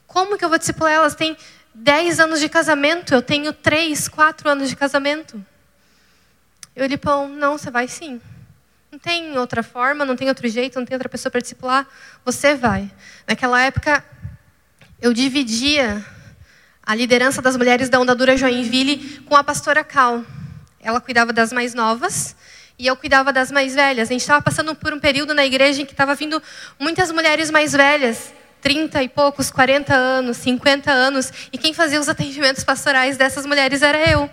Como 0.06 0.38
que 0.38 0.44
eu 0.44 0.48
vou 0.48 0.58
discipular 0.58 0.92
elas? 0.92 1.16
Tem 1.16 1.36
10 1.74 2.20
anos 2.20 2.38
de 2.38 2.48
casamento, 2.48 3.12
eu 3.12 3.20
tenho 3.20 3.52
3, 3.52 4.08
4 4.08 4.48
anos 4.48 4.68
de 4.68 4.76
casamento. 4.76 5.44
Eu, 6.78 6.86
Lipão, 6.86 7.28
não, 7.28 7.58
você 7.58 7.72
vai 7.72 7.88
sim. 7.88 8.20
Não 8.92 9.00
tem 9.00 9.36
outra 9.36 9.64
forma, 9.64 10.04
não 10.04 10.14
tem 10.14 10.28
outro 10.28 10.46
jeito, 10.46 10.78
não 10.78 10.86
tem 10.86 10.94
outra 10.94 11.08
pessoa 11.08 11.28
para 11.28 11.40
discipular. 11.40 11.84
Você 12.24 12.54
vai. 12.54 12.88
Naquela 13.26 13.60
época, 13.60 14.04
eu 15.02 15.12
dividia 15.12 16.06
a 16.80 16.94
liderança 16.94 17.42
das 17.42 17.56
mulheres 17.56 17.88
da 17.88 17.98
Ondadura 17.98 18.36
Joinville 18.36 19.18
com 19.26 19.34
a 19.34 19.42
pastora 19.42 19.82
Cal. 19.82 20.24
Ela 20.78 21.00
cuidava 21.00 21.32
das 21.32 21.52
mais 21.52 21.74
novas 21.74 22.36
e 22.78 22.86
eu 22.86 22.94
cuidava 22.94 23.32
das 23.32 23.50
mais 23.50 23.74
velhas. 23.74 24.08
A 24.08 24.12
gente 24.12 24.20
estava 24.20 24.40
passando 24.40 24.72
por 24.76 24.92
um 24.92 25.00
período 25.00 25.34
na 25.34 25.44
igreja 25.44 25.82
em 25.82 25.84
que 25.84 25.94
estava 25.94 26.14
vindo 26.14 26.40
muitas 26.78 27.10
mulheres 27.10 27.50
mais 27.50 27.72
velhas, 27.72 28.32
30 28.60 29.02
e 29.02 29.08
poucos, 29.08 29.50
40 29.50 29.92
anos, 29.92 30.36
50 30.36 30.92
anos, 30.92 31.32
e 31.52 31.58
quem 31.58 31.74
fazia 31.74 31.98
os 31.98 32.08
atendimentos 32.08 32.62
pastorais 32.62 33.16
dessas 33.16 33.44
mulheres 33.46 33.82
era 33.82 34.08
eu. 34.08 34.30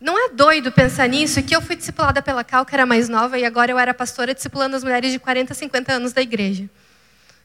Não 0.00 0.16
é 0.16 0.30
doido 0.30 0.70
pensar 0.70 1.08
nisso 1.08 1.42
que 1.42 1.54
eu 1.54 1.60
fui 1.60 1.74
discipulada 1.74 2.22
pela 2.22 2.44
Cal, 2.44 2.64
que 2.64 2.72
era 2.72 2.86
mais 2.86 3.08
nova, 3.08 3.36
e 3.36 3.44
agora 3.44 3.72
eu 3.72 3.78
era 3.78 3.92
pastora 3.92 4.32
discipulando 4.32 4.76
as 4.76 4.84
mulheres 4.84 5.10
de 5.10 5.18
40, 5.18 5.52
50 5.52 5.92
anos 5.92 6.12
da 6.12 6.22
igreja. 6.22 6.70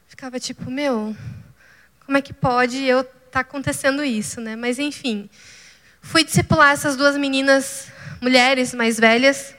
Ficava 0.08 0.40
tipo, 0.40 0.70
meu, 0.70 1.16
como 2.06 2.16
é 2.16 2.22
que 2.22 2.32
pode 2.32 2.84
eu 2.84 3.04
tá 3.32 3.40
acontecendo 3.40 4.04
isso, 4.04 4.40
né? 4.40 4.56
Mas 4.56 4.78
enfim, 4.78 5.28
fui 6.00 6.24
discipular 6.24 6.72
essas 6.72 6.96
duas 6.96 7.18
meninas, 7.18 7.88
mulheres 8.22 8.72
mais 8.76 9.00
velhas. 9.00 9.56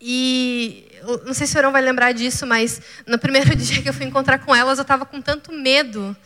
E 0.00 0.90
não 1.26 1.34
sei 1.34 1.46
se 1.46 1.52
o 1.52 1.56
Verão 1.56 1.72
vai 1.72 1.82
lembrar 1.82 2.12
disso, 2.12 2.46
mas 2.46 2.80
no 3.06 3.18
primeiro 3.18 3.54
dia 3.56 3.82
que 3.82 3.88
eu 3.90 3.92
fui 3.92 4.06
encontrar 4.06 4.38
com 4.38 4.56
elas, 4.56 4.78
eu 4.78 4.82
estava 4.82 5.04
com 5.04 5.20
tanto 5.20 5.52
medo 5.52 6.16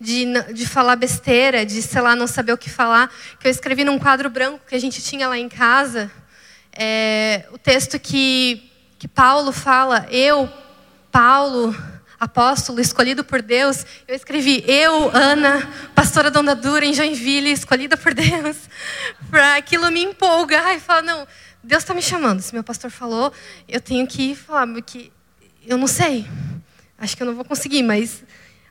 de, 0.00 0.24
de 0.54 0.66
falar 0.66 0.96
besteira, 0.96 1.66
de, 1.66 1.82
sei 1.82 2.00
lá, 2.00 2.16
não 2.16 2.26
saber 2.26 2.52
o 2.52 2.58
que 2.58 2.70
falar, 2.70 3.12
que 3.38 3.46
eu 3.46 3.50
escrevi 3.50 3.84
num 3.84 3.98
quadro 3.98 4.30
branco 4.30 4.64
que 4.66 4.74
a 4.74 4.80
gente 4.80 5.02
tinha 5.02 5.28
lá 5.28 5.36
em 5.36 5.48
casa, 5.48 6.10
é, 6.72 7.46
o 7.52 7.58
texto 7.58 8.00
que, 8.00 8.72
que 8.98 9.06
Paulo 9.06 9.52
fala, 9.52 10.06
eu, 10.10 10.48
Paulo, 11.12 11.76
apóstolo, 12.18 12.80
escolhido 12.80 13.22
por 13.22 13.42
Deus, 13.42 13.84
eu 14.08 14.14
escrevi, 14.14 14.64
eu, 14.66 15.10
Ana, 15.14 15.68
pastora 15.94 16.30
da 16.30 16.54
Dura 16.54 16.86
em 16.86 16.94
Joinville, 16.94 17.52
escolhida 17.52 17.96
por 17.96 18.14
Deus, 18.14 18.56
para 19.28 19.56
aquilo 19.56 19.90
me 19.90 20.02
empolgar 20.02 20.74
e 20.74 20.80
falar, 20.80 21.02
não, 21.02 21.28
Deus 21.62 21.82
está 21.82 21.92
me 21.92 22.00
chamando, 22.00 22.40
se 22.40 22.54
meu 22.54 22.64
pastor 22.64 22.90
falou, 22.90 23.30
eu 23.68 23.82
tenho 23.82 24.06
que 24.06 24.34
falar, 24.34 24.66
porque 24.66 25.12
eu 25.66 25.76
não 25.76 25.86
sei, 25.86 26.26
acho 26.96 27.14
que 27.14 27.22
eu 27.22 27.26
não 27.26 27.34
vou 27.34 27.44
conseguir, 27.44 27.82
mas 27.82 28.24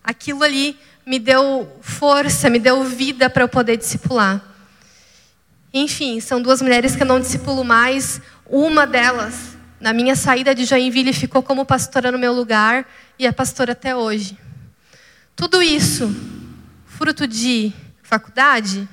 aquilo 0.04 0.44
ali 0.44 0.80
me 1.10 1.18
deu 1.18 1.68
força, 1.82 2.52
me 2.52 2.60
deu 2.60 2.84
vida 2.84 3.32
para 3.32 3.42
eu 3.42 3.50
poder 3.50 3.76
discipular. 3.78 4.46
Enfim, 5.74 6.20
são 6.20 6.40
duas 6.40 6.62
mulheres 6.62 6.96
que 6.96 7.02
eu 7.02 7.08
não 7.08 7.20
discipulo 7.20 7.64
mais. 7.64 8.22
Uma 8.46 8.86
delas, 8.86 9.58
na 9.82 9.92
minha 9.92 10.16
saída 10.16 10.54
de 10.54 10.66
Joinville, 10.66 11.12
ficou 11.12 11.42
como 11.42 11.66
pastora 11.66 12.12
no 12.12 12.20
meu 12.20 12.32
lugar 12.32 12.88
e 13.18 13.26
é 13.26 13.32
pastora 13.32 13.72
até 13.72 13.96
hoje. 13.96 14.38
Tudo 15.36 15.64
isso, 15.64 16.16
fruto 16.86 17.26
de 17.26 17.74
faculdade? 18.04 18.88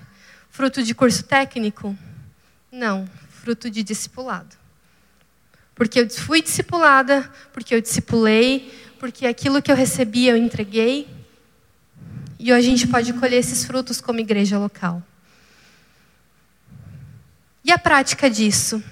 Fruto 0.48 0.82
de 0.82 0.94
curso 0.94 1.22
técnico? 1.22 1.94
Não, 2.72 3.06
fruto 3.28 3.68
de 3.68 3.82
discipulado. 3.82 4.56
Porque 5.74 6.00
eu 6.00 6.08
fui 6.08 6.40
discipulada, 6.40 7.30
porque 7.52 7.74
eu 7.74 7.82
discipulei, 7.82 8.72
porque 8.98 9.26
aquilo 9.26 9.60
que 9.60 9.70
eu 9.70 9.76
recebi 9.76 10.28
eu 10.28 10.36
entreguei 10.38 11.14
e 12.38 12.52
hoje 12.52 12.66
a 12.66 12.70
gente 12.70 12.86
pode 12.86 13.12
colher 13.14 13.38
esses 13.38 13.64
frutos 13.64 14.00
como 14.00 14.20
igreja 14.20 14.58
local. 14.58 15.02
E 17.64 17.72
a 17.72 17.78
prática 17.78 18.30
disso? 18.30 18.82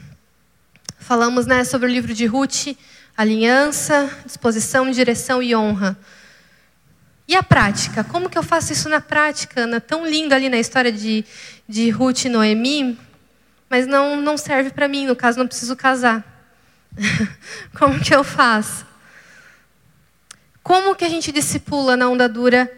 Falamos 0.98 1.46
né, 1.46 1.62
sobre 1.64 1.86
o 1.86 1.90
livro 1.90 2.14
de 2.14 2.26
Ruth, 2.26 2.76
aliança, 3.16 4.10
disposição, 4.24 4.90
direção 4.90 5.42
e 5.42 5.54
honra. 5.54 5.96
E 7.28 7.36
a 7.36 7.42
prática? 7.42 8.02
Como 8.02 8.28
que 8.28 8.36
eu 8.36 8.42
faço 8.42 8.72
isso 8.72 8.88
na 8.88 9.00
prática, 9.00 9.60
Ana? 9.60 9.80
Tão 9.80 10.06
lindo 10.06 10.34
ali 10.34 10.48
na 10.48 10.58
história 10.58 10.90
de, 10.90 11.24
de 11.68 11.90
Ruth 11.90 12.24
e 12.24 12.28
Noemi, 12.28 12.98
mas 13.68 13.86
não, 13.86 14.16
não 14.16 14.36
serve 14.36 14.70
para 14.70 14.88
mim, 14.88 15.06
no 15.06 15.16
caso 15.16 15.38
não 15.38 15.46
preciso 15.46 15.76
casar. 15.76 16.24
Como 17.78 18.00
que 18.00 18.14
eu 18.14 18.22
faço? 18.22 18.86
Como 20.62 20.94
que 20.94 21.04
a 21.04 21.08
gente 21.08 21.30
discipula 21.30 21.96
na 21.96 22.08
onda 22.08 22.28
dura 22.28 22.70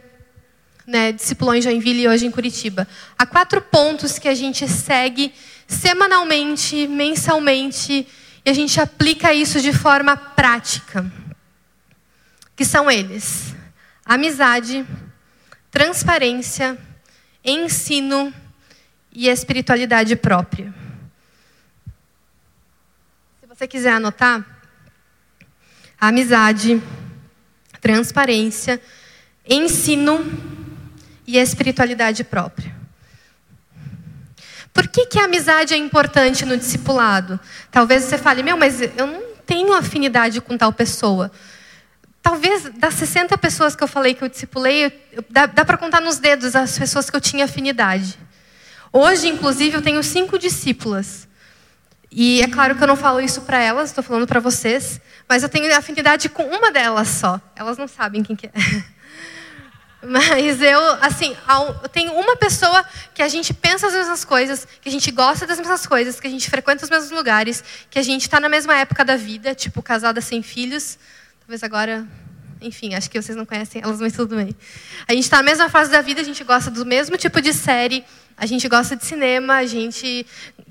né, 0.86 1.10
discipulou 1.10 1.54
em 1.54 1.60
Joinville 1.60 2.02
e 2.02 2.08
hoje 2.08 2.26
em 2.26 2.30
Curitiba. 2.30 2.86
Há 3.18 3.26
quatro 3.26 3.60
pontos 3.60 4.18
que 4.18 4.28
a 4.28 4.34
gente 4.34 4.68
segue 4.68 5.34
semanalmente, 5.66 6.86
mensalmente, 6.86 8.06
e 8.44 8.50
a 8.50 8.52
gente 8.52 8.80
aplica 8.80 9.34
isso 9.34 9.60
de 9.60 9.72
forma 9.72 10.16
prática. 10.16 11.10
Que 12.54 12.64
são 12.64 12.90
eles: 12.90 13.54
amizade, 14.04 14.86
transparência, 15.70 16.78
ensino 17.44 18.32
e 19.12 19.28
espiritualidade 19.28 20.14
própria. 20.14 20.72
Se 23.40 23.46
você 23.46 23.66
quiser 23.66 23.92
anotar, 23.92 24.44
amizade, 25.98 26.80
transparência, 27.80 28.80
ensino 29.48 30.65
e 31.26 31.38
espiritualidade 31.38 32.22
própria. 32.24 32.74
Por 34.72 34.86
que, 34.88 35.06
que 35.06 35.18
a 35.18 35.24
amizade 35.24 35.72
é 35.72 35.76
importante 35.76 36.44
no 36.44 36.56
discipulado? 36.56 37.40
Talvez 37.70 38.04
você 38.04 38.18
fale, 38.18 38.42
meu, 38.42 38.56
mas 38.56 38.80
eu 38.80 39.06
não 39.06 39.22
tenho 39.46 39.72
afinidade 39.72 40.40
com 40.40 40.56
tal 40.58 40.72
pessoa. 40.72 41.32
Talvez 42.20 42.64
das 42.74 42.94
60 42.94 43.38
pessoas 43.38 43.74
que 43.74 43.82
eu 43.82 43.88
falei 43.88 44.12
que 44.12 44.22
eu 44.22 44.28
discipulei, 44.28 44.86
eu, 45.12 45.24
dá, 45.30 45.46
dá 45.46 45.64
para 45.64 45.78
contar 45.78 46.00
nos 46.00 46.18
dedos 46.18 46.54
as 46.54 46.78
pessoas 46.78 47.08
que 47.08 47.16
eu 47.16 47.20
tinha 47.20 47.44
afinidade. 47.46 48.18
Hoje, 48.92 49.28
inclusive, 49.28 49.76
eu 49.76 49.82
tenho 49.82 50.02
cinco 50.02 50.38
discípulas. 50.38 51.26
E 52.10 52.42
é 52.42 52.48
claro 52.48 52.74
que 52.74 52.82
eu 52.82 52.86
não 52.86 52.96
falo 52.96 53.20
isso 53.20 53.42
para 53.42 53.58
elas, 53.58 53.90
estou 53.90 54.02
falando 54.02 54.26
para 54.26 54.40
vocês, 54.40 55.00
mas 55.28 55.42
eu 55.42 55.48
tenho 55.48 55.74
afinidade 55.76 56.28
com 56.28 56.44
uma 56.44 56.72
delas 56.72 57.08
só. 57.08 57.40
Elas 57.54 57.78
não 57.78 57.86
sabem 57.86 58.22
quem 58.22 58.34
que 58.34 58.46
é. 58.46 58.50
Mas 60.08 60.62
eu, 60.62 60.80
assim, 61.00 61.36
eu 61.82 61.88
tenho 61.88 62.12
uma 62.12 62.36
pessoa 62.36 62.84
que 63.12 63.20
a 63.20 63.26
gente 63.26 63.52
pensa 63.52 63.88
as 63.88 63.92
mesmas 63.92 64.24
coisas, 64.24 64.66
que 64.80 64.88
a 64.88 64.92
gente 64.92 65.10
gosta 65.10 65.44
das 65.46 65.58
mesmas 65.58 65.84
coisas, 65.84 66.20
que 66.20 66.28
a 66.28 66.30
gente 66.30 66.48
frequenta 66.48 66.84
os 66.84 66.90
mesmos 66.90 67.10
lugares, 67.10 67.64
que 67.90 67.98
a 67.98 68.02
gente 68.02 68.22
está 68.22 68.38
na 68.38 68.48
mesma 68.48 68.76
época 68.76 69.04
da 69.04 69.16
vida, 69.16 69.52
tipo 69.52 69.82
casada 69.82 70.20
sem 70.20 70.42
filhos. 70.42 70.96
Talvez 71.40 71.64
agora, 71.64 72.06
enfim, 72.60 72.94
acho 72.94 73.10
que 73.10 73.20
vocês 73.20 73.36
não 73.36 73.44
conhecem 73.44 73.82
elas, 73.82 74.00
mas 74.00 74.12
tudo 74.12 74.36
bem. 74.36 74.54
A 75.08 75.12
gente 75.12 75.24
está 75.24 75.38
na 75.38 75.42
mesma 75.42 75.68
fase 75.68 75.90
da 75.90 76.00
vida, 76.00 76.20
a 76.20 76.24
gente 76.24 76.44
gosta 76.44 76.70
do 76.70 76.86
mesmo 76.86 77.16
tipo 77.16 77.40
de 77.40 77.52
série, 77.52 78.04
a 78.36 78.46
gente 78.46 78.68
gosta 78.68 78.94
de 78.94 79.04
cinema, 79.04 79.54
a 79.54 79.66
gente 79.66 80.24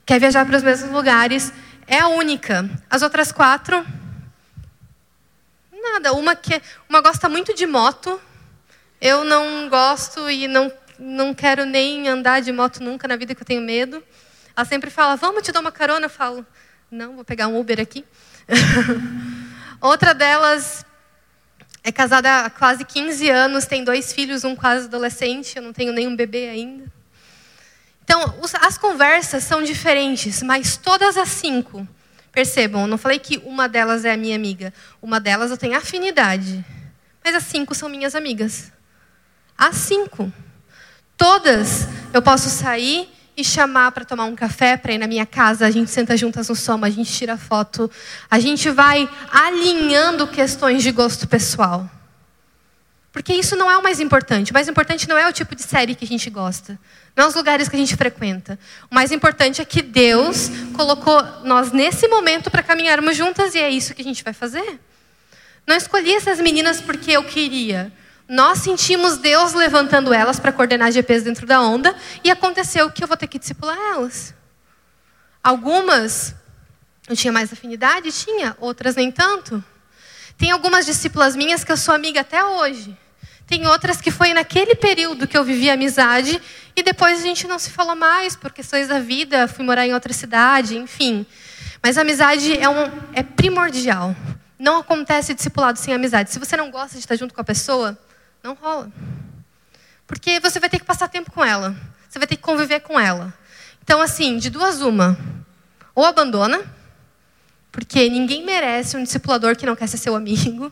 quer 0.05 0.17
viajar 0.17 0.45
para 0.45 0.55
os 0.55 0.63
mesmos 0.63 0.91
lugares. 0.91 1.51
É 1.87 1.99
a 1.99 2.07
única. 2.07 2.69
As 2.89 3.01
outras 3.01 3.33
quatro, 3.33 3.85
nada. 5.73 6.13
Uma 6.13 6.37
que 6.37 6.61
uma 6.87 7.01
gosta 7.01 7.27
muito 7.27 7.53
de 7.53 7.67
moto 7.67 8.17
eu 8.99 9.23
não 9.23 9.69
gosto 9.69 10.29
e 10.29 10.47
não, 10.47 10.71
não 10.97 11.33
quero 11.33 11.65
nem 11.65 12.07
andar 12.07 12.41
de 12.41 12.51
moto 12.51 12.81
nunca 12.81 13.07
na 13.07 13.15
vida 13.15 13.35
que 13.35 13.41
eu 13.41 13.45
tenho 13.45 13.61
medo. 13.61 14.03
Ela 14.55 14.65
sempre 14.65 14.89
fala, 14.89 15.15
vamos 15.15 15.43
te 15.43 15.51
dar 15.51 15.59
uma 15.59 15.71
carona? 15.71 16.05
Eu 16.05 16.09
falo, 16.09 16.45
não, 16.89 17.15
vou 17.15 17.25
pegar 17.25 17.47
um 17.47 17.59
Uber 17.59 17.79
aqui. 17.79 18.05
Outra 19.81 20.13
delas 20.13 20.85
é 21.83 21.91
casada 21.91 22.45
há 22.45 22.49
quase 22.49 22.83
15 22.83 23.29
anos, 23.29 23.65
tem 23.65 23.83
dois 23.83 24.11
filhos, 24.11 24.43
um 24.43 24.55
quase 24.55 24.85
adolescente, 24.85 25.57
eu 25.57 25.61
não 25.61 25.71
tenho 25.71 25.93
nenhum 25.93 26.15
bebê 26.15 26.49
ainda. 26.49 26.91
Então, 28.03 28.35
as 28.61 28.77
conversas 28.77 29.43
são 29.43 29.61
diferentes, 29.61 30.41
mas 30.41 30.77
todas 30.77 31.17
as 31.17 31.29
cinco, 31.29 31.87
percebam, 32.31 32.81
eu 32.81 32.87
não 32.87 32.97
falei 32.97 33.19
que 33.19 33.37
uma 33.45 33.67
delas 33.67 34.05
é 34.05 34.13
a 34.13 34.17
minha 34.17 34.35
amiga, 34.35 34.73
uma 35.01 35.19
delas 35.19 35.51
eu 35.51 35.57
tenho 35.57 35.75
afinidade, 35.77 36.63
mas 37.23 37.35
as 37.35 37.43
cinco 37.43 37.75
são 37.75 37.89
minhas 37.89 38.15
amigas. 38.15 38.71
Às 39.57 39.75
cinco. 39.75 40.31
Todas 41.17 41.87
eu 42.13 42.21
posso 42.21 42.49
sair 42.49 43.09
e 43.37 43.43
chamar 43.43 43.91
para 43.91 44.05
tomar 44.05 44.25
um 44.25 44.35
café, 44.35 44.77
para 44.77 44.93
ir 44.93 44.97
na 44.97 45.07
minha 45.07 45.25
casa, 45.25 45.65
a 45.65 45.71
gente 45.71 45.91
senta 45.91 46.15
juntas 46.15 46.47
no 46.47 46.55
soma, 46.55 46.87
a 46.87 46.89
gente 46.89 47.11
tira 47.11 47.37
foto, 47.37 47.91
a 48.29 48.39
gente 48.39 48.69
vai 48.69 49.09
alinhando 49.31 50.27
questões 50.27 50.83
de 50.83 50.91
gosto 50.91 51.27
pessoal. 51.27 51.89
Porque 53.11 53.33
isso 53.33 53.55
não 53.55 53.71
é 53.71 53.77
o 53.77 53.83
mais 53.83 54.01
importante. 54.01 54.51
O 54.51 54.53
mais 54.53 54.67
importante 54.67 55.07
não 55.07 55.17
é 55.17 55.25
o 55.25 55.31
tipo 55.31 55.55
de 55.55 55.63
série 55.63 55.95
que 55.95 56.03
a 56.03 56.07
gente 56.07 56.29
gosta, 56.29 56.77
não 57.15 57.23
é 57.23 57.27
os 57.27 57.33
lugares 57.33 57.69
que 57.69 57.75
a 57.75 57.79
gente 57.79 57.95
frequenta. 57.95 58.59
O 58.91 58.95
mais 58.95 59.09
importante 59.11 59.61
é 59.61 59.65
que 59.65 59.81
Deus 59.81 60.49
colocou 60.75 61.23
nós 61.43 61.71
nesse 61.71 62.09
momento 62.09 62.51
para 62.51 62.61
caminharmos 62.61 63.15
juntas 63.15 63.55
e 63.55 63.59
é 63.59 63.69
isso 63.69 63.93
que 63.93 64.01
a 64.01 64.05
gente 64.05 64.21
vai 64.21 64.33
fazer. 64.33 64.79
Não 65.65 65.75
escolhi 65.75 66.13
essas 66.13 66.39
meninas 66.39 66.81
porque 66.81 67.11
eu 67.11 67.23
queria. 67.23 67.91
Nós 68.27 68.59
sentimos 68.59 69.17
Deus 69.17 69.53
levantando 69.53 70.13
elas 70.13 70.39
para 70.39 70.51
coordenar 70.51 70.91
GPs 70.91 71.23
dentro 71.23 71.45
da 71.45 71.61
onda 71.61 71.95
e 72.23 72.31
aconteceu 72.31 72.89
que 72.89 73.03
eu 73.03 73.07
vou 73.07 73.15
ter 73.15 73.27
que 73.27 73.37
discipular 73.37 73.77
elas. 73.77 74.33
Algumas 75.43 76.35
eu 77.07 77.15
tinha 77.15 77.31
mais 77.31 77.53
afinidade, 77.53 78.11
tinha, 78.11 78.57
outras 78.59 78.95
nem 78.95 79.11
tanto. 79.11 79.63
Tem 80.37 80.49
algumas 80.49 80.87
discípulas 80.87 81.35
minhas 81.35 81.63
que 81.63 81.71
eu 81.71 81.77
sou 81.77 81.93
amiga 81.93 82.21
até 82.21 82.43
hoje. 82.43 82.97
Tem 83.45 83.67
outras 83.67 84.01
que 84.01 84.09
foi 84.09 84.33
naquele 84.33 84.73
período 84.73 85.27
que 85.27 85.37
eu 85.37 85.43
vivi 85.43 85.69
amizade 85.69 86.41
e 86.75 86.81
depois 86.81 87.19
a 87.19 87.21
gente 87.21 87.47
não 87.47 87.59
se 87.59 87.69
falou 87.69 87.95
mais 87.95 88.35
por 88.35 88.51
questões 88.51 88.87
da 88.87 88.99
vida, 88.99 89.47
fui 89.47 89.63
morar 89.63 89.85
em 89.85 89.93
outra 89.93 90.11
cidade, 90.13 90.75
enfim. 90.75 91.27
Mas 91.81 91.95
a 91.95 92.01
amizade 92.01 92.57
é, 92.57 92.67
um, 92.67 92.91
é 93.13 93.21
primordial. 93.21 94.15
Não 94.57 94.77
acontece 94.77 95.35
discipulado 95.35 95.77
sem 95.77 95.93
amizade. 95.93 96.31
Se 96.31 96.39
você 96.39 96.57
não 96.57 96.71
gosta 96.71 96.93
de 96.93 96.99
estar 96.99 97.15
junto 97.15 97.35
com 97.35 97.41
a 97.41 97.43
pessoa, 97.43 97.95
não 98.45 98.53
rola. 98.53 98.91
Porque 100.05 100.39
você 100.39 100.59
vai 100.59 100.69
ter 100.69 100.77
que 100.77 100.85
passar 100.85 101.07
tempo 101.07 101.31
com 101.31 101.43
ela. 101.43 101.75
Você 102.07 102.19
vai 102.19 102.27
ter 102.27 102.35
que 102.35 102.43
conviver 102.43 102.79
com 102.81 102.99
ela. 102.99 103.33
Então, 103.83 103.99
assim, 103.99 104.37
de 104.37 104.51
duas 104.51 104.81
uma. 104.81 105.17
Ou 105.95 106.05
abandona, 106.05 106.61
porque 107.71 108.07
ninguém 108.07 108.45
merece 108.45 108.95
um 108.95 109.03
discipulador 109.03 109.55
que 109.55 109.65
não 109.65 109.75
quer 109.75 109.87
ser 109.87 109.97
seu 109.97 110.15
amigo. 110.15 110.71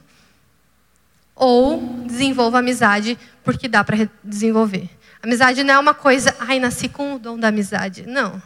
Ou 1.36 2.06
desenvolva 2.06 2.60
amizade, 2.60 3.18
porque 3.44 3.68
dá 3.68 3.84
para 3.84 4.08
desenvolver. 4.24 4.88
Amizade 5.22 5.64
não 5.64 5.74
é 5.74 5.80
uma 5.80 5.96
coisa, 5.96 6.36
ai, 6.40 6.60
nasci 6.60 6.88
com 6.88 7.16
o 7.16 7.20
dom 7.20 7.40
da 7.40 7.48
amizade. 7.48 8.06
Não. 8.06 8.40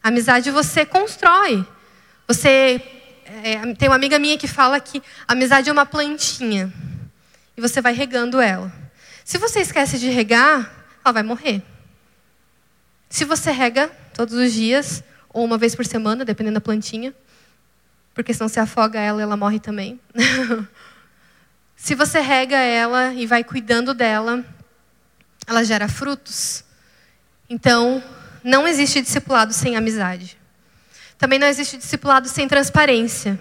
Amizade 0.00 0.50
você 0.52 0.86
constrói. 0.86 1.66
Você. 2.28 2.80
É, 3.42 3.74
tem 3.74 3.88
uma 3.88 3.96
amiga 3.96 4.18
minha 4.18 4.38
que 4.38 4.46
fala 4.46 4.78
que 4.78 5.02
amizade 5.26 5.68
é 5.68 5.72
uma 5.72 5.84
plantinha 5.84 6.72
e 7.58 7.60
você 7.60 7.80
vai 7.80 7.92
regando 7.92 8.40
ela. 8.40 8.72
Se 9.24 9.36
você 9.36 9.58
esquece 9.58 9.98
de 9.98 10.08
regar, 10.10 10.72
ela 11.04 11.12
vai 11.12 11.24
morrer. 11.24 11.60
Se 13.10 13.24
você 13.24 13.50
rega 13.50 13.90
todos 14.14 14.32
os 14.34 14.52
dias, 14.52 15.02
ou 15.28 15.44
uma 15.44 15.58
vez 15.58 15.74
por 15.74 15.84
semana, 15.84 16.24
dependendo 16.24 16.54
da 16.54 16.60
plantinha, 16.60 17.12
porque 18.14 18.32
senão 18.32 18.48
você 18.48 18.60
afoga 18.60 19.00
ela 19.00 19.20
ela 19.20 19.36
morre 19.36 19.58
também. 19.58 20.00
Se 21.74 21.96
você 21.96 22.20
rega 22.20 22.56
ela 22.56 23.12
e 23.12 23.26
vai 23.26 23.42
cuidando 23.42 23.92
dela, 23.92 24.44
ela 25.44 25.64
gera 25.64 25.88
frutos. 25.88 26.64
Então, 27.50 28.00
não 28.44 28.68
existe 28.68 29.00
discipulado 29.00 29.52
sem 29.52 29.76
amizade. 29.76 30.38
Também 31.18 31.40
não 31.40 31.46
existe 31.48 31.76
discipulado 31.76 32.28
sem 32.28 32.46
transparência. 32.46 33.36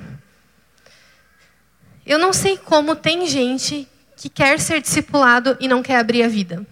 Eu 2.03 2.17
não 2.17 2.33
sei 2.33 2.57
como 2.57 2.95
tem 2.95 3.27
gente 3.27 3.87
que 4.17 4.27
quer 4.27 4.59
ser 4.59 4.81
discipulado 4.81 5.55
e 5.59 5.67
não 5.67 5.83
quer 5.83 5.97
abrir 5.97 6.23
a 6.23 6.27
vida. 6.27 6.65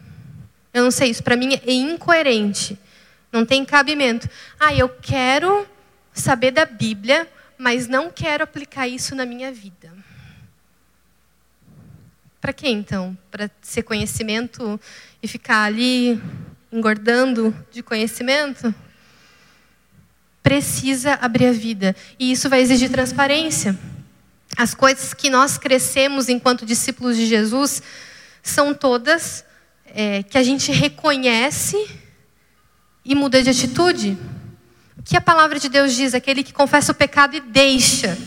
Eu 0.74 0.84
não 0.84 0.91
sei, 0.91 1.12
isso 1.12 1.24
para 1.24 1.38
mim 1.38 1.54
é 1.54 1.72
incoerente. 1.72 2.78
Não 3.32 3.46
tem 3.46 3.64
cabimento. 3.64 4.28
Ah, 4.60 4.74
eu 4.74 4.89
quero 4.89 5.66
saber 6.12 6.52
da 6.52 6.66
Bíblia, 6.66 7.30
mas 7.58 7.88
não 7.88 8.10
quero 8.10 8.43
aplicar 8.43 8.88
isso 8.88 9.16
na 9.16 9.26
minha 9.26 9.52
vida. 9.52 9.93
Para 12.41 12.52
quê 12.52 12.68
então? 12.68 13.18
Para 13.30 13.50
ser 13.62 13.84
conhecimento 13.84 14.80
e 15.22 15.28
ficar 15.28 15.64
ali 15.64 16.22
engordando 16.72 17.56
de 17.72 17.84
conhecimento? 17.84 18.74
Precisa 20.41 21.14
abrir 21.14 21.48
a 21.48 21.52
vida. 21.52 21.96
E 22.20 22.32
isso 22.32 22.50
vai 22.50 22.62
exigir 22.62 22.89
transparência. 22.89 23.78
As 24.58 24.74
coisas 24.74 25.14
que 25.14 25.30
nós 25.30 25.58
crescemos 25.58 26.30
enquanto 26.30 26.66
discípulos 26.66 27.18
de 27.18 27.26
Jesus 27.26 27.82
são 28.41 28.74
todas 28.74 29.43
é, 29.88 30.24
que 30.24 30.38
a 30.38 30.43
gente 30.43 30.72
reconhece 30.72 31.78
e 33.03 33.14
muda 33.16 33.41
de 33.41 33.49
atitude. 33.49 34.18
O 34.97 35.03
que 35.03 35.18
a 35.18 35.22
palavra 35.22 35.60
de 35.60 35.70
Deus 35.70 35.93
diz? 35.93 36.14
Aquele 36.14 36.43
que 36.43 36.53
confessa 36.53 36.91
o 36.91 36.95
pecado 36.95 37.36
e 37.36 37.39
deixa. 37.39 38.18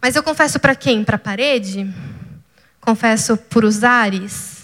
Mas 0.00 0.16
eu 0.16 0.22
confesso 0.22 0.58
para 0.58 0.74
quem? 0.74 1.04
Para 1.04 1.16
a 1.16 1.18
parede? 1.18 1.92
Confesso 2.80 3.36
por 3.36 3.64
os 3.64 3.82
ares? 3.82 4.55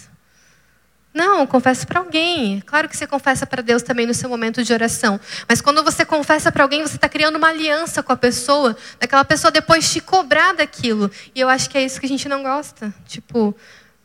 Não, 1.13 1.45
confessa 1.45 1.85
para 1.85 1.99
alguém. 1.99 2.59
Claro 2.65 2.89
que 2.89 2.97
você 2.97 3.05
confessa 3.05 3.45
para 3.45 3.61
Deus 3.61 3.83
também 3.83 4.07
no 4.07 4.13
seu 4.15 4.27
momento 4.27 4.63
de 4.63 4.73
oração. 4.73 5.19
Mas 5.47 5.61
quando 5.61 5.83
você 5.83 6.03
confessa 6.03 6.51
para 6.51 6.63
alguém, 6.63 6.81
você 6.81 6.95
está 6.95 7.07
criando 7.07 7.35
uma 7.35 7.49
aliança 7.49 8.01
com 8.01 8.11
a 8.11 8.17
pessoa, 8.17 8.75
daquela 8.99 9.23
pessoa 9.23 9.51
depois 9.51 9.91
te 9.91 10.01
cobrar 10.01 10.53
daquilo. 10.53 11.11
E 11.35 11.39
eu 11.39 11.49
acho 11.49 11.69
que 11.69 11.77
é 11.77 11.83
isso 11.85 11.99
que 11.99 12.07
a 12.07 12.09
gente 12.09 12.27
não 12.27 12.41
gosta. 12.41 12.91
Tipo, 13.05 13.55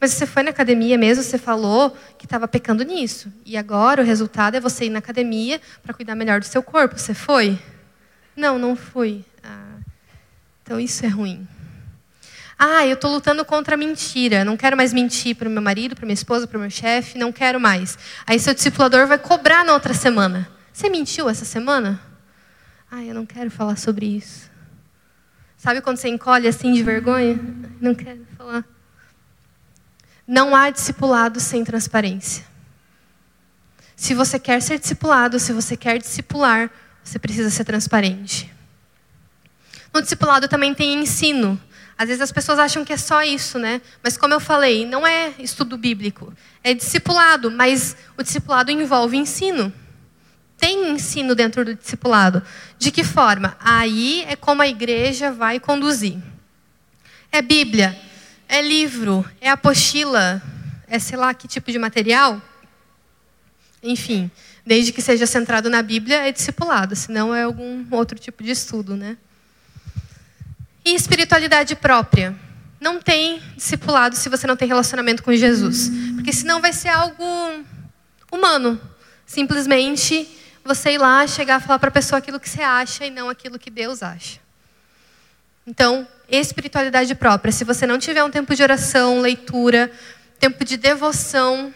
Mas 0.01 0.13
você 0.13 0.27
foi 0.27 0.43
na 0.43 0.51
academia 0.51 0.97
mesmo, 0.97 1.25
você 1.25 1.39
falou 1.39 1.97
que 2.17 2.25
estava 2.25 2.47
pecando 2.47 2.85
nisso. 2.85 3.33
E 3.45 3.57
agora 3.57 4.03
o 4.03 4.05
resultado 4.05 4.57
é 4.57 4.61
você 4.61 4.85
ir 4.85 4.91
na 4.91 5.01
academia 5.01 5.61
para 5.83 5.93
cuidar 5.95 6.15
melhor 6.15 6.41
do 6.41 6.47
seu 6.47 6.63
corpo. 6.63 6.99
Você 6.99 7.15
foi? 7.15 7.59
Não, 8.37 8.59
não 8.59 8.77
fui. 8.77 9.25
Ah, 9.43 9.79
então 10.63 10.79
isso 10.79 11.05
é 11.05 11.09
ruim. 11.09 11.49
Ah, 12.59 12.85
eu 12.85 12.95
estou 12.95 13.13
lutando 13.13 13.45
contra 13.45 13.77
a 13.77 13.79
mentira. 13.79 14.45
Não 14.45 14.57
quero 14.57 14.77
mais 14.77 14.93
mentir 14.93 15.37
para 15.37 15.49
o 15.49 15.51
meu 15.51 15.63
marido, 15.63 15.95
para 15.95 16.05
minha 16.05 16.15
esposa, 16.15 16.47
para 16.47 16.59
o 16.59 16.61
meu 16.61 16.71
chefe. 16.71 17.17
Não 17.17 17.31
quero 17.31 17.61
mais. 17.61 17.97
Aí 18.27 18.39
seu 18.41 18.53
discipulador 18.53 19.07
vai 19.07 19.19
cobrar 19.19 19.65
na 19.65 19.73
outra 19.75 19.95
semana. 19.95 20.51
Você 20.73 20.89
mentiu 20.89 21.29
essa 21.29 21.45
semana? 21.45 22.01
Ah, 22.91 23.05
eu 23.05 23.15
não 23.15 23.25
quero 23.25 23.51
falar 23.51 23.77
sobre 23.77 24.07
isso. 24.07 24.51
Sabe 25.57 25.81
quando 25.81 25.99
você 25.99 26.09
encolhe 26.09 26.49
assim 26.49 26.73
de 26.73 26.83
vergonha? 26.83 27.39
Não 27.81 27.95
quero 27.95 28.27
falar. 28.37 28.65
Não 30.27 30.55
há 30.55 30.71
discipulado 30.71 31.39
sem 31.41 31.65
transparência. 31.65 32.45
Se 33.95 34.15
você 34.15 34.39
quer 34.39 34.63
ser 34.63 34.79
discipulado, 34.79 35.39
se 35.39 35.53
você 35.53 35.77
quer 35.77 35.99
discipular, 35.99 36.71
você 37.03 37.19
precisa 37.19 37.51
ser 37.51 37.65
transparente. 37.65 38.53
No 39.93 40.01
discipulado 40.01 40.47
também 40.49 40.75
tem 40.75 41.01
ensino. 41.01 41.61
Às 41.99 42.07
vezes 42.07 42.23
as 42.23 42.31
pessoas 42.31 42.61
acham 42.61 42.85
que 42.85 42.93
é 42.93 42.97
só 42.97 43.25
isso, 43.25 43.59
né? 43.59 43.83
Mas 44.05 44.17
como 44.17 44.33
eu 44.33 44.39
falei, 44.39 44.87
não 44.87 45.05
é 45.05 45.35
estudo 45.41 45.77
bíblico. 45.77 46.33
É 46.63 46.73
discipulado, 46.73 47.51
mas 47.51 47.97
o 48.17 48.23
discipulado 48.23 48.71
envolve 48.71 49.17
ensino. 49.17 49.73
Tem 50.57 50.93
ensino 50.93 51.35
dentro 51.35 51.65
do 51.65 51.75
discipulado. 51.75 52.41
De 52.79 52.93
que 52.93 53.03
forma? 53.03 53.57
Aí 53.59 54.25
é 54.29 54.37
como 54.37 54.63
a 54.63 54.69
igreja 54.69 55.33
vai 55.33 55.59
conduzir. 55.59 56.17
É 57.33 57.43
Bíblia, 57.43 57.99
é 58.49 58.63
livro? 58.63 59.29
É 59.41 59.51
apostila? 59.51 60.41
É 60.87 61.01
sei 61.01 61.19
lá 61.19 61.35
que 61.35 61.49
tipo 61.49 61.73
de 61.73 61.81
material? 61.81 62.41
Enfim, 63.83 64.31
desde 64.65 64.93
que 64.93 65.03
seja 65.03 65.27
centrado 65.27 65.69
na 65.69 65.83
Bíblia, 65.83 66.29
é 66.29 66.33
discipulado, 66.33 66.95
senão 66.95 67.35
é 67.35 67.43
algum 67.43 67.85
outro 67.91 68.19
tipo 68.19 68.43
de 68.45 68.53
estudo, 68.53 68.97
né? 68.97 69.17
E 70.89 70.95
espiritualidade 70.95 71.77
própria. 71.77 72.35
Não 72.81 72.99
tem 72.99 73.43
discipulado 73.55 74.17
se 74.17 74.31
você 74.31 74.47
não 74.47 74.57
tem 74.57 74.67
relacionamento 74.67 75.23
com 75.23 75.35
Jesus. 75.35 75.91
Porque 76.15 76.33
senão 76.33 76.63
vai 76.63 76.73
ser 76.73 76.89
algo 76.89 77.23
humano. 78.33 78.81
Simplesmente 79.27 80.27
você 80.65 80.93
ir 80.93 80.99
lá, 80.99 81.27
chegar 81.27 81.61
e 81.61 81.63
falar 81.63 81.79
para 81.79 81.91
a 81.91 81.93
pessoa 81.93 82.19
aquilo 82.19 82.41
que 82.41 82.49
você 82.49 82.63
acha 82.63 83.05
e 83.05 83.11
não 83.11 83.29
aquilo 83.29 83.59
que 83.59 83.69
Deus 83.69 84.03
acha. 84.03 84.41
Então, 85.67 86.09
espiritualidade 86.27 87.15
própria. 87.15 87.53
Se 87.53 87.65
você 87.65 87.87
não 87.87 87.99
tiver 87.99 88.25
um 88.25 88.31
tempo 88.31 88.55
de 88.55 88.63
oração, 88.63 89.21
leitura, 89.21 89.93
tempo 90.41 90.65
de 90.65 90.79
devoção, 90.79 91.75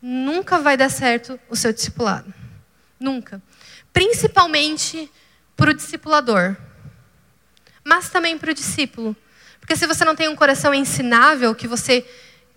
nunca 0.00 0.58
vai 0.58 0.78
dar 0.78 0.88
certo 0.88 1.38
o 1.50 1.56
seu 1.56 1.70
discipulado. 1.70 2.32
Nunca. 2.98 3.42
Principalmente 3.92 5.10
para 5.54 5.70
o 5.72 5.74
discipulador, 5.74 6.56
mas 7.84 8.08
também 8.08 8.38
para 8.38 8.50
o 8.50 8.54
discípulo. 8.54 9.16
Porque 9.60 9.76
se 9.76 9.86
você 9.86 10.04
não 10.04 10.16
tem 10.16 10.28
um 10.28 10.36
coração 10.36 10.74
ensinável 10.74 11.54
que 11.54 11.68
você 11.68 12.04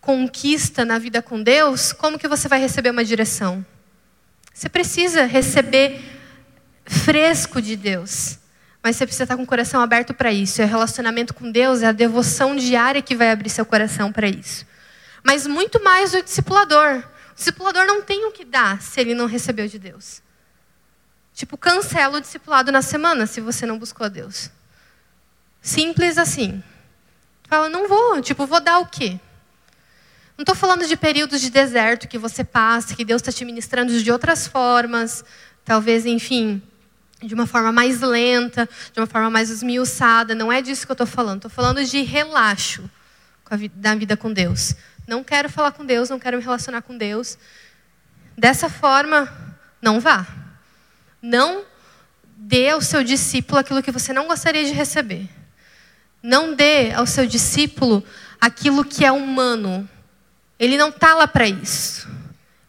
conquista 0.02 0.86
na 0.86 1.00
vida 1.00 1.22
com 1.22 1.42
Deus, 1.42 1.92
como 1.92 2.18
que 2.20 2.28
você 2.28 2.48
vai 2.48 2.60
receber 2.60 2.92
uma 2.92 3.04
direção? 3.04 3.66
Você 4.54 4.70
precisa 4.70 5.26
receber 5.26 6.02
fresco 6.86 7.62
de 7.62 7.76
Deus. 7.76 8.38
Mas 8.82 8.96
você 8.96 9.06
precisa 9.06 9.24
estar 9.24 9.36
com 9.36 9.44
o 9.44 9.48
coração 9.48 9.82
aberto 9.82 10.14
para 10.14 10.32
isso. 10.32 10.62
É 10.62 10.66
relacionamento 10.66 11.34
com 11.34 11.52
Deus, 11.52 11.82
é 11.82 11.88
a 11.88 11.92
devoção 11.92 12.56
diária 12.56 13.02
que 13.02 13.16
vai 13.16 13.32
abrir 13.32 13.50
seu 13.50 13.66
coração 13.66 14.12
para 14.12 14.28
isso. 14.28 14.66
Mas 15.24 15.48
muito 15.48 15.84
mais 15.84 16.14
o 16.14 16.22
discipulador. 16.22 17.04
O 17.32 17.36
discipulador 17.36 17.86
não 17.86 18.04
tem 18.04 18.26
o 18.26 18.32
que 18.32 18.46
dar 18.46 18.82
se 18.82 19.02
ele 19.02 19.16
não 19.16 19.26
recebeu 19.26 19.68
de 19.68 19.80
Deus. 19.80 20.22
Tipo, 21.34 21.58
cancela 21.58 22.18
o 22.18 22.22
discipulado 22.22 22.72
na 22.72 22.82
semana 22.82 23.26
se 23.26 23.42
você 23.42 23.66
não 23.66 23.80
buscou 23.80 24.06
a 24.06 24.08
Deus. 24.08 24.52
Simples 25.66 26.20
assim. 26.20 26.62
Fala, 27.50 27.70
não 27.70 27.88
vou. 27.88 28.22
Tipo, 28.22 28.46
vou 28.46 28.62
dar 28.62 28.78
o 28.78 28.86
quê? 28.86 29.20
Não 30.38 30.44
estou 30.44 30.54
falando 30.54 30.86
de 30.86 30.96
períodos 30.96 31.42
de 31.42 31.50
deserto 31.50 32.08
que 32.08 32.20
você 32.20 32.44
passa, 32.44 32.96
que 32.96 33.04
Deus 33.04 33.20
está 33.20 33.32
te 33.32 33.44
ministrando 33.44 34.00
de 34.00 34.12
outras 34.12 34.46
formas. 34.46 35.26
Talvez, 35.64 36.06
enfim, 36.06 36.62
de 37.20 37.34
uma 37.34 37.48
forma 37.48 37.72
mais 37.72 38.00
lenta, 38.00 38.70
de 38.94 39.00
uma 39.00 39.08
forma 39.08 39.32
mais 39.32 39.50
esmiuçada. 39.50 40.36
Não 40.36 40.54
é 40.54 40.62
disso 40.62 40.86
que 40.86 40.92
eu 40.92 40.94
estou 40.94 41.08
falando. 41.08 41.38
Estou 41.38 41.50
falando 41.50 41.84
de 41.84 42.04
relaxo 42.04 42.88
da 43.74 43.96
vida 43.96 44.16
com 44.16 44.32
Deus. 44.32 44.76
Não 45.08 45.24
quero 45.24 45.50
falar 45.50 45.72
com 45.72 45.84
Deus, 45.84 46.12
não 46.12 46.20
quero 46.20 46.38
me 46.38 46.44
relacionar 46.44 46.84
com 46.84 46.96
Deus. 46.96 47.40
Dessa 48.38 48.70
forma, 48.70 49.28
não 49.82 50.00
vá. 50.00 50.28
Não 51.20 51.66
dê 52.38 52.70
ao 52.70 52.82
seu 52.82 53.04
discípulo 53.04 53.58
aquilo 53.58 53.82
que 53.82 53.92
você 53.92 54.14
não 54.14 54.28
gostaria 54.28 54.64
de 54.64 54.72
receber. 54.72 55.28
Não 56.26 56.56
dê 56.56 56.92
ao 56.92 57.06
seu 57.06 57.28
discípulo 57.28 58.04
aquilo 58.42 58.84
que 58.84 59.06
é 59.06 59.12
humano. 59.12 59.88
Ele 60.58 60.76
não 60.76 60.90
está 60.90 61.14
lá 61.14 61.28
para 61.28 61.48
isso. 61.48 62.10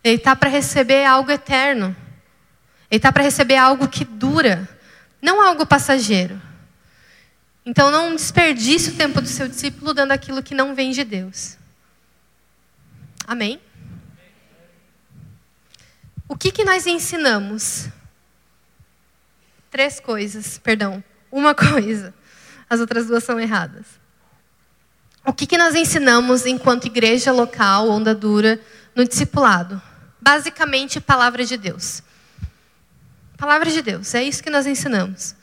Ele 0.04 0.16
está 0.16 0.36
para 0.36 0.50
receber 0.50 1.07
algo 1.07 1.30
eterno. 1.30 1.96
Ele 2.90 2.98
está 2.98 3.11
para 3.11 3.22
receber 3.22 3.57
algo 3.57 3.88
que 3.88 4.04
dura, 4.04 4.68
não 5.22 5.40
algo 5.40 5.64
passageiro. 5.64 6.38
Então 7.64 7.90
não 7.90 8.14
desperdice 8.14 8.90
o 8.90 8.94
tempo 8.94 9.22
do 9.22 9.26
seu 9.26 9.48
discípulo 9.48 9.94
dando 9.94 10.12
aquilo 10.12 10.42
que 10.42 10.54
não 10.54 10.74
vem 10.74 10.90
de 10.90 11.02
Deus. 11.02 11.57
Amém? 13.26 13.59
O 16.28 16.36
que, 16.36 16.52
que 16.52 16.62
nós 16.62 16.86
ensinamos? 16.86 17.88
Três 19.70 19.98
coisas, 19.98 20.59
perdão. 20.59 21.02
Uma 21.32 21.54
coisa. 21.57 22.12
As 22.69 22.81
outras 22.81 23.07
duas 23.07 23.23
são 23.25 23.39
erradas. 23.39 23.87
O 25.25 25.33
que, 25.33 25.47
que 25.47 25.59
nós 25.59 25.75
ensinamos 25.75 26.47
enquanto 26.47 26.87
igreja 26.87 27.33
local, 27.33 27.89
onda 27.89 28.14
dura, 28.14 28.61
no 28.95 29.05
discipulado? 29.05 29.81
Basicamente, 30.21 31.01
palavra 31.01 31.45
de 31.45 31.57
Deus. 31.57 32.03
Palavra 33.37 33.71
de 33.71 33.83
Deus, 33.83 34.14
é 34.14 34.23
isso 34.23 34.43
que 34.43 34.51
nós 34.51 34.67
ensinamos. 34.67 35.35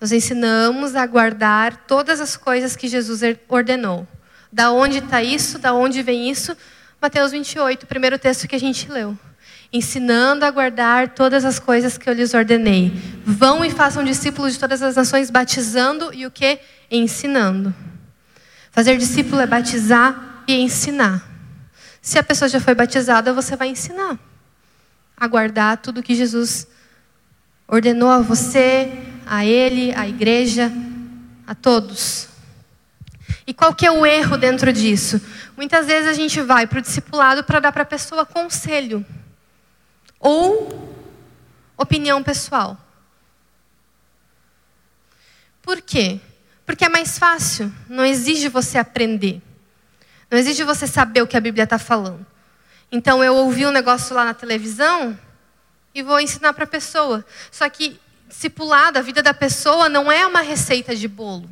Nós 0.00 0.12
ensinamos 0.12 0.94
a 0.94 1.06
guardar 1.06 1.76
todas 1.86 2.20
as 2.20 2.36
coisas 2.36 2.76
que 2.76 2.88
Jesus 2.88 3.20
ordenou. 3.48 4.06
Da 4.50 4.70
onde 4.70 4.98
está 4.98 5.22
isso? 5.22 5.58
Da 5.58 5.72
onde 5.72 6.02
vem 6.02 6.30
isso? 6.30 6.56
Mateus 7.00 7.32
28, 7.32 7.84
o 7.84 7.86
primeiro 7.86 8.18
texto 8.18 8.46
que 8.46 8.54
a 8.54 8.60
gente 8.60 8.90
leu. 8.90 9.18
Ensinando 9.72 10.44
a 10.44 10.50
guardar 10.50 11.14
todas 11.14 11.44
as 11.44 11.58
coisas 11.58 11.96
que 11.96 12.08
eu 12.08 12.12
lhes 12.12 12.34
ordenei. 12.34 12.92
Vão 13.24 13.64
e 13.64 13.70
façam 13.70 14.04
discípulos 14.04 14.52
de 14.52 14.58
todas 14.58 14.82
as 14.82 14.96
nações, 14.96 15.30
batizando 15.30 16.12
e 16.12 16.26
o 16.26 16.30
que? 16.30 16.58
Ensinando. 16.90 17.74
Fazer 18.70 18.96
discípulo 18.98 19.40
é 19.40 19.46
batizar 19.46 20.42
e 20.46 20.54
ensinar. 20.54 21.26
Se 22.02 22.18
a 22.18 22.22
pessoa 22.22 22.48
já 22.48 22.60
foi 22.60 22.74
batizada, 22.74 23.32
você 23.32 23.56
vai 23.56 23.68
ensinar 23.68 24.18
a 25.16 25.26
guardar 25.28 25.76
tudo 25.76 26.02
que 26.02 26.14
Jesus 26.14 26.66
ordenou 27.68 28.10
a 28.10 28.18
você, 28.18 28.92
a 29.24 29.46
ele, 29.46 29.94
à 29.94 30.08
igreja, 30.08 30.70
a 31.46 31.54
todos. 31.54 32.28
E 33.46 33.54
qual 33.54 33.72
que 33.72 33.86
é 33.86 33.90
o 33.90 34.04
erro 34.04 34.36
dentro 34.36 34.72
disso? 34.72 35.20
Muitas 35.56 35.86
vezes 35.86 36.08
a 36.08 36.12
gente 36.12 36.40
vai 36.40 36.66
para 36.66 36.80
o 36.80 36.82
discipulado 36.82 37.44
para 37.44 37.60
dar 37.60 37.72
para 37.72 37.82
a 37.82 37.86
pessoa 37.86 38.26
conselho 38.26 39.06
ou 40.22 40.96
opinião 41.76 42.22
pessoal. 42.22 42.78
Por 45.60 45.82
quê? 45.82 46.18
Porque 46.64 46.86
é 46.86 46.88
mais 46.88 47.18
fácil, 47.18 47.70
não 47.88 48.04
exige 48.04 48.48
você 48.48 48.78
aprender. 48.78 49.42
Não 50.30 50.38
exige 50.38 50.64
você 50.64 50.86
saber 50.86 51.20
o 51.20 51.26
que 51.26 51.36
a 51.36 51.40
Bíblia 51.40 51.64
está 51.64 51.78
falando. 51.78 52.24
Então 52.90 53.22
eu 53.22 53.34
ouvi 53.34 53.66
um 53.66 53.70
negócio 53.70 54.14
lá 54.14 54.24
na 54.24 54.32
televisão, 54.32 55.18
e 55.94 56.02
vou 56.02 56.20
ensinar 56.20 56.52
para 56.52 56.64
a 56.64 56.66
pessoa. 56.66 57.24
Só 57.50 57.68
que 57.68 58.00
discipulado, 58.28 58.98
a 58.98 59.02
vida 59.02 59.22
da 59.22 59.34
pessoa 59.34 59.88
não 59.88 60.10
é 60.10 60.26
uma 60.26 60.40
receita 60.40 60.96
de 60.96 61.06
bolo. 61.06 61.48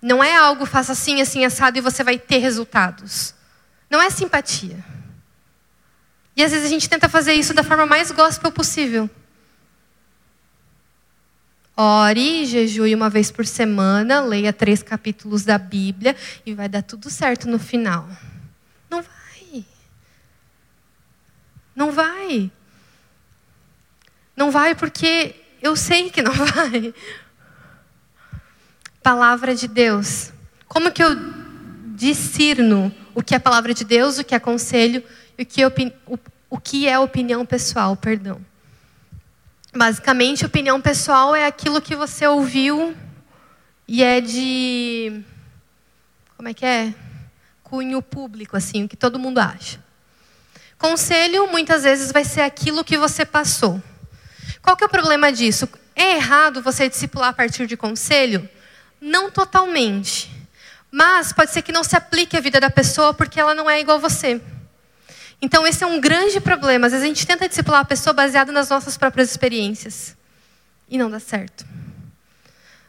Não 0.00 0.22
é 0.22 0.34
algo 0.34 0.64
faça 0.64 0.92
assim, 0.92 1.20
assim, 1.20 1.44
assado 1.44 1.78
e 1.78 1.82
você 1.82 2.02
vai 2.02 2.18
ter 2.18 2.38
resultados. 2.38 3.34
Não 3.90 4.00
é 4.00 4.08
simpatia. 4.08 4.82
E 6.36 6.44
às 6.44 6.52
vezes 6.52 6.66
a 6.66 6.68
gente 6.68 6.88
tenta 6.88 7.08
fazer 7.08 7.32
isso 7.32 7.54
da 7.54 7.64
forma 7.64 7.86
mais 7.86 8.10
gospel 8.10 8.52
possível. 8.52 9.08
Ore, 11.74 12.44
jejue 12.44 12.94
uma 12.94 13.08
vez 13.08 13.30
por 13.30 13.46
semana, 13.46 14.20
leia 14.20 14.52
três 14.52 14.82
capítulos 14.82 15.44
da 15.44 15.56
Bíblia 15.56 16.14
e 16.44 16.52
vai 16.52 16.68
dar 16.68 16.82
tudo 16.82 17.08
certo 17.08 17.48
no 17.48 17.58
final. 17.58 18.06
Não 18.90 19.02
vai. 19.02 19.64
Não 21.74 21.92
vai. 21.92 22.50
Não 24.36 24.50
vai 24.50 24.74
porque 24.74 25.34
eu 25.62 25.74
sei 25.74 26.10
que 26.10 26.20
não 26.20 26.32
vai. 26.36 26.94
Palavra 29.02 29.54
de 29.54 29.68
Deus. 29.68 30.32
Como 30.68 30.92
que 30.92 31.02
eu 31.02 31.14
discerno 31.94 32.94
o 33.14 33.22
que 33.22 33.34
é 33.34 33.38
palavra 33.38 33.72
de 33.72 33.84
Deus, 33.84 34.18
o 34.18 34.24
que 34.24 34.34
é 34.34 34.38
conselho 34.38 35.02
o 35.38 35.44
que, 35.44 35.62
é 35.62 35.66
o, 36.50 36.60
que 36.60 36.88
é 36.88 36.98
opinião 36.98 37.44
pessoal, 37.44 37.96
perdão. 37.96 38.40
Basicamente, 39.74 40.46
opinião 40.46 40.80
pessoal 40.80 41.34
é 41.34 41.46
aquilo 41.46 41.82
que 41.82 41.94
você 41.94 42.26
ouviu 42.26 42.96
e 43.86 44.02
é 44.02 44.20
de 44.20 45.22
como 46.36 46.48
é 46.48 46.54
que 46.54 46.64
é? 46.64 46.94
Cunho 47.62 48.00
público, 48.00 48.56
assim, 48.56 48.84
o 48.84 48.88
que 48.88 48.96
todo 48.96 49.18
mundo 49.18 49.38
acha. 49.38 49.82
Conselho, 50.78 51.46
muitas 51.48 51.82
vezes, 51.82 52.12
vai 52.12 52.24
ser 52.24 52.42
aquilo 52.42 52.84
que 52.84 52.98
você 52.98 53.24
passou. 53.24 53.82
Qual 54.60 54.76
que 54.76 54.84
é 54.84 54.86
o 54.86 54.90
problema 54.90 55.32
disso? 55.32 55.68
É 55.94 56.16
errado 56.16 56.62
você 56.62 56.88
discipular 56.88 57.30
a 57.30 57.32
partir 57.32 57.66
de 57.66 57.76
conselho? 57.76 58.48
Não 59.00 59.30
totalmente. 59.30 60.30
Mas 60.90 61.32
pode 61.32 61.50
ser 61.50 61.62
que 61.62 61.72
não 61.72 61.82
se 61.82 61.96
aplique 61.96 62.36
à 62.36 62.40
vida 62.40 62.60
da 62.60 62.70
pessoa 62.70 63.14
porque 63.14 63.40
ela 63.40 63.54
não 63.54 63.68
é 63.68 63.80
igual 63.80 63.96
a 63.96 64.00
você. 64.00 64.40
Então, 65.40 65.66
esse 65.66 65.84
é 65.84 65.86
um 65.86 66.00
grande 66.00 66.40
problema. 66.40 66.86
Às 66.86 66.92
vezes 66.92 67.04
a 67.04 67.08
gente 67.08 67.26
tenta 67.26 67.48
discipular 67.48 67.80
a 67.80 67.84
pessoa 67.84 68.12
baseado 68.12 68.52
nas 68.52 68.68
nossas 68.68 68.96
próprias 68.96 69.30
experiências. 69.30 70.16
E 70.88 70.96
não 70.96 71.10
dá 71.10 71.20
certo. 71.20 71.66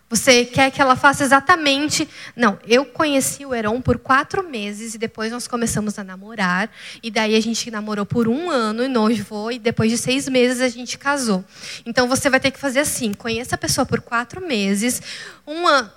Você 0.09 0.45
quer 0.45 0.71
que 0.71 0.81
ela 0.81 0.95
faça 0.95 1.23
exatamente. 1.23 2.07
Não, 2.33 2.57
eu 2.65 2.85
conheci 2.85 3.45
o 3.45 3.53
Heron 3.53 3.81
por 3.81 3.97
quatro 3.97 4.41
meses 4.41 4.95
e 4.95 4.97
depois 4.97 5.33
nós 5.33 5.49
começamos 5.49 5.99
a 5.99 6.03
namorar. 6.03 6.69
E 7.03 7.11
daí 7.11 7.35
a 7.35 7.41
gente 7.41 7.69
namorou 7.69 8.05
por 8.05 8.29
um 8.29 8.49
ano 8.49 8.85
e 8.85 8.87
noivou, 8.87 9.51
e 9.51 9.59
depois 9.59 9.91
de 9.91 9.97
seis 9.97 10.29
meses 10.29 10.61
a 10.61 10.69
gente 10.69 10.97
casou. 10.97 11.43
Então 11.85 12.07
você 12.07 12.29
vai 12.29 12.39
ter 12.39 12.51
que 12.51 12.59
fazer 12.59 12.79
assim: 12.79 13.13
conheça 13.13 13.55
a 13.55 13.57
pessoa 13.57 13.85
por 13.85 13.99
quatro 13.99 14.39
meses, 14.39 15.01
uma. 15.45 15.93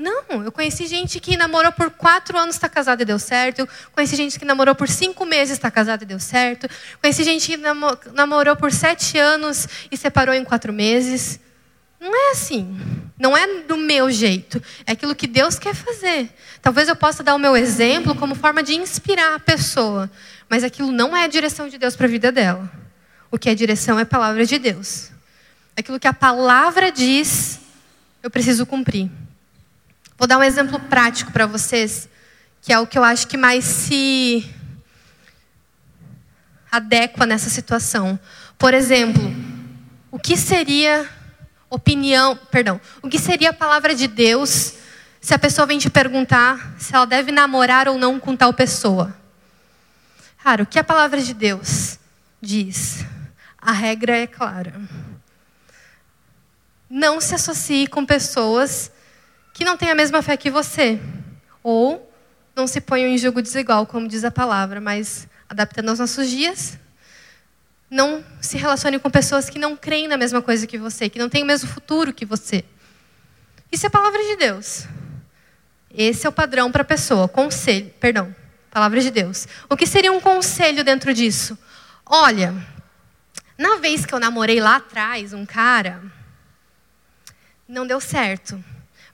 Não, 0.00 0.42
eu 0.42 0.50
conheci 0.50 0.86
gente 0.86 1.20
que 1.20 1.36
namorou 1.36 1.70
por 1.72 1.90
quatro 1.90 2.38
anos 2.38 2.54
está 2.54 2.70
casada 2.70 3.02
e 3.02 3.04
deu 3.04 3.18
certo. 3.18 3.68
Conheci 3.92 4.16
gente 4.16 4.38
que 4.38 4.46
namorou 4.46 4.74
por 4.74 4.88
cinco 4.88 5.26
meses 5.26 5.52
está 5.52 5.70
casada 5.70 6.04
e 6.04 6.06
deu 6.06 6.18
certo. 6.18 6.66
Conheci 7.02 7.22
gente 7.22 7.46
que 7.46 7.58
namorou 8.14 8.56
por 8.56 8.72
sete 8.72 9.18
anos 9.18 9.68
e 9.90 9.96
separou 9.98 10.34
em 10.34 10.42
quatro 10.42 10.72
meses. 10.72 11.38
Não 12.00 12.16
é 12.16 12.30
assim. 12.30 12.80
Não 13.18 13.36
é 13.36 13.62
do 13.64 13.76
meu 13.76 14.10
jeito. 14.10 14.62
É 14.86 14.92
aquilo 14.92 15.14
que 15.14 15.26
Deus 15.26 15.58
quer 15.58 15.74
fazer. 15.74 16.30
Talvez 16.62 16.88
eu 16.88 16.96
possa 16.96 17.22
dar 17.22 17.34
o 17.34 17.38
meu 17.38 17.54
exemplo 17.54 18.14
como 18.14 18.34
forma 18.34 18.62
de 18.62 18.72
inspirar 18.74 19.34
a 19.34 19.38
pessoa. 19.38 20.10
Mas 20.48 20.64
aquilo 20.64 20.90
não 20.90 21.14
é 21.14 21.24
a 21.24 21.28
direção 21.28 21.68
de 21.68 21.76
Deus 21.76 21.94
para 21.94 22.06
a 22.06 22.10
vida 22.10 22.32
dela. 22.32 22.72
O 23.30 23.38
que 23.38 23.50
é 23.50 23.54
direção 23.54 23.98
é 23.98 24.02
a 24.02 24.06
palavra 24.06 24.46
de 24.46 24.58
Deus. 24.58 25.10
Aquilo 25.76 26.00
que 26.00 26.08
a 26.08 26.14
palavra 26.14 26.90
diz, 26.90 27.60
eu 28.22 28.30
preciso 28.30 28.64
cumprir. 28.64 29.10
Vou 30.20 30.26
dar 30.26 30.36
um 30.36 30.42
exemplo 30.42 30.78
prático 30.78 31.32
para 31.32 31.46
vocês, 31.46 32.06
que 32.60 32.74
é 32.74 32.78
o 32.78 32.86
que 32.86 32.98
eu 32.98 33.02
acho 33.02 33.26
que 33.26 33.38
mais 33.38 33.64
se 33.64 34.46
adequa 36.70 37.24
nessa 37.24 37.48
situação. 37.48 38.20
Por 38.58 38.74
exemplo, 38.74 39.22
o 40.10 40.18
que 40.18 40.36
seria 40.36 41.08
opinião, 41.70 42.36
perdão, 42.36 42.78
o 43.00 43.08
que 43.08 43.18
seria 43.18 43.48
a 43.48 43.54
palavra 43.54 43.94
de 43.94 44.06
Deus 44.06 44.74
se 45.22 45.32
a 45.32 45.38
pessoa 45.38 45.66
vem 45.66 45.78
te 45.78 45.88
perguntar 45.88 46.74
se 46.78 46.94
ela 46.94 47.06
deve 47.06 47.32
namorar 47.32 47.88
ou 47.88 47.96
não 47.96 48.20
com 48.20 48.36
tal 48.36 48.52
pessoa? 48.52 49.16
Cara, 50.44 50.64
o 50.64 50.66
que 50.66 50.78
a 50.78 50.84
palavra 50.84 51.22
de 51.22 51.32
Deus 51.32 51.98
diz? 52.42 53.06
A 53.56 53.72
regra 53.72 54.18
é 54.18 54.26
clara. 54.26 54.78
Não 56.90 57.22
se 57.22 57.34
associe 57.34 57.86
com 57.86 58.04
pessoas 58.04 58.92
que 59.60 59.64
não 59.66 59.76
têm 59.76 59.90
a 59.90 59.94
mesma 59.94 60.22
fé 60.22 60.38
que 60.38 60.50
você. 60.50 60.98
Ou 61.62 62.10
não 62.56 62.66
se 62.66 62.80
ponham 62.80 63.10
em 63.10 63.18
jogo 63.18 63.42
desigual, 63.42 63.84
como 63.84 64.08
diz 64.08 64.24
a 64.24 64.30
palavra, 64.30 64.80
mas 64.80 65.28
adaptando 65.50 65.90
aos 65.90 65.98
nossos 65.98 66.30
dias, 66.30 66.78
não 67.90 68.24
se 68.40 68.56
relacione 68.56 68.98
com 68.98 69.10
pessoas 69.10 69.50
que 69.50 69.58
não 69.58 69.76
creem 69.76 70.08
na 70.08 70.16
mesma 70.16 70.40
coisa 70.40 70.66
que 70.66 70.78
você, 70.78 71.10
que 71.10 71.18
não 71.18 71.28
têm 71.28 71.42
o 71.42 71.46
mesmo 71.46 71.68
futuro 71.68 72.10
que 72.10 72.24
você. 72.24 72.64
Isso 73.70 73.84
é 73.84 73.90
palavra 73.90 74.22
de 74.22 74.36
Deus. 74.36 74.86
Esse 75.94 76.26
é 76.26 76.30
o 76.30 76.32
padrão 76.32 76.72
para 76.72 76.80
a 76.80 76.86
pessoa. 76.86 77.28
Conselho, 77.28 77.92
perdão, 78.00 78.34
palavra 78.70 78.98
de 78.98 79.10
Deus. 79.10 79.46
O 79.68 79.76
que 79.76 79.86
seria 79.86 80.10
um 80.10 80.22
conselho 80.22 80.82
dentro 80.82 81.12
disso? 81.12 81.58
Olha, 82.06 82.54
na 83.58 83.76
vez 83.76 84.06
que 84.06 84.14
eu 84.14 84.18
namorei 84.18 84.58
lá 84.58 84.76
atrás 84.76 85.34
um 85.34 85.44
cara, 85.44 86.02
não 87.68 87.86
deu 87.86 88.00
certo. 88.00 88.64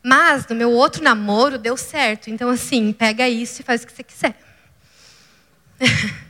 Mas 0.07 0.47
no 0.47 0.55
meu 0.55 0.71
outro 0.71 1.03
namoro 1.03 1.59
deu 1.59 1.77
certo. 1.77 2.31
Então, 2.31 2.49
assim, 2.49 2.93
pega 2.93 3.29
isso 3.29 3.61
e 3.61 3.65
faz 3.65 3.83
o 3.83 3.87
que 3.89 3.93
você 3.93 4.05
quiser. 4.05 4.39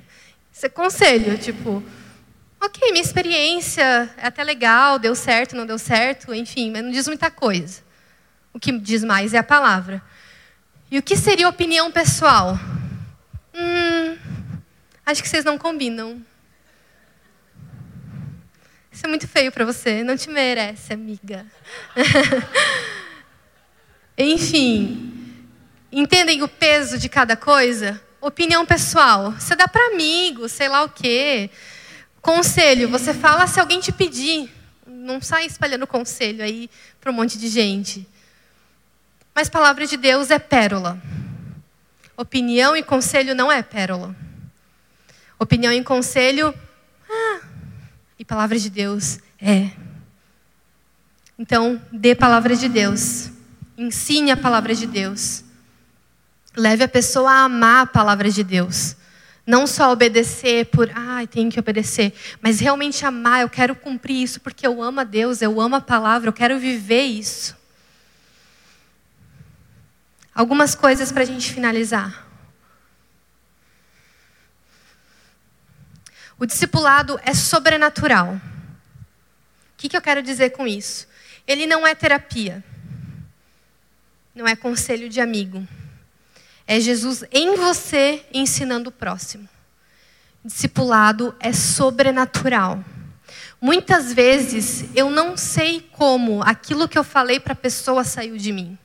Isso 0.50 0.64
é 0.64 0.70
conselho, 0.70 1.36
tipo, 1.36 1.84
Ok, 2.60 2.90
minha 2.90 3.04
experiência 3.04 4.10
é 4.16 4.26
até 4.26 4.42
legal, 4.42 4.98
deu 4.98 5.14
certo, 5.14 5.54
não 5.54 5.66
deu 5.66 5.78
certo, 5.78 6.34
enfim, 6.34 6.70
mas 6.70 6.82
não 6.82 6.90
diz 6.90 7.06
muita 7.06 7.30
coisa. 7.30 7.82
O 8.52 8.58
que 8.58 8.72
diz 8.72 9.04
mais 9.04 9.34
é 9.34 9.38
a 9.38 9.44
palavra. 9.44 10.02
E 10.90 10.98
o 10.98 11.02
que 11.02 11.16
seria 11.16 11.48
opinião 11.48 11.92
pessoal? 11.92 12.58
Hum, 13.54 14.16
acho 15.04 15.22
que 15.22 15.28
vocês 15.28 15.44
não 15.44 15.58
combinam. 15.58 16.20
Isso 18.90 19.04
é 19.04 19.08
muito 19.08 19.28
feio 19.28 19.52
para 19.52 19.66
você, 19.66 20.02
não 20.02 20.16
te 20.16 20.30
merece, 20.30 20.94
amiga. 20.94 21.44
Enfim, 24.18 25.12
entendem 25.92 26.42
o 26.42 26.48
peso 26.48 26.98
de 26.98 27.08
cada 27.08 27.36
coisa? 27.36 28.00
Opinião 28.20 28.64
pessoal, 28.64 29.32
você 29.32 29.54
dá 29.54 29.68
para 29.68 29.92
amigo, 29.92 30.48
sei 30.48 30.68
lá 30.68 30.82
o 30.82 30.88
quê. 30.88 31.50
Conselho, 32.22 32.88
você 32.88 33.12
fala 33.12 33.46
se 33.46 33.60
alguém 33.60 33.78
te 33.78 33.92
pedir. 33.92 34.50
Não 34.86 35.20
sai 35.20 35.46
espalhando 35.46 35.86
conselho 35.86 36.42
aí 36.42 36.70
para 37.00 37.10
um 37.10 37.14
monte 37.14 37.38
de 37.38 37.48
gente. 37.48 38.06
Mas 39.34 39.48
palavra 39.48 39.86
de 39.86 39.96
Deus 39.96 40.30
é 40.30 40.38
pérola. 40.38 41.00
Opinião 42.16 42.74
e 42.74 42.82
conselho 42.82 43.34
não 43.34 43.52
é 43.52 43.62
pérola. 43.62 44.16
Opinião 45.38 45.70
e 45.70 45.84
conselho, 45.84 46.54
ah, 47.08 47.40
e 48.18 48.24
palavra 48.24 48.58
de 48.58 48.70
Deus 48.70 49.18
é. 49.40 49.70
Então, 51.38 51.80
dê 51.92 52.14
palavra 52.14 52.56
de 52.56 52.68
Deus. 52.68 53.35
Ensine 53.76 54.30
a 54.30 54.36
palavra 54.36 54.74
de 54.74 54.86
Deus. 54.86 55.44
Leve 56.56 56.84
a 56.84 56.88
pessoa 56.88 57.30
a 57.30 57.44
amar 57.44 57.82
a 57.82 57.86
palavra 57.86 58.30
de 58.30 58.42
Deus. 58.42 58.96
Não 59.46 59.66
só 59.66 59.92
obedecer 59.92 60.66
por, 60.66 60.90
ah, 60.94 61.24
tenho 61.30 61.50
que 61.50 61.60
obedecer, 61.60 62.12
mas 62.40 62.58
realmente 62.58 63.06
amar, 63.06 63.42
eu 63.42 63.48
quero 63.48 63.76
cumprir 63.76 64.22
isso 64.22 64.40
porque 64.40 64.66
eu 64.66 64.82
amo 64.82 65.00
a 65.00 65.04
Deus, 65.04 65.40
eu 65.40 65.60
amo 65.60 65.76
a 65.76 65.80
palavra, 65.80 66.28
eu 66.30 66.32
quero 66.32 66.58
viver 66.58 67.02
isso. 67.02 67.56
Algumas 70.34 70.74
coisas 70.74 71.12
para 71.12 71.22
a 71.22 71.26
gente 71.26 71.52
finalizar. 71.52 72.26
O 76.38 76.44
discipulado 76.44 77.18
é 77.22 77.32
sobrenatural. 77.32 78.34
O 78.34 78.40
que, 79.76 79.88
que 79.88 79.96
eu 79.96 80.02
quero 80.02 80.22
dizer 80.22 80.50
com 80.50 80.66
isso? 80.66 81.06
Ele 81.46 81.66
não 81.66 81.86
é 81.86 81.94
terapia, 81.94 82.64
não 84.36 84.46
é 84.46 84.54
conselho 84.54 85.08
de 85.08 85.18
amigo. 85.18 85.66
É 86.66 86.78
Jesus 86.78 87.24
em 87.32 87.56
você 87.56 88.22
ensinando 88.34 88.90
o 88.90 88.92
próximo. 88.92 89.48
Discipulado 90.44 91.34
é 91.40 91.54
sobrenatural. 91.54 92.84
Muitas 93.58 94.12
vezes 94.12 94.90
eu 94.94 95.08
não 95.08 95.38
sei 95.38 95.88
como 95.90 96.42
aquilo 96.42 96.86
que 96.86 96.98
eu 96.98 97.02
falei 97.02 97.40
para 97.40 97.54
a 97.54 97.56
pessoa 97.56 98.04
saiu 98.04 98.36
de 98.36 98.52
mim. 98.52 98.78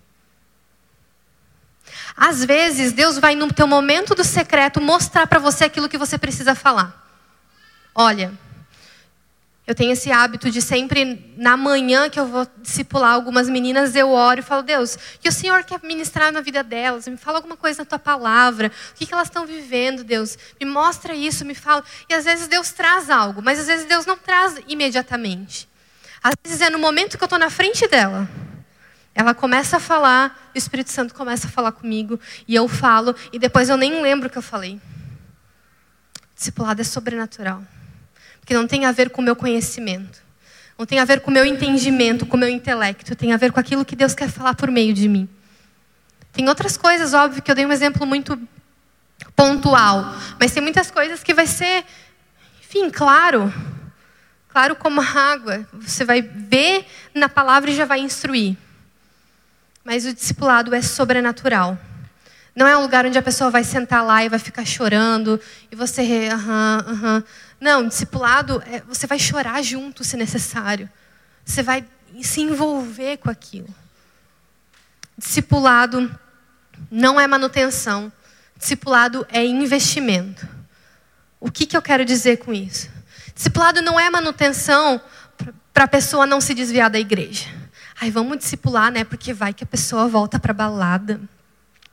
Às 2.15 2.45
vezes 2.45 2.93
Deus 2.93 3.19
vai 3.19 3.35
no 3.35 3.51
teu 3.51 3.67
momento 3.67 4.15
do 4.15 4.23
secreto 4.23 4.79
mostrar 4.79 5.27
para 5.27 5.39
você 5.39 5.65
aquilo 5.65 5.89
que 5.89 5.97
você 5.97 6.17
precisa 6.17 6.55
falar. 6.55 6.97
Olha, 7.93 8.31
eu 9.65 9.75
tenho 9.75 9.91
esse 9.91 10.11
hábito 10.11 10.49
de 10.49 10.59
sempre, 10.59 11.33
na 11.37 11.55
manhã 11.55 12.09
que 12.09 12.19
eu 12.19 12.25
vou 12.25 12.47
discipular 12.61 13.13
algumas 13.13 13.47
meninas, 13.47 13.95
eu 13.95 14.09
oro 14.09 14.39
e 14.39 14.43
falo, 14.43 14.63
Deus, 14.63 14.97
que 15.21 15.29
o 15.29 15.31
Senhor 15.31 15.63
quer 15.63 15.79
ministrar 15.83 16.31
na 16.31 16.41
vida 16.41 16.63
delas? 16.63 17.07
Me 17.07 17.15
fala 17.15 17.37
alguma 17.37 17.55
coisa 17.55 17.83
na 17.83 17.85
tua 17.85 17.99
palavra. 17.99 18.71
O 18.91 18.95
que, 18.95 19.05
que 19.05 19.13
elas 19.13 19.27
estão 19.27 19.45
vivendo, 19.45 20.03
Deus? 20.03 20.37
Me 20.59 20.65
mostra 20.65 21.13
isso, 21.13 21.45
me 21.45 21.53
fala. 21.53 21.83
E 22.09 22.13
às 22.13 22.25
vezes 22.25 22.47
Deus 22.47 22.71
traz 22.71 23.09
algo, 23.09 23.41
mas 23.41 23.59
às 23.59 23.67
vezes 23.67 23.85
Deus 23.85 24.05
não 24.05 24.17
traz 24.17 24.55
imediatamente. 24.67 25.69
Às 26.23 26.33
vezes 26.43 26.61
é 26.61 26.69
no 26.69 26.79
momento 26.79 27.17
que 27.17 27.23
eu 27.23 27.27
estou 27.27 27.39
na 27.39 27.49
frente 27.49 27.87
dela. 27.87 28.27
Ela 29.13 29.33
começa 29.35 29.77
a 29.77 29.79
falar, 29.79 30.51
o 30.55 30.57
Espírito 30.57 30.89
Santo 30.89 31.13
começa 31.13 31.47
a 31.47 31.49
falar 31.49 31.71
comigo, 31.71 32.19
e 32.47 32.55
eu 32.55 32.67
falo, 32.67 33.15
e 33.31 33.37
depois 33.37 33.69
eu 33.69 33.77
nem 33.77 34.01
lembro 34.01 34.27
o 34.27 34.31
que 34.31 34.37
eu 34.37 34.41
falei. 34.41 34.81
Discipulado 36.35 36.81
é 36.81 36.83
sobrenatural 36.83 37.63
que 38.45 38.53
não 38.53 38.67
tem 38.67 38.85
a 38.85 38.91
ver 38.91 39.09
com 39.09 39.21
o 39.21 39.25
meu 39.25 39.35
conhecimento, 39.35 40.21
não 40.77 40.85
tem 40.85 40.99
a 40.99 41.05
ver 41.05 41.21
com 41.21 41.29
o 41.29 41.33
meu 41.33 41.45
entendimento, 41.45 42.25
com 42.25 42.35
o 42.35 42.39
meu 42.39 42.49
intelecto, 42.49 43.15
tem 43.15 43.33
a 43.33 43.37
ver 43.37 43.51
com 43.51 43.59
aquilo 43.59 43.85
que 43.85 43.95
Deus 43.95 44.13
quer 44.15 44.29
falar 44.29 44.55
por 44.55 44.71
meio 44.71 44.93
de 44.93 45.07
mim. 45.07 45.29
Tem 46.33 46.47
outras 46.47 46.77
coisas, 46.77 47.13
óbvio, 47.13 47.41
que 47.41 47.51
eu 47.51 47.55
dei 47.55 47.65
um 47.65 47.71
exemplo 47.71 48.05
muito 48.05 48.39
pontual, 49.35 50.15
mas 50.39 50.51
tem 50.51 50.63
muitas 50.63 50.89
coisas 50.89 51.21
que 51.21 51.33
vai 51.33 51.45
ser, 51.45 51.85
enfim, 52.61 52.89
claro, 52.89 53.53
claro 54.49 54.75
como 54.75 55.01
água. 55.01 55.67
Você 55.73 56.03
vai 56.05 56.21
ver 56.21 56.85
na 57.13 57.29
palavra 57.29 57.69
e 57.69 57.75
já 57.75 57.85
vai 57.85 57.99
instruir. 57.99 58.57
Mas 59.83 60.05
o 60.05 60.13
discipulado 60.13 60.73
é 60.73 60.81
sobrenatural. 60.81 61.77
Não 62.55 62.67
é 62.67 62.77
um 62.77 62.81
lugar 62.81 63.05
onde 63.05 63.17
a 63.17 63.21
pessoa 63.21 63.49
vai 63.49 63.63
sentar 63.63 64.03
lá 64.03 64.23
e 64.23 64.29
vai 64.29 64.39
ficar 64.39 64.65
chorando 64.65 65.39
e 65.71 65.75
você, 65.75 66.29
aham, 66.31 66.85
aham. 66.87 67.23
Não, 67.59 67.87
discipulado, 67.87 68.61
é, 68.65 68.81
você 68.81 69.07
vai 69.07 69.17
chorar 69.17 69.61
junto 69.61 70.03
se 70.03 70.17
necessário. 70.17 70.89
Você 71.45 71.63
vai 71.63 71.85
se 72.21 72.41
envolver 72.41 73.17
com 73.17 73.29
aquilo. 73.29 73.69
Discipulado 75.17 76.13
não 76.89 77.19
é 77.19 77.27
manutenção. 77.27 78.11
Discipulado 78.57 79.25
é 79.29 79.45
investimento. 79.45 80.47
O 81.39 81.49
que, 81.49 81.65
que 81.65 81.77
eu 81.77 81.81
quero 81.81 82.03
dizer 82.03 82.37
com 82.37 82.53
isso? 82.53 82.89
Discipulado 83.33 83.81
não 83.81 83.99
é 83.99 84.09
manutenção 84.09 85.01
para 85.73 85.85
a 85.85 85.87
pessoa 85.87 86.25
não 86.25 86.41
se 86.41 86.53
desviar 86.53 86.89
da 86.89 86.99
igreja. 86.99 87.47
Ai, 87.99 88.11
vamos 88.11 88.37
discipular, 88.39 88.91
né? 88.91 89.03
Porque 89.03 89.33
vai 89.33 89.53
que 89.53 89.63
a 89.63 89.67
pessoa 89.67 90.07
volta 90.07 90.39
para 90.39 90.53
balada. 90.53 91.21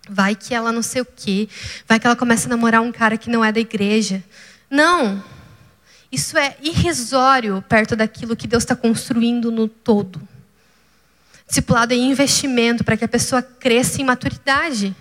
Vai 0.09 0.35
que 0.35 0.55
ela 0.55 0.73
não 0.73 0.83
sei 0.83 1.03
o 1.03 1.07
quê. 1.07 1.49
Vai 1.87 1.99
que 1.99 2.07
ela 2.07 2.17
começa 2.17 2.49
a 2.49 2.51
namorar 2.51 2.81
um 2.81 2.93
cara 2.93 3.17
que 3.17 3.31
não 3.31 3.45
é 3.45 3.53
da 3.53 3.61
igreja. 3.61 4.23
Não. 4.71 5.23
Isso 6.11 6.39
é 6.39 6.57
irrisório 6.63 7.63
perto 7.69 7.95
daquilo 7.95 8.37
que 8.37 8.47
Deus 8.47 8.63
está 8.63 8.75
construindo 8.75 9.51
no 9.51 9.69
todo. 9.69 10.21
Discipulado 11.47 11.93
é 11.93 11.97
investimento 11.97 12.85
para 12.85 12.97
que 12.97 13.05
a 13.05 13.09
pessoa 13.09 13.43
cresça 13.43 14.01
em 14.01 14.05
maturidade. 14.05 14.95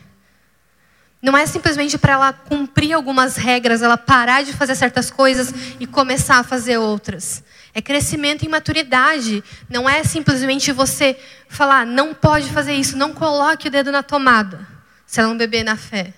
Não 1.21 1.35
é 1.35 1.45
simplesmente 1.45 1.97
para 1.97 2.13
ela 2.13 2.31
cumprir 2.31 2.93
algumas 2.93 3.37
regras, 3.37 3.81
ela 3.81 3.97
parar 3.97 4.43
de 4.43 4.53
fazer 4.53 4.75
certas 4.75 5.09
coisas 5.09 5.53
e 5.79 5.87
começar 5.87 6.37
a 6.37 6.43
fazer 6.43 6.77
outras. 6.77 7.43
É 7.73 7.81
crescimento 7.81 8.45
em 8.45 8.49
maturidade. 8.49 9.43
Não 9.69 9.89
é 9.89 10.03
simplesmente 10.03 10.71
você 10.71 11.17
falar, 11.49 11.85
não 11.85 12.13
pode 12.13 12.49
fazer 12.51 12.73
isso, 12.73 12.95
não 12.95 13.13
coloque 13.13 13.67
o 13.67 13.71
dedo 13.71 13.91
na 13.91 14.03
tomada, 14.03 14.65
se 15.07 15.19
ela 15.19 15.29
não 15.29 15.37
beber 15.37 15.63
na 15.63 15.75
fé. 15.75 16.13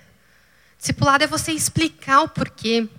Discipulado 0.77 1.23
é 1.23 1.27
você 1.27 1.53
explicar 1.53 2.21
o 2.21 2.27
porquê. 2.27 2.89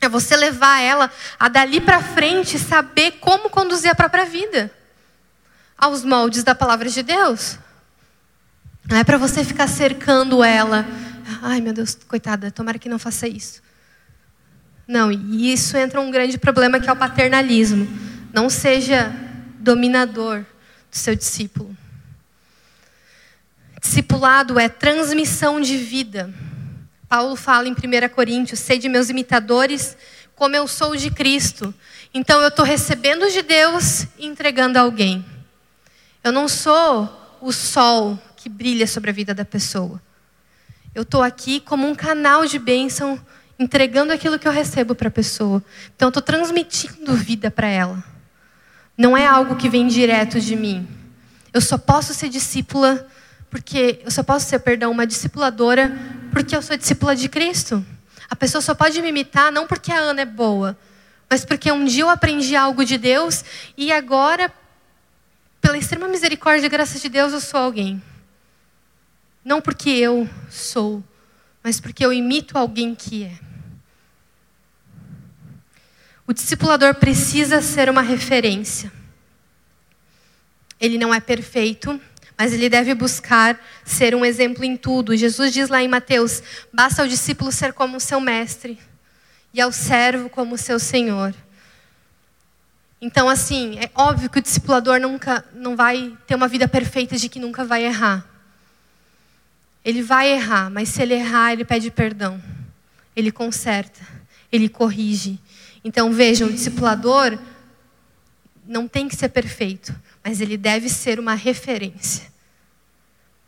É 0.00 0.08
você 0.08 0.36
levar 0.36 0.80
ela 0.80 1.10
a 1.38 1.48
dali 1.48 1.80
para 1.80 2.02
frente 2.02 2.58
saber 2.58 3.12
como 3.12 3.50
conduzir 3.50 3.90
a 3.90 3.94
própria 3.94 4.24
vida 4.24 4.72
aos 5.76 6.04
moldes 6.04 6.44
da 6.44 6.54
palavra 6.54 6.88
de 6.88 7.02
Deus. 7.02 7.58
Não 8.88 8.98
é 8.98 9.04
para 9.04 9.16
você 9.16 9.42
ficar 9.42 9.66
cercando 9.66 10.44
ela. 10.44 10.86
Ai, 11.42 11.60
meu 11.60 11.72
Deus, 11.72 11.96
coitada, 12.06 12.50
tomara 12.50 12.78
que 12.78 12.88
não 12.88 12.98
faça 12.98 13.26
isso. 13.26 13.62
Não, 14.86 15.10
e 15.10 15.52
isso 15.52 15.76
entra 15.76 16.00
um 16.00 16.10
grande 16.10 16.36
problema 16.36 16.80
que 16.80 16.88
é 16.88 16.92
o 16.92 16.96
paternalismo. 16.96 17.88
Não 18.32 18.50
seja 18.50 19.14
dominador 19.58 20.40
do 20.90 20.96
seu 20.96 21.14
discípulo. 21.14 21.76
Discipulado 23.80 24.58
é 24.60 24.68
transmissão 24.68 25.60
de 25.60 25.78
vida. 25.78 26.32
Paulo 27.08 27.34
fala 27.34 27.66
em 27.66 27.72
1 27.72 28.08
Coríntios: 28.14 28.60
Sede 28.60 28.88
meus 28.88 29.08
imitadores, 29.08 29.96
como 30.34 30.54
eu 30.54 30.68
sou 30.68 30.94
de 30.94 31.10
Cristo. 31.10 31.74
Então 32.12 32.42
eu 32.42 32.48
estou 32.48 32.64
recebendo 32.64 33.30
de 33.30 33.40
Deus 33.40 34.06
e 34.18 34.26
entregando 34.26 34.78
a 34.78 34.82
alguém. 34.82 35.24
Eu 36.22 36.30
não 36.30 36.46
sou 36.46 37.38
o 37.40 37.50
sol 37.52 38.18
que 38.36 38.48
brilha 38.48 38.86
sobre 38.86 39.10
a 39.10 39.12
vida 39.12 39.34
da 39.34 39.44
pessoa. 39.44 40.00
Eu 40.94 41.02
estou 41.02 41.22
aqui 41.22 41.60
como 41.60 41.86
um 41.86 41.94
canal 41.94 42.44
de 42.44 42.58
bênção, 42.58 43.18
entregando 43.58 44.12
aquilo 44.12 44.38
que 44.38 44.46
eu 44.46 44.52
recebo 44.52 44.94
para 44.94 45.08
a 45.08 45.10
pessoa. 45.10 45.62
Então, 45.94 46.06
eu 46.06 46.10
estou 46.10 46.22
transmitindo 46.22 47.14
vida 47.14 47.50
para 47.50 47.68
ela. 47.68 48.02
Não 48.98 49.16
é 49.16 49.26
algo 49.26 49.56
que 49.56 49.68
vem 49.68 49.86
direto 49.86 50.40
de 50.40 50.56
mim. 50.56 50.86
Eu 51.52 51.60
só 51.60 51.78
posso 51.78 52.12
ser 52.12 52.28
discípula 52.28 53.06
porque 53.50 54.00
eu 54.04 54.10
só 54.10 54.22
posso 54.22 54.46
ser, 54.46 54.60
perdão, 54.60 54.90
uma 54.90 55.06
discipuladora 55.06 55.92
porque 56.32 56.54
eu 56.54 56.62
sou 56.62 56.76
discípula 56.76 57.16
de 57.16 57.28
Cristo. 57.28 57.84
A 58.28 58.36
pessoa 58.36 58.62
só 58.62 58.74
pode 58.74 59.02
me 59.02 59.08
imitar 59.08 59.50
não 59.50 59.66
porque 59.66 59.90
a 59.90 59.98
Ana 59.98 60.22
é 60.22 60.24
boa, 60.24 60.78
mas 61.28 61.44
porque 61.44 61.70
um 61.70 61.84
dia 61.84 62.04
eu 62.04 62.08
aprendi 62.08 62.54
algo 62.54 62.84
de 62.84 62.96
Deus 62.96 63.44
e 63.76 63.92
agora 63.92 64.52
pela 65.60 65.76
extrema 65.76 66.08
misericórdia 66.08 66.66
e 66.66 66.70
graça 66.70 66.98
de 66.98 67.08
Deus, 67.08 67.32
eu 67.32 67.40
sou 67.40 67.60
alguém. 67.60 68.02
Não 69.44 69.60
porque 69.60 69.90
eu 69.90 70.28
sou, 70.48 71.02
mas 71.62 71.80
porque 71.80 72.04
eu 72.04 72.12
imito 72.12 72.56
alguém 72.56 72.94
que 72.94 73.24
é. 73.24 73.38
O 76.26 76.32
discipulador 76.32 76.94
precisa 76.94 77.60
ser 77.60 77.90
uma 77.90 78.02
referência. 78.02 78.92
Ele 80.80 80.96
não 80.96 81.12
é 81.12 81.20
perfeito, 81.20 82.00
mas 82.40 82.54
ele 82.54 82.70
deve 82.70 82.94
buscar 82.94 83.60
ser 83.84 84.14
um 84.14 84.24
exemplo 84.24 84.64
em 84.64 84.74
tudo. 84.74 85.14
Jesus 85.14 85.52
diz 85.52 85.68
lá 85.68 85.82
em 85.82 85.88
Mateus: 85.88 86.42
basta 86.72 87.02
ao 87.02 87.06
discípulo 87.06 87.52
ser 87.52 87.74
como 87.74 87.98
o 87.98 88.00
seu 88.00 88.18
mestre, 88.18 88.78
e 89.52 89.60
ao 89.60 89.70
servo 89.70 90.30
como 90.30 90.54
o 90.54 90.58
seu 90.58 90.78
senhor. 90.78 91.34
Então, 92.98 93.28
assim, 93.28 93.78
é 93.78 93.90
óbvio 93.94 94.30
que 94.30 94.38
o 94.38 94.42
discipulador 94.42 94.98
nunca 94.98 95.44
não 95.54 95.76
vai 95.76 96.16
ter 96.26 96.34
uma 96.34 96.48
vida 96.48 96.66
perfeita 96.66 97.14
de 97.18 97.28
que 97.28 97.38
nunca 97.38 97.62
vai 97.62 97.84
errar. 97.84 98.26
Ele 99.84 100.02
vai 100.02 100.32
errar, 100.32 100.70
mas 100.70 100.88
se 100.88 101.02
ele 101.02 101.12
errar, 101.12 101.52
ele 101.52 101.64
pede 101.66 101.90
perdão. 101.90 102.42
Ele 103.14 103.30
conserta, 103.30 104.00
ele 104.50 104.70
corrige. 104.70 105.38
Então, 105.84 106.10
vejam, 106.10 106.48
o 106.48 106.52
discipulador 106.52 107.38
não 108.66 108.88
tem 108.88 109.08
que 109.08 109.16
ser 109.16 109.28
perfeito, 109.28 109.94
mas 110.24 110.40
ele 110.40 110.56
deve 110.56 110.88
ser 110.88 111.20
uma 111.20 111.34
referência. 111.34 112.29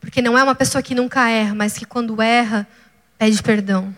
Porque 0.03 0.21
não 0.21 0.37
é 0.37 0.43
uma 0.43 0.55
pessoa 0.55 0.83
que 0.83 0.97
nunca 0.97 1.31
erra, 1.31 1.55
mas 1.55 1.79
que 1.79 1.87
quando 1.87 2.21
erra, 2.21 2.67
pede 3.17 3.41
perdão. 3.41 3.95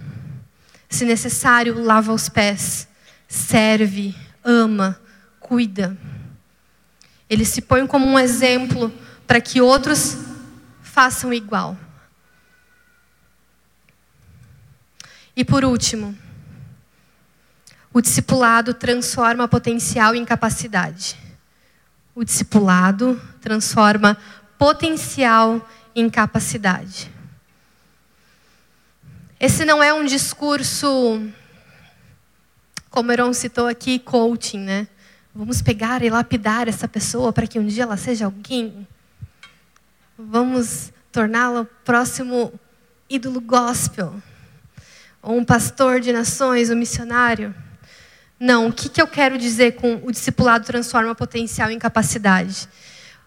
Se 0.88 1.04
necessário, 1.06 1.82
lava 1.82 2.12
os 2.12 2.28
pés, 2.28 2.86
serve, 3.26 4.14
ama, 4.44 5.00
cuida. 5.40 5.96
Ele 7.28 7.44
se 7.44 7.62
põe 7.62 7.86
como 7.86 8.06
um 8.06 8.18
exemplo 8.18 8.92
para 9.26 9.40
que 9.40 9.62
outros 9.62 10.18
façam 10.82 11.32
igual. 11.32 11.76
E 15.34 15.42
por 15.42 15.64
último, 15.64 16.16
o 17.94 18.00
discipulado 18.02 18.74
transforma 18.74 19.48
potencial 19.48 20.14
em 20.14 20.24
capacidade. 20.24 21.16
O 22.14 22.22
discipulado 22.22 23.20
transforma 23.40 24.18
potencial 24.58 25.66
em 25.94 26.10
capacidade. 26.10 27.10
Esse 29.38 29.64
não 29.64 29.82
é 29.82 29.92
um 29.92 30.04
discurso, 30.04 31.22
como 32.90 33.12
Heron 33.12 33.32
citou 33.32 33.66
aqui, 33.66 33.98
coaching, 33.98 34.60
né? 34.60 34.88
Vamos 35.34 35.60
pegar 35.60 36.02
e 36.02 36.10
lapidar 36.10 36.68
essa 36.68 36.86
pessoa 36.86 37.32
para 37.32 37.46
que 37.46 37.58
um 37.58 37.66
dia 37.66 37.84
ela 37.84 37.96
seja 37.96 38.26
alguém. 38.26 38.86
Vamos 40.16 40.92
torná-la 41.10 41.62
o 41.62 41.64
próximo 41.64 42.52
ídolo 43.08 43.40
gospel. 43.40 44.14
Ou 45.22 45.38
um 45.38 45.44
pastor 45.44 46.00
de 46.00 46.12
nações, 46.12 46.70
um 46.70 46.76
missionário. 46.76 47.54
Não, 48.38 48.68
o 48.68 48.72
que, 48.72 48.88
que 48.88 49.00
eu 49.00 49.06
quero 49.06 49.38
dizer 49.38 49.76
com 49.76 50.00
o 50.04 50.12
discipulado 50.12 50.66
transforma 50.66 51.14
potencial 51.14 51.70
em 51.70 51.78
capacidade? 51.78 52.68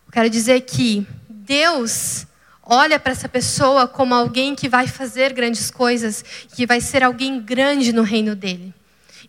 Eu 0.06 0.12
quero 0.12 0.30
dizer 0.30 0.62
que 0.62 1.08
Deus 1.28 2.27
olha 2.70 3.00
para 3.00 3.12
essa 3.12 3.30
pessoa 3.30 3.88
como 3.88 4.14
alguém 4.14 4.54
que 4.56 4.68
vai 4.68 4.88
fazer 4.88 5.34
grandes 5.34 5.72
coisas, 5.72 6.24
que 6.54 6.66
vai 6.66 6.82
ser 6.82 7.04
alguém 7.04 7.40
grande 7.40 7.94
no 7.94 8.04
reino 8.04 8.36
dele. 8.36 8.74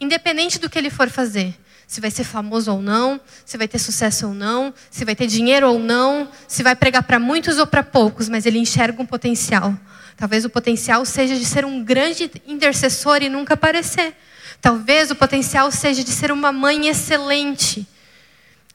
Independente 0.00 0.58
do 0.58 0.68
que 0.68 0.78
ele 0.78 0.90
for 0.90 1.08
fazer 1.08 1.54
se 1.88 2.02
vai 2.02 2.10
ser 2.10 2.24
famoso 2.24 2.70
ou 2.70 2.82
não, 2.82 3.18
se 3.46 3.56
vai 3.56 3.66
ter 3.66 3.78
sucesso 3.78 4.26
ou 4.26 4.34
não, 4.34 4.74
se 4.90 5.06
vai 5.06 5.16
ter 5.16 5.26
dinheiro 5.26 5.70
ou 5.70 5.78
não, 5.78 6.28
se 6.46 6.62
vai 6.62 6.76
pregar 6.76 7.02
para 7.02 7.18
muitos 7.18 7.56
ou 7.56 7.66
para 7.66 7.82
poucos, 7.82 8.28
mas 8.28 8.44
ele 8.44 8.58
enxerga 8.58 9.00
um 9.02 9.06
potencial. 9.06 9.74
Talvez 10.14 10.44
o 10.44 10.50
potencial 10.50 11.02
seja 11.06 11.34
de 11.34 11.46
ser 11.46 11.64
um 11.64 11.82
grande 11.82 12.30
intercessor 12.46 13.22
e 13.22 13.30
nunca 13.30 13.54
aparecer. 13.54 14.14
Talvez 14.60 15.10
o 15.10 15.14
potencial 15.14 15.70
seja 15.70 16.04
de 16.04 16.10
ser 16.10 16.30
uma 16.30 16.52
mãe 16.52 16.88
excelente, 16.88 17.88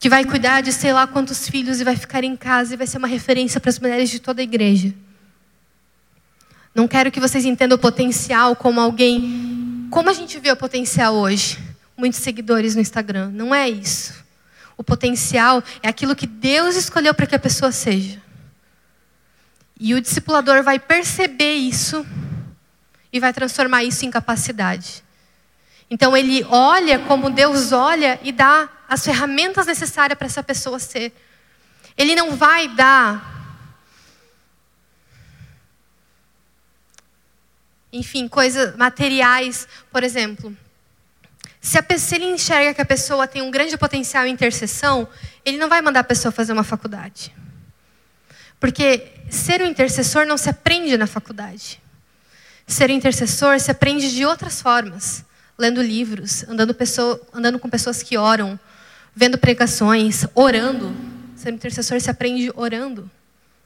que 0.04 0.10
vai 0.10 0.26
cuidar 0.26 0.60
de 0.60 0.74
sei 0.74 0.92
lá 0.92 1.08
quantos 1.08 1.48
filhos 1.48 1.80
e 1.80 1.84
vai 1.86 1.96
ficar 1.96 2.26
em 2.26 2.36
casa 2.36 2.74
e 2.74 2.78
vai 2.78 2.86
ser 2.86 2.98
uma 2.98 3.08
referência 3.08 3.58
para 3.62 3.70
as 3.70 3.80
mulheres 3.80 4.10
de 4.10 4.20
toda 4.20 4.42
a 4.42 4.44
igreja. 4.44 4.94
Não 6.76 6.90
quero 6.90 7.10
que 7.10 7.22
vocês 7.22 7.46
entendam 7.46 7.78
o 7.78 7.80
potencial 7.80 8.54
como 8.54 8.82
alguém. 8.82 9.88
Como 9.90 10.10
a 10.10 10.14
gente 10.14 10.38
vê 10.40 10.52
o 10.52 10.58
potencial 10.58 11.16
hoje? 11.16 11.58
muitos 11.96 12.20
seguidores 12.20 12.76
no 12.76 12.82
Instagram. 12.82 13.30
Não 13.30 13.56
é 13.56 13.70
isso. 13.70 14.26
O 14.76 14.84
potencial 14.84 15.64
é 15.82 15.88
aquilo 15.88 16.18
que 16.18 16.28
Deus 16.28 16.76
escolheu 16.76 17.14
para 17.14 17.26
que 17.26 17.36
a 17.36 17.40
pessoa 17.40 17.72
seja. 17.72 18.22
E 19.80 19.94
o 19.94 20.02
discipulador 20.02 20.64
vai 20.64 20.80
perceber 20.80 21.54
isso 21.54 22.06
e 23.14 23.22
vai 23.22 23.32
transformar 23.32 23.86
isso 23.86 24.06
em 24.06 24.12
capacidade. 24.12 25.02
Então 25.90 26.18
ele 26.18 26.44
olha 26.50 27.00
como 27.00 27.30
Deus 27.30 27.72
olha 27.72 28.20
e 28.22 28.34
dá 28.34 28.70
as 28.88 29.04
ferramentas 29.04 29.66
necessárias 29.66 30.18
para 30.18 30.28
essa 30.28 30.44
pessoa 30.44 30.80
ser. 30.80 31.14
Ele 31.98 32.16
não 32.16 32.36
vai 32.36 32.68
dar 32.68 33.34
enfim, 37.94 38.28
coisas 38.28 38.76
materiais, 38.76 39.68
por 39.92 40.04
exemplo. 40.04 40.56
Se, 41.62 41.78
a, 41.78 41.98
se 41.98 42.16
ele 42.16 42.26
enxerga 42.26 42.74
que 42.74 42.82
a 42.82 42.86
pessoa 42.86 43.28
tem 43.28 43.42
um 43.42 43.52
grande 43.52 43.78
potencial 43.78 44.26
em 44.26 44.32
intercessão, 44.32 45.08
ele 45.46 45.58
não 45.58 45.70
vai 45.70 45.82
mandar 45.82 46.00
a 46.00 46.04
pessoa 46.04 46.32
fazer 46.32 46.52
uma 46.52 46.64
faculdade. 46.64 47.34
Porque 48.60 49.12
ser 49.30 49.62
um 49.62 49.68
intercessor 49.68 50.26
não 50.26 50.38
se 50.38 50.50
aprende 50.50 50.98
na 50.98 51.06
faculdade. 51.06 51.80
Ser 52.66 52.90
um 52.90 52.94
intercessor 52.94 53.60
se 53.60 53.70
aprende 53.70 54.14
de 54.14 54.26
outras 54.26 54.62
formas. 54.62 55.24
Lendo 55.56 55.82
livros, 55.82 56.44
andando, 56.50 56.74
pessoa, 56.74 57.22
andando 57.32 57.60
com 57.60 57.70
pessoas 57.70 58.02
que 58.02 58.18
oram, 58.18 58.60
vendo 59.16 59.38
pregações, 59.38 60.26
orando. 60.34 60.94
Ser 61.36 61.52
intercessor 61.52 62.00
se 62.00 62.10
aprende 62.10 62.52
orando, 62.56 63.10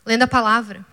lendo 0.06 0.24
a 0.24 0.28
palavra. 0.28 0.86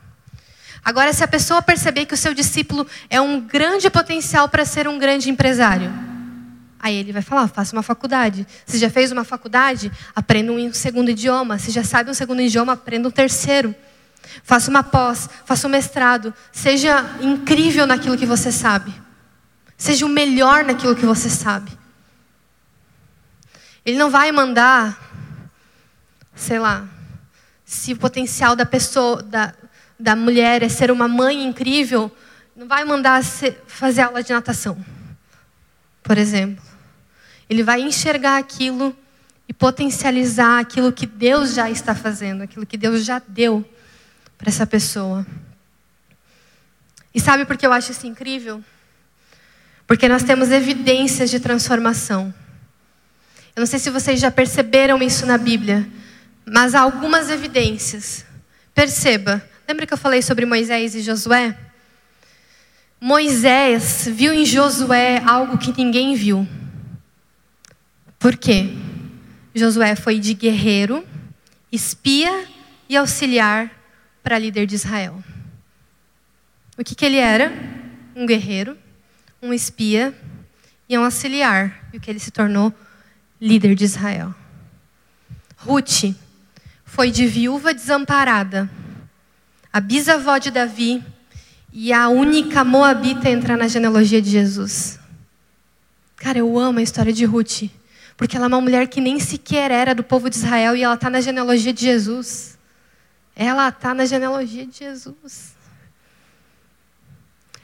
Agora, 0.85 1.13
se 1.13 1.25
a 1.25 1.29
pessoa 1.29 1.63
perceber 1.63 2.05
que 2.05 2.13
o 2.13 2.17
seu 2.17 2.35
discípulo 2.35 2.87
é 3.09 3.21
um 3.21 3.41
grande 3.41 3.89
potencial 3.89 4.49
para 4.49 4.67
ser 4.67 4.87
um 4.87 4.99
grande 4.99 5.31
empresário, 5.31 5.91
aí 6.79 6.95
ele 6.95 7.13
vai 7.13 7.23
falar: 7.23 7.49
faça 7.49 7.75
uma 7.75 7.83
faculdade. 7.83 8.47
Se 8.67 8.77
já 8.79 8.91
fez 8.91 9.11
uma 9.11 9.25
faculdade, 9.25 9.91
aprenda 10.15 10.53
um 10.53 10.73
segundo 10.75 11.11
idioma. 11.11 11.59
Se 11.59 11.71
já 11.71 11.83
sabe 11.83 12.11
um 12.11 12.15
segundo 12.15 12.43
idioma, 12.43 12.75
aprenda 12.75 13.09
um 13.09 13.11
terceiro. 13.11 13.75
Faça 14.43 14.71
uma 14.71 14.83
pós, 14.83 15.29
faça 15.47 15.67
um 15.67 15.71
mestrado. 15.71 16.35
Seja 16.53 17.05
incrível 17.21 17.87
naquilo 17.87 18.19
que 18.19 18.27
você 18.27 18.53
sabe. 18.53 18.93
Seja 19.77 20.05
o 20.05 20.09
melhor 20.09 20.65
naquilo 20.65 20.95
que 20.95 21.07
você 21.07 21.31
sabe. 21.31 21.71
Ele 23.85 23.99
não 23.99 24.11
vai 24.11 24.33
mandar, 24.33 24.99
sei 26.35 26.59
lá, 26.59 26.89
se 27.65 27.93
o 27.93 27.97
potencial 27.97 28.57
da 28.57 28.65
pessoa, 28.65 29.23
da, 29.23 29.55
da 29.99 30.17
mulher 30.17 30.63
é 30.63 30.69
ser 30.69 30.91
uma 30.91 31.09
mãe 31.09 31.45
incrível, 31.45 32.11
não 32.57 32.67
vai 32.67 32.85
mandar 32.85 33.23
fazer 33.67 34.03
aula 34.03 34.23
de 34.23 34.33
natação, 34.33 34.83
por 36.03 36.17
exemplo. 36.17 36.65
Ele 37.49 37.63
vai 37.63 37.81
enxergar 37.81 38.39
aquilo 38.39 38.97
e 39.49 39.53
potencializar 39.53 40.61
aquilo 40.61 40.93
que 40.93 41.07
Deus 41.07 41.55
já 41.55 41.69
está 41.71 41.95
fazendo, 41.95 42.43
aquilo 42.43 42.65
que 42.65 42.77
Deus 42.77 43.05
já 43.05 43.21
deu 43.27 43.69
para 44.39 44.49
essa 44.49 44.67
pessoa. 44.67 45.27
E 47.15 47.21
sabe 47.21 47.45
por 47.45 47.57
que 47.57 47.67
eu 47.67 47.73
acho 47.73 47.93
isso 47.93 48.07
incrível? 48.07 48.63
Porque 49.87 50.09
nós 50.09 50.23
temos 50.23 50.51
evidências 50.51 51.31
de 51.31 51.39
transformação. 51.39 52.33
Eu 53.57 53.61
não 53.61 53.67
sei 53.67 53.79
se 53.79 53.89
vocês 53.89 54.19
já 54.19 54.31
perceberam 54.31 55.01
isso 55.01 55.25
na 55.27 55.39
Bíblia, 55.39 55.89
mas 56.45 56.75
há 56.75 56.81
algumas 56.81 57.31
evidências. 57.31 58.25
Perceba, 58.75 59.43
lembra 59.69 59.87
que 59.87 59.95
eu 59.95 59.99
falei 59.99 60.23
sobre 60.23 60.45
Moisés 60.45 60.95
e 60.97 61.01
Josué? 61.01 61.57
Moisés 63.01 64.09
viu 64.13 64.33
em 64.33 64.45
Josué 64.45 65.23
algo 65.25 65.57
que 65.57 65.73
ninguém 65.77 66.17
viu. 66.17 66.49
Por 68.19 68.37
quê? 68.37 68.71
Josué 69.55 69.95
foi 69.95 70.19
de 70.19 70.35
guerreiro, 70.35 71.07
espia 71.71 72.49
e 72.89 72.97
auxiliar 72.97 73.71
para 74.23 74.39
líder 74.39 74.67
de 74.67 74.75
Israel. 74.75 75.23
O 76.77 76.83
que, 76.83 76.95
que 76.95 77.05
ele 77.05 77.19
era? 77.19 77.53
Um 78.17 78.27
guerreiro, 78.27 78.77
um 79.41 79.53
espia 79.53 80.13
e 80.89 80.99
um 80.99 81.05
auxiliar. 81.05 81.89
E 81.93 81.99
o 81.99 82.01
que 82.01 82.11
ele 82.11 82.19
se 82.19 82.33
tornou? 82.33 82.75
Líder 83.45 83.75
de 83.75 83.85
Israel. 83.85 84.35
Ruth 85.59 86.17
foi 86.83 87.11
de 87.11 87.27
viúva 87.27 87.75
desamparada, 87.75 88.71
a 89.71 89.81
bisavó 89.81 90.39
de 90.39 90.51
Davi 90.51 91.05
e 91.71 91.93
a 91.93 92.09
única 92.09 92.65
moabita 92.65 93.29
a 93.29 93.31
entrar 93.31 93.59
na 93.59 93.69
genealogia 93.69 94.23
de 94.23 94.31
Jesus. 94.31 94.99
Cara, 96.17 96.39
eu 96.39 96.59
amo 96.59 96.79
a 96.79 96.83
história 96.83 97.13
de 97.13 97.27
Ruth, 97.27 97.65
porque 98.17 98.35
ela 98.35 98.47
é 98.47 98.49
uma 98.49 98.63
mulher 98.63 98.89
que 98.89 98.99
nem 98.99 99.21
sequer 99.21 99.71
era 99.71 99.95
do 99.95 100.03
povo 100.03 100.31
de 100.31 100.37
Israel 100.37 100.75
e 100.75 100.83
ela 100.83 100.95
está 100.95 101.11
na 101.11 101.21
genealogia 101.21 101.75
de 101.75 101.83
Jesus. 101.83 102.57
Ela 103.37 103.69
está 103.69 103.93
na 103.93 104.07
genealogia 104.07 104.65
de 104.65 104.79
Jesus. 104.79 105.53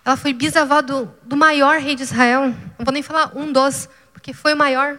Ela 0.05 0.19
foi 0.19 0.35
bisavó 0.35 0.83
do, 0.83 1.11
do 1.25 1.39
maior 1.39 1.81
rei 1.81 1.97
de 1.97 2.03
Israel. 2.03 2.49
Não 2.79 2.85
vou 2.85 2.93
nem 2.93 3.03
falar 3.03 3.33
um 3.35 3.51
dos, 3.51 3.89
porque 4.13 4.35
foi 4.35 4.53
o 4.53 4.59
maior. 4.59 4.99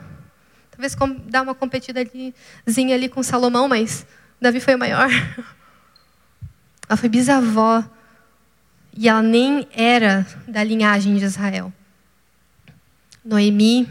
Talvez 0.82 0.98
dar 1.28 1.44
uma 1.44 1.54
competidazinha 1.54 2.96
ali 2.96 3.08
com 3.08 3.22
Salomão, 3.22 3.68
mas 3.68 4.04
Davi 4.42 4.60
foi 4.60 4.74
o 4.74 4.80
maior. 4.80 5.10
Ela 6.90 6.98
foi 6.98 7.08
bisavó. 7.08 7.84
E 8.98 9.08
ela 9.08 9.22
nem 9.22 9.68
era 9.74 10.28
da 10.48 10.62
linhagem 10.62 11.16
de 11.16 11.24
Israel. 11.24 11.72
Noemi 13.24 13.88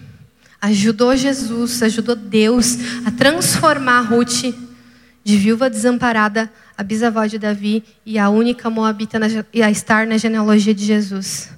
ajudou 0.61 1.17
Jesus, 1.17 1.83
ajudou 1.83 2.15
Deus 2.15 2.77
a 3.07 3.11
transformar 3.11 4.03
Ruth 4.03 4.53
de 5.25 5.37
viúva 5.39 5.71
desamparada 5.71 6.53
a 6.77 6.83
bisavó 6.83 7.25
de 7.25 7.39
Davi 7.39 7.83
e 8.05 8.19
a 8.19 8.29
única 8.29 8.69
moabita 8.69 9.19
na, 9.19 9.27
a 9.65 9.71
estar 9.71 10.07
na 10.07 10.19
genealogia 10.19 10.75
de 10.75 10.85
Jesus. 10.85 11.51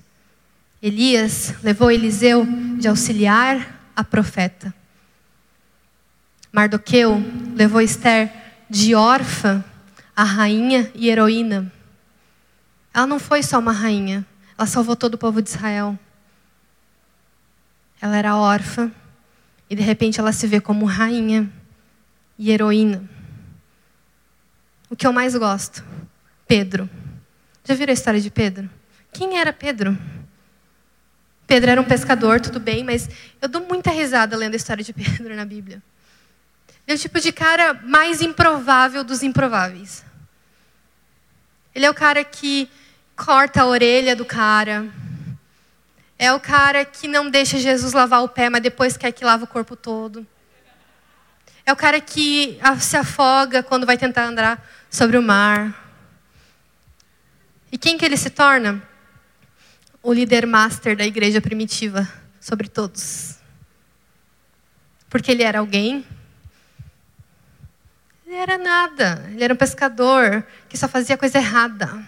Elias 0.80 1.54
levou 1.64 1.90
Eliseu 1.90 2.46
de 2.78 2.86
auxiliar 2.86 3.90
a 3.96 4.04
profeta. 4.04 4.72
Mardoqueu 6.52 7.22
levou 7.56 7.80
Esther 7.80 8.30
de 8.68 8.94
órfã 8.94 9.64
a 10.14 10.22
rainha 10.22 10.92
e 10.94 11.08
heroína. 11.08 11.72
Ela 12.92 13.06
não 13.06 13.18
foi 13.18 13.42
só 13.42 13.58
uma 13.58 13.72
rainha, 13.72 14.26
ela 14.56 14.66
salvou 14.66 14.94
todo 14.94 15.14
o 15.14 15.18
povo 15.18 15.40
de 15.40 15.48
Israel. 15.48 15.98
Ela 18.00 18.16
era 18.16 18.36
órfã 18.36 18.92
e 19.70 19.74
de 19.74 19.82
repente 19.82 20.20
ela 20.20 20.32
se 20.32 20.46
vê 20.46 20.60
como 20.60 20.84
rainha 20.84 21.50
e 22.38 22.50
heroína. 22.50 23.02
O 24.90 24.96
que 24.96 25.06
eu 25.06 25.12
mais 25.12 25.34
gosto? 25.34 25.82
Pedro. 26.46 26.88
Já 27.64 27.74
viram 27.74 27.92
a 27.92 27.94
história 27.94 28.20
de 28.20 28.30
Pedro? 28.30 28.68
Quem 29.10 29.38
era 29.38 29.52
Pedro? 29.54 29.96
Pedro 31.46 31.70
era 31.70 31.80
um 31.80 31.84
pescador, 31.84 32.40
tudo 32.40 32.60
bem, 32.60 32.84
mas 32.84 33.08
eu 33.40 33.48
dou 33.48 33.66
muita 33.66 33.90
risada 33.90 34.36
lendo 34.36 34.52
a 34.52 34.56
história 34.56 34.84
de 34.84 34.92
Pedro 34.92 35.34
na 35.34 35.46
Bíblia. 35.46 35.82
Ele 36.86 36.94
é 36.94 36.98
o 36.98 36.98
tipo 36.98 37.20
de 37.20 37.32
cara 37.32 37.74
mais 37.84 38.20
improvável 38.20 39.04
dos 39.04 39.22
improváveis. 39.22 40.04
Ele 41.74 41.86
é 41.86 41.90
o 41.90 41.94
cara 41.94 42.22
que 42.24 42.68
corta 43.16 43.62
a 43.62 43.66
orelha 43.66 44.14
do 44.16 44.24
cara. 44.24 44.90
É 46.18 46.32
o 46.32 46.40
cara 46.40 46.84
que 46.84 47.08
não 47.08 47.30
deixa 47.30 47.58
Jesus 47.58 47.92
lavar 47.92 48.22
o 48.22 48.28
pé, 48.28 48.50
mas 48.50 48.62
depois 48.62 48.96
quer 48.96 49.12
que 49.12 49.24
lave 49.24 49.44
o 49.44 49.46
corpo 49.46 49.74
todo. 49.74 50.26
É 51.64 51.72
o 51.72 51.76
cara 51.76 52.00
que 52.00 52.58
se 52.80 52.96
afoga 52.96 53.62
quando 53.62 53.86
vai 53.86 53.96
tentar 53.96 54.24
andar 54.24 54.64
sobre 54.90 55.16
o 55.16 55.22
mar. 55.22 55.80
E 57.70 57.78
quem 57.78 57.96
que 57.96 58.04
ele 58.04 58.16
se 58.16 58.28
torna? 58.28 58.82
O 60.02 60.12
líder 60.12 60.46
master 60.46 60.96
da 60.96 61.06
igreja 61.06 61.40
primitiva 61.40 62.06
sobre 62.40 62.68
todos. 62.68 63.36
Porque 65.08 65.30
ele 65.30 65.42
era 65.42 65.60
alguém? 65.60 66.04
Ele 68.32 68.40
era 68.40 68.56
nada. 68.56 69.28
Ele 69.30 69.44
era 69.44 69.52
um 69.52 69.56
pescador 69.58 70.42
que 70.66 70.78
só 70.78 70.88
fazia 70.88 71.18
coisa 71.18 71.36
errada. 71.36 72.02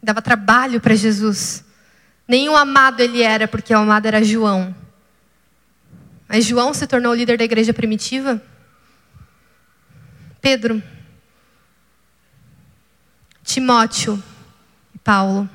Dava 0.00 0.22
trabalho 0.22 0.80
para 0.80 0.94
Jesus. 0.94 1.64
Nenhum 2.28 2.54
amado 2.54 3.00
ele 3.00 3.22
era, 3.22 3.48
porque 3.48 3.74
o 3.74 3.78
amado 3.78 4.06
era 4.06 4.22
João. 4.22 4.72
Mas 6.28 6.44
João 6.44 6.72
se 6.72 6.86
tornou 6.86 7.10
o 7.10 7.14
líder 7.16 7.36
da 7.36 7.42
igreja 7.42 7.74
primitiva. 7.74 8.40
Pedro, 10.40 10.80
Timóteo 13.42 14.22
e 14.94 14.98
Paulo, 14.98 15.50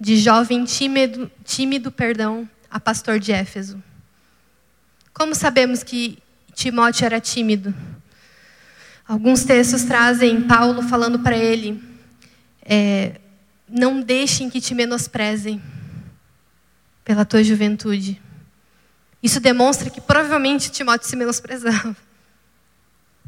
de 0.00 0.16
jovem 0.16 0.64
tímido, 0.64 1.30
tímido, 1.44 1.92
perdão, 1.92 2.48
a 2.68 2.80
pastor 2.80 3.20
de 3.20 3.30
Éfeso. 3.30 3.80
Como 5.12 5.36
sabemos 5.36 5.84
que 5.84 6.18
Timóteo 6.52 7.06
era 7.06 7.20
tímido? 7.20 7.72
Alguns 9.06 9.44
textos 9.44 9.84
trazem 9.84 10.42
Paulo 10.42 10.82
falando 10.82 11.18
para 11.18 11.36
ele: 11.36 11.82
é, 12.62 13.20
não 13.68 14.00
deixem 14.00 14.48
que 14.48 14.60
te 14.60 14.74
menosprezem 14.74 15.62
pela 17.04 17.24
tua 17.24 17.44
juventude. 17.44 18.20
Isso 19.22 19.40
demonstra 19.40 19.90
que 19.90 20.00
provavelmente 20.00 20.70
Timóteo 20.70 21.08
se 21.08 21.16
menosprezava. 21.16 21.96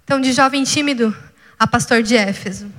Então, 0.04 0.20
de 0.20 0.32
jovem 0.32 0.62
tímido 0.62 1.16
a 1.58 1.66
pastor 1.66 2.02
de 2.02 2.16
Éfeso. 2.16 2.70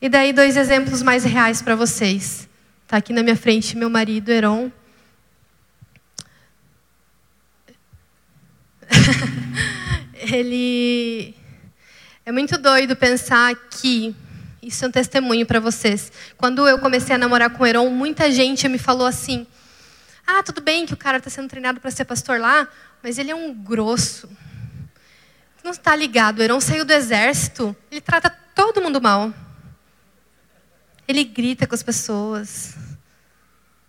E 0.00 0.08
daí 0.08 0.32
dois 0.32 0.56
exemplos 0.56 1.02
mais 1.02 1.24
reais 1.24 1.62
para 1.62 1.76
vocês. 1.76 2.48
Está 2.82 2.98
aqui 2.98 3.12
na 3.12 3.22
minha 3.22 3.36
frente 3.36 3.76
meu 3.76 3.88
marido, 3.88 4.30
Heron. 4.30 4.70
Ele 10.34 11.34
é 12.26 12.32
muito 12.32 12.58
doido 12.58 12.96
pensar 12.96 13.54
que 13.54 14.14
isso 14.60 14.84
é 14.84 14.88
um 14.88 14.90
testemunho 14.90 15.46
para 15.46 15.60
vocês. 15.60 16.10
Quando 16.36 16.66
eu 16.66 16.78
comecei 16.78 17.14
a 17.14 17.18
namorar 17.18 17.50
com 17.50 17.62
o 17.62 17.66
Heron, 17.66 17.88
muita 17.90 18.32
gente 18.32 18.68
me 18.68 18.78
falou 18.78 19.06
assim: 19.06 19.46
"Ah, 20.26 20.42
tudo 20.42 20.60
bem 20.60 20.86
que 20.86 20.94
o 20.94 20.96
cara 20.96 21.18
está 21.18 21.30
sendo 21.30 21.48
treinado 21.48 21.80
para 21.80 21.90
ser 21.90 22.04
pastor 22.04 22.40
lá, 22.40 22.68
mas 23.02 23.18
ele 23.18 23.30
é 23.30 23.34
um 23.34 23.54
grosso. 23.54 24.28
Não 25.62 25.70
está 25.70 25.94
ligado? 25.94 26.40
O 26.40 26.42
Heron 26.42 26.60
saiu 26.60 26.84
do 26.84 26.92
exército, 26.92 27.74
ele 27.90 28.00
trata 28.00 28.28
todo 28.54 28.82
mundo 28.82 29.00
mal. 29.00 29.32
Ele 31.06 31.22
grita 31.22 31.66
com 31.66 31.74
as 31.74 31.82
pessoas. 31.82 32.74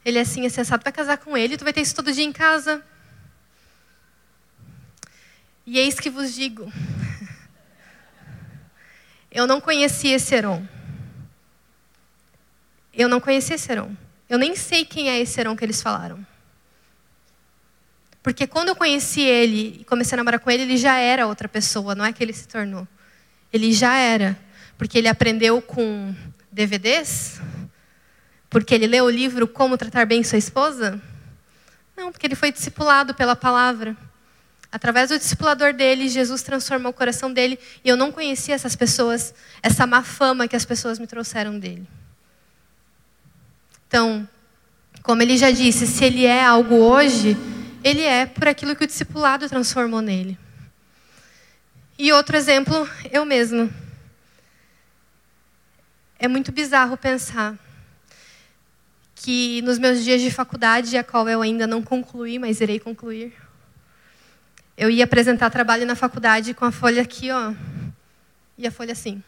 Ele 0.05 0.19
é 0.19 0.21
assim, 0.21 0.45
é 0.45 0.49
sensato. 0.49 0.83
Vai 0.83 0.93
casar 0.93 1.17
com 1.17 1.35
ele, 1.35 1.57
tu 1.57 1.63
vai 1.63 1.73
ter 1.73 1.81
isso 1.81 1.95
todo 1.95 2.11
dia 2.11 2.23
em 2.23 2.31
casa. 2.31 2.83
E 5.66 5.80
eis 5.80 5.99
que 5.99 6.09
vos 6.09 6.34
digo: 6.34 6.72
eu 9.32 9.47
não 9.47 9.59
conhecia 9.59 10.16
esse 10.16 10.36
Heron. 10.36 10.66
Eu 12.93 13.09
não 13.09 13.20
conhecia 13.20 13.55
esse 13.55 13.72
Heron. 13.72 13.95
Eu 14.30 14.38
nem 14.38 14.55
sei 14.55 14.86
quem 14.86 15.09
é 15.09 15.20
esse 15.20 15.39
Heron 15.39 15.55
que 15.55 15.66
eles 15.66 15.82
falaram. 15.82 16.26
Porque 18.24 18.47
quando 18.47 18.70
eu 18.70 18.76
conheci 18.76 19.22
ele 19.22 19.78
e 19.82 19.84
comecei 19.84 20.16
a 20.16 20.18
namorar 20.18 20.39
com 20.39 20.49
ele, 20.49 20.63
ele 20.63 20.78
já 20.78 20.97
era 20.97 21.28
outra 21.28 21.47
pessoa, 21.47 21.93
não 21.93 22.03
é 22.03 22.11
que 22.11 22.24
ele 22.24 22.34
se 22.34 22.47
tornou. 22.47 22.88
Ele 23.53 23.72
já 23.72 23.95
era. 23.97 24.36
Porque 24.78 24.97
ele 24.97 25.07
aprendeu 25.07 25.61
com 25.61 26.16
DVDs? 26.51 27.39
Porque 28.49 28.74
ele 28.74 28.88
leu 28.88 29.05
o 29.05 29.09
livro 29.09 29.47
Como 29.47 29.78
Tratar 29.78 30.05
Bem 30.05 30.24
Sua 30.24 30.38
Esposa? 30.38 30.99
Não, 31.95 32.11
porque 32.11 32.26
ele 32.26 32.36
foi 32.36 32.51
discipulado 32.51 33.13
pela 33.13 33.36
palavra. 33.36 33.95
Através 34.76 35.07
do 35.07 35.17
discipulador 35.17 35.71
dele, 35.71 36.09
Jesus 36.09 36.41
transformou 36.41 36.89
o 36.89 36.93
coração 36.93 37.32
dele 37.32 37.57
e 37.82 37.88
eu 37.88 37.95
não 37.95 38.11
conhecia 38.11 38.53
essas 38.53 38.76
pessoas, 38.76 39.34
essa 39.63 39.88
má 39.88 40.03
fama 40.03 40.49
que 40.49 40.55
as 40.55 40.65
pessoas 40.65 40.99
me 40.99 41.07
trouxeram 41.07 41.57
dele. 41.57 41.88
Então, 43.88 44.28
como 45.01 45.21
ele 45.21 45.38
já 45.38 45.49
disse, 45.49 45.88
se 45.88 46.03
ele 46.03 46.26
é 46.26 46.43
algo 46.43 46.76
hoje, 46.76 47.38
ele 47.86 48.01
é 48.01 48.26
por 48.26 48.49
aquilo 48.49 48.76
que 48.76 48.84
o 48.84 48.88
discipulado 48.88 49.47
transformou 49.47 50.01
nele. 50.01 50.38
E 51.97 52.11
outro 52.11 52.36
exemplo, 52.36 52.86
eu 53.09 53.23
mesmo. 53.23 53.73
É 56.19 56.28
muito 56.28 56.51
bizarro 56.51 56.97
pensar 56.97 57.57
que 59.15 59.61
nos 59.61 59.80
meus 59.80 60.03
dias 60.03 60.21
de 60.21 60.30
faculdade, 60.30 60.97
a 60.97 61.03
qual 61.03 61.30
eu 61.30 61.41
ainda 61.41 61.65
não 61.65 61.82
concluí, 61.82 62.38
mas 62.38 62.59
irei 62.59 62.78
concluir, 62.78 63.44
eu 64.78 64.89
ia 64.89 65.05
apresentar 65.05 65.49
trabalho 65.49 65.86
na 65.86 65.95
faculdade 65.95 66.53
com 66.53 66.65
a 66.65 66.71
folha 66.71 67.01
aqui, 67.01 67.32
ó, 67.32 67.53
e 68.57 68.67
a 68.67 68.71
folha 68.71 68.91
assim. 68.91 69.23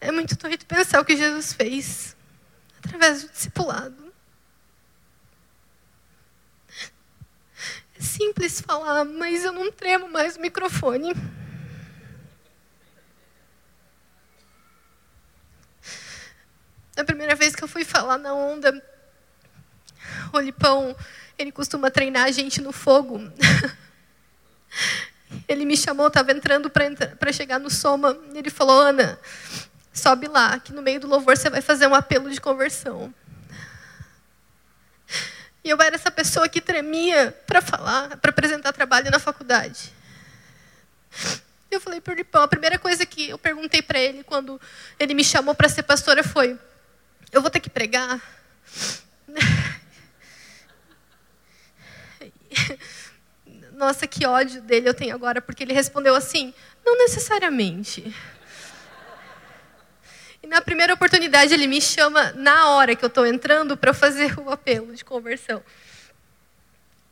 É 0.00 0.10
muito 0.10 0.34
doido 0.36 0.64
pensar 0.64 1.00
o 1.00 1.04
que 1.04 1.16
Jesus 1.16 1.52
fez 1.52 2.16
através 2.78 3.22
do 3.22 3.30
discipulado. 3.30 4.12
É 7.96 8.00
simples 8.00 8.60
falar, 8.60 9.04
mas 9.04 9.44
eu 9.44 9.52
não 9.52 9.70
tremo 9.70 10.08
mais 10.08 10.36
o 10.36 10.40
microfone. 10.40 11.12
A 17.00 17.04
primeira 17.04 17.34
vez 17.34 17.56
que 17.56 17.64
eu 17.64 17.68
fui 17.68 17.82
falar 17.82 18.18
na 18.18 18.34
onda, 18.34 18.82
o 20.32 20.38
Lipão, 20.38 20.94
ele 21.38 21.50
costuma 21.50 21.90
treinar 21.90 22.24
a 22.24 22.30
gente 22.30 22.60
no 22.60 22.72
fogo. 22.72 23.18
Ele 25.48 25.64
me 25.64 25.76
chamou, 25.76 26.08
estava 26.08 26.32
entrando 26.32 26.68
para 26.70 27.32
chegar 27.32 27.58
no 27.58 27.70
Soma. 27.70 28.16
Ele 28.34 28.50
falou: 28.50 28.80
Ana, 28.80 29.18
sobe 29.92 30.26
lá, 30.26 30.58
que 30.58 30.72
no 30.72 30.82
meio 30.82 31.00
do 31.00 31.06
louvor 31.06 31.36
você 31.36 31.48
vai 31.48 31.60
fazer 31.60 31.86
um 31.86 31.94
apelo 31.94 32.30
de 32.30 32.40
conversão. 32.40 33.14
E 35.62 35.70
eu 35.70 35.80
era 35.80 35.94
essa 35.94 36.10
pessoa 36.10 36.48
que 36.48 36.60
tremia 36.60 37.32
para 37.46 37.60
falar, 37.60 38.16
para 38.16 38.30
apresentar 38.30 38.72
trabalho 38.72 39.10
na 39.10 39.18
faculdade. 39.18 39.92
Eu 41.70 41.80
falei 41.80 42.00
para 42.00 42.12
o 42.12 42.16
Lipão, 42.16 42.42
a 42.42 42.48
primeira 42.48 42.78
coisa 42.78 43.06
que 43.06 43.30
eu 43.30 43.38
perguntei 43.38 43.80
para 43.80 43.98
ele 43.98 44.24
quando 44.24 44.60
ele 44.98 45.14
me 45.14 45.22
chamou 45.22 45.54
para 45.54 45.68
ser 45.68 45.84
pastora 45.84 46.24
foi: 46.24 46.58
eu 47.32 47.40
vou 47.40 47.50
ter 47.50 47.60
que 47.60 47.70
pregar? 47.70 48.20
Nossa, 53.72 54.06
que 54.06 54.26
ódio 54.26 54.60
dele 54.60 54.88
eu 54.88 54.94
tenho 54.94 55.14
agora, 55.14 55.40
porque 55.40 55.62
ele 55.62 55.72
respondeu 55.72 56.14
assim: 56.14 56.52
não 56.84 56.98
necessariamente. 56.98 58.14
E 60.42 60.46
na 60.46 60.60
primeira 60.60 60.94
oportunidade 60.94 61.52
ele 61.52 61.66
me 61.66 61.80
chama 61.80 62.32
na 62.32 62.70
hora 62.70 62.96
que 62.96 63.04
eu 63.04 63.08
estou 63.08 63.26
entrando 63.26 63.76
para 63.76 63.92
fazer 63.92 64.38
o 64.38 64.50
apelo 64.50 64.94
de 64.94 65.04
conversão. 65.04 65.62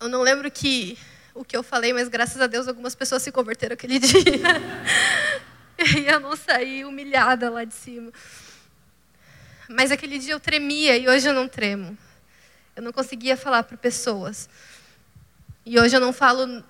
Eu 0.01 0.09
não 0.09 0.23
lembro 0.23 0.51
que 0.51 0.99
o 1.35 1.45
que 1.45 1.57
eu 1.57 1.63
falei, 1.63 1.93
mas 1.93 2.09
graças 2.09 2.41
a 2.41 2.47
Deus 2.47 2.67
algumas 2.67 2.95
pessoas 2.95 3.23
se 3.23 3.31
converteram 3.31 3.75
aquele 3.75 3.99
dia. 4.01 4.23
e 5.97 6.07
eu 6.07 6.21
não 6.21 6.35
saí 6.37 6.85
humilhada 6.85 7.51
lá 7.51 7.65
de 7.65 7.75
cima. 7.75 8.13
Mas 9.69 9.91
aquele 9.91 10.19
dia 10.19 10.33
eu 10.33 10.41
tremia 10.41 10.97
e 10.97 11.07
hoje 11.07 11.29
eu 11.29 11.35
não 11.35 11.47
tremo. 11.47 11.97
Eu 12.75 12.83
não 12.83 12.91
conseguia 12.91 13.37
falar 13.37 13.63
para 13.65 13.77
pessoas. 13.77 14.49
E 15.67 15.79
hoje 15.79 15.95
eu 15.95 16.01
não 16.01 16.13
falo. 16.13 16.65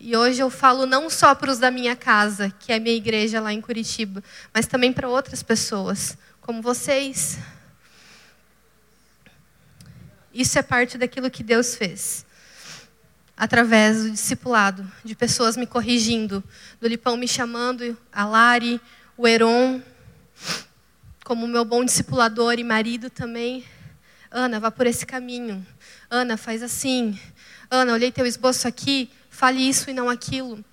E 0.00 0.16
hoje 0.16 0.42
eu 0.42 0.50
falo 0.50 0.86
não 0.86 1.08
só 1.08 1.32
para 1.32 1.52
os 1.52 1.60
da 1.60 1.70
minha 1.70 1.94
casa, 1.94 2.52
que 2.58 2.72
é 2.72 2.76
a 2.76 2.80
minha 2.80 2.96
igreja 2.96 3.40
lá 3.40 3.52
em 3.52 3.60
Curitiba, 3.60 4.24
mas 4.52 4.66
também 4.66 4.92
para 4.92 5.08
outras 5.08 5.44
pessoas, 5.44 6.18
como 6.40 6.60
vocês. 6.60 7.38
Isso 10.34 10.58
é 10.58 10.62
parte 10.62 10.98
daquilo 10.98 11.30
que 11.30 11.44
Deus 11.44 11.76
fez. 11.76 12.26
Através 13.36 14.02
do 14.02 14.10
discipulado, 14.10 14.90
de 15.04 15.14
pessoas 15.14 15.56
me 15.56 15.66
corrigindo, 15.66 16.42
do 16.80 16.88
Lipão 16.88 17.16
me 17.16 17.28
chamando, 17.28 17.96
a 18.12 18.24
Lari, 18.24 18.80
o 19.16 19.28
Heron, 19.28 19.80
como 21.24 21.46
meu 21.46 21.64
bom 21.64 21.84
discipulador 21.84 22.58
e 22.58 22.64
marido 22.64 23.08
também. 23.08 23.64
Ana, 24.30 24.58
vá 24.58 24.70
por 24.70 24.86
esse 24.86 25.06
caminho. 25.06 25.64
Ana, 26.10 26.36
faz 26.36 26.62
assim. 26.62 27.18
Ana, 27.70 27.92
olhei 27.92 28.10
teu 28.10 28.26
esboço 28.26 28.66
aqui, 28.66 29.10
fale 29.30 29.66
isso 29.66 29.88
e 29.90 29.92
não 29.94 30.08
aquilo. 30.08 30.64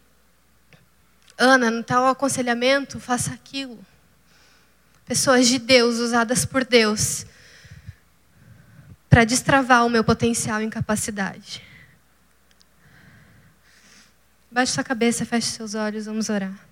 Ana, 1.38 1.70
no 1.72 1.84
tal 1.84 2.08
aconselhamento, 2.08 3.00
faça 3.00 3.34
aquilo. 3.34 3.80
Pessoas 5.06 5.48
de 5.48 5.58
Deus, 5.58 5.98
usadas 5.98 6.46
por 6.46 6.66
Deus, 6.66 7.26
para 9.10 9.24
destravar 9.24 9.86
o 9.86 9.90
meu 9.90 10.04
potencial 10.04 10.62
e 10.62 10.66
incapacidade. 10.66 11.64
Baixe 14.52 14.74
sua 14.74 14.84
cabeça, 14.84 15.26
feche 15.26 15.48
seus 15.48 15.76
olhos, 15.76 16.06
vamos 16.06 16.30
orar. 16.30 16.69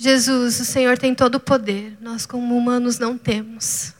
Jesus, 0.00 0.60
o 0.60 0.64
Senhor 0.64 0.96
tem 0.96 1.12
todo 1.12 1.34
o 1.34 1.40
poder, 1.40 1.98
nós 2.00 2.24
como 2.24 2.56
humanos 2.56 3.00
não 3.00 3.18
temos. 3.18 3.92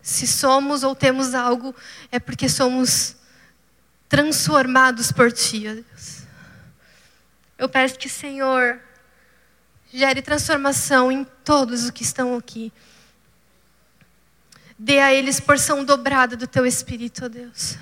Se 0.00 0.26
somos 0.26 0.82
ou 0.82 0.94
temos 0.94 1.34
algo, 1.34 1.74
é 2.10 2.18
porque 2.18 2.48
somos 2.48 3.16
transformados 4.08 5.12
por 5.12 5.30
Ti, 5.30 5.60
Deus. 5.60 6.22
Eu 7.58 7.68
peço 7.68 7.98
que, 7.98 8.08
Senhor, 8.08 8.80
gere 9.92 10.22
transformação 10.22 11.12
em 11.12 11.24
todos 11.44 11.84
os 11.84 11.90
que 11.90 12.02
estão 12.02 12.34
aqui. 12.34 12.72
Dê 14.78 15.00
a 15.00 15.12
eles 15.12 15.38
porção 15.38 15.84
dobrada 15.84 16.34
do 16.34 16.46
Teu 16.46 16.64
Espírito, 16.64 17.26
ó 17.26 17.28
Deus. 17.28 17.76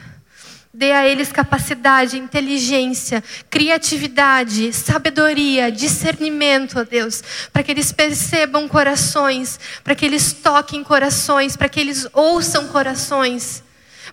Dê 0.76 0.90
a 0.90 1.06
eles 1.06 1.30
capacidade, 1.30 2.18
inteligência, 2.18 3.22
criatividade, 3.48 4.72
sabedoria, 4.72 5.70
discernimento, 5.70 6.80
ó 6.80 6.82
Deus, 6.82 7.22
para 7.52 7.62
que 7.62 7.70
eles 7.70 7.92
percebam 7.92 8.66
corações, 8.66 9.60
para 9.84 9.94
que 9.94 10.04
eles 10.04 10.32
toquem 10.32 10.82
corações, 10.82 11.56
para 11.56 11.68
que 11.68 11.78
eles 11.78 12.08
ouçam 12.12 12.66
corações, 12.66 13.62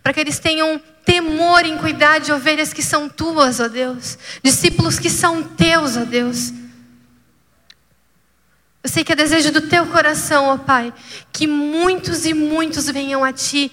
para 0.03 0.13
que 0.13 0.19
eles 0.19 0.37
tenham 0.37 0.79
temor 1.03 1.65
em 1.65 1.79
cuidar 1.79 2.19
de 2.19 2.31
ovelhas 2.31 2.71
que 2.71 2.83
são 2.83 3.09
tuas, 3.09 3.59
ó 3.59 3.67
Deus, 3.67 4.19
discípulos 4.43 4.99
que 4.99 5.09
são 5.09 5.41
teus, 5.41 5.97
ó 5.97 6.05
Deus. 6.05 6.53
Eu 8.83 8.89
sei 8.89 9.03
que 9.03 9.13
é 9.13 9.15
desejo 9.15 9.51
do 9.51 9.61
teu 9.61 9.87
coração, 9.87 10.45
ó 10.45 10.57
Pai, 10.59 10.93
que 11.33 11.47
muitos 11.47 12.23
e 12.23 12.35
muitos 12.35 12.85
venham 12.85 13.23
a 13.23 13.33
Ti, 13.33 13.71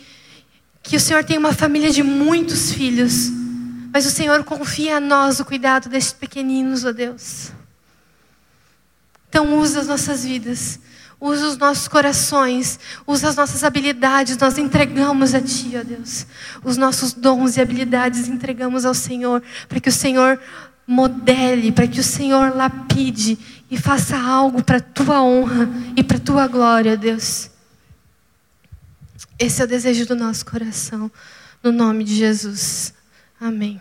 que 0.88 0.96
o 0.96 1.00
Senhor 1.00 1.22
tem 1.22 1.36
uma 1.36 1.52
família 1.52 1.90
de 1.90 2.02
muitos 2.02 2.72
filhos, 2.72 3.30
mas 3.92 4.06
o 4.06 4.10
Senhor 4.10 4.42
confia 4.42 4.96
a 4.96 5.00
nós 5.00 5.38
o 5.38 5.44
cuidado 5.44 5.86
destes 5.86 6.14
pequeninos, 6.14 6.82
ó 6.82 6.92
Deus. 6.92 7.52
Então, 9.28 9.58
usa 9.58 9.82
as 9.82 9.86
nossas 9.86 10.24
vidas, 10.24 10.80
usa 11.20 11.46
os 11.46 11.58
nossos 11.58 11.88
corações, 11.88 12.80
usa 13.06 13.28
as 13.28 13.36
nossas 13.36 13.62
habilidades, 13.64 14.38
nós 14.38 14.56
entregamos 14.56 15.34
a 15.34 15.42
Ti, 15.42 15.72
ó 15.78 15.84
Deus. 15.84 16.26
Os 16.64 16.78
nossos 16.78 17.12
dons 17.12 17.58
e 17.58 17.60
habilidades 17.60 18.26
entregamos 18.26 18.86
ao 18.86 18.94
Senhor, 18.94 19.42
para 19.68 19.80
que 19.80 19.90
o 19.90 19.92
Senhor 19.92 20.40
modele, 20.86 21.70
para 21.70 21.86
que 21.86 22.00
o 22.00 22.04
Senhor 22.04 22.56
lapide 22.56 23.38
e 23.70 23.76
faça 23.76 24.18
algo 24.18 24.64
para 24.64 24.78
a 24.78 24.80
tua 24.80 25.22
honra 25.22 25.68
e 25.94 26.02
para 26.02 26.16
a 26.16 26.20
tua 26.20 26.46
glória, 26.46 26.96
Deus. 26.96 27.50
Esse 29.38 29.62
é 29.62 29.64
o 29.64 29.68
desejo 29.68 30.04
do 30.04 30.16
nosso 30.16 30.44
coração, 30.44 31.10
no 31.62 31.70
nome 31.70 32.02
de 32.02 32.16
Jesus. 32.16 32.92
Amém. 33.40 33.80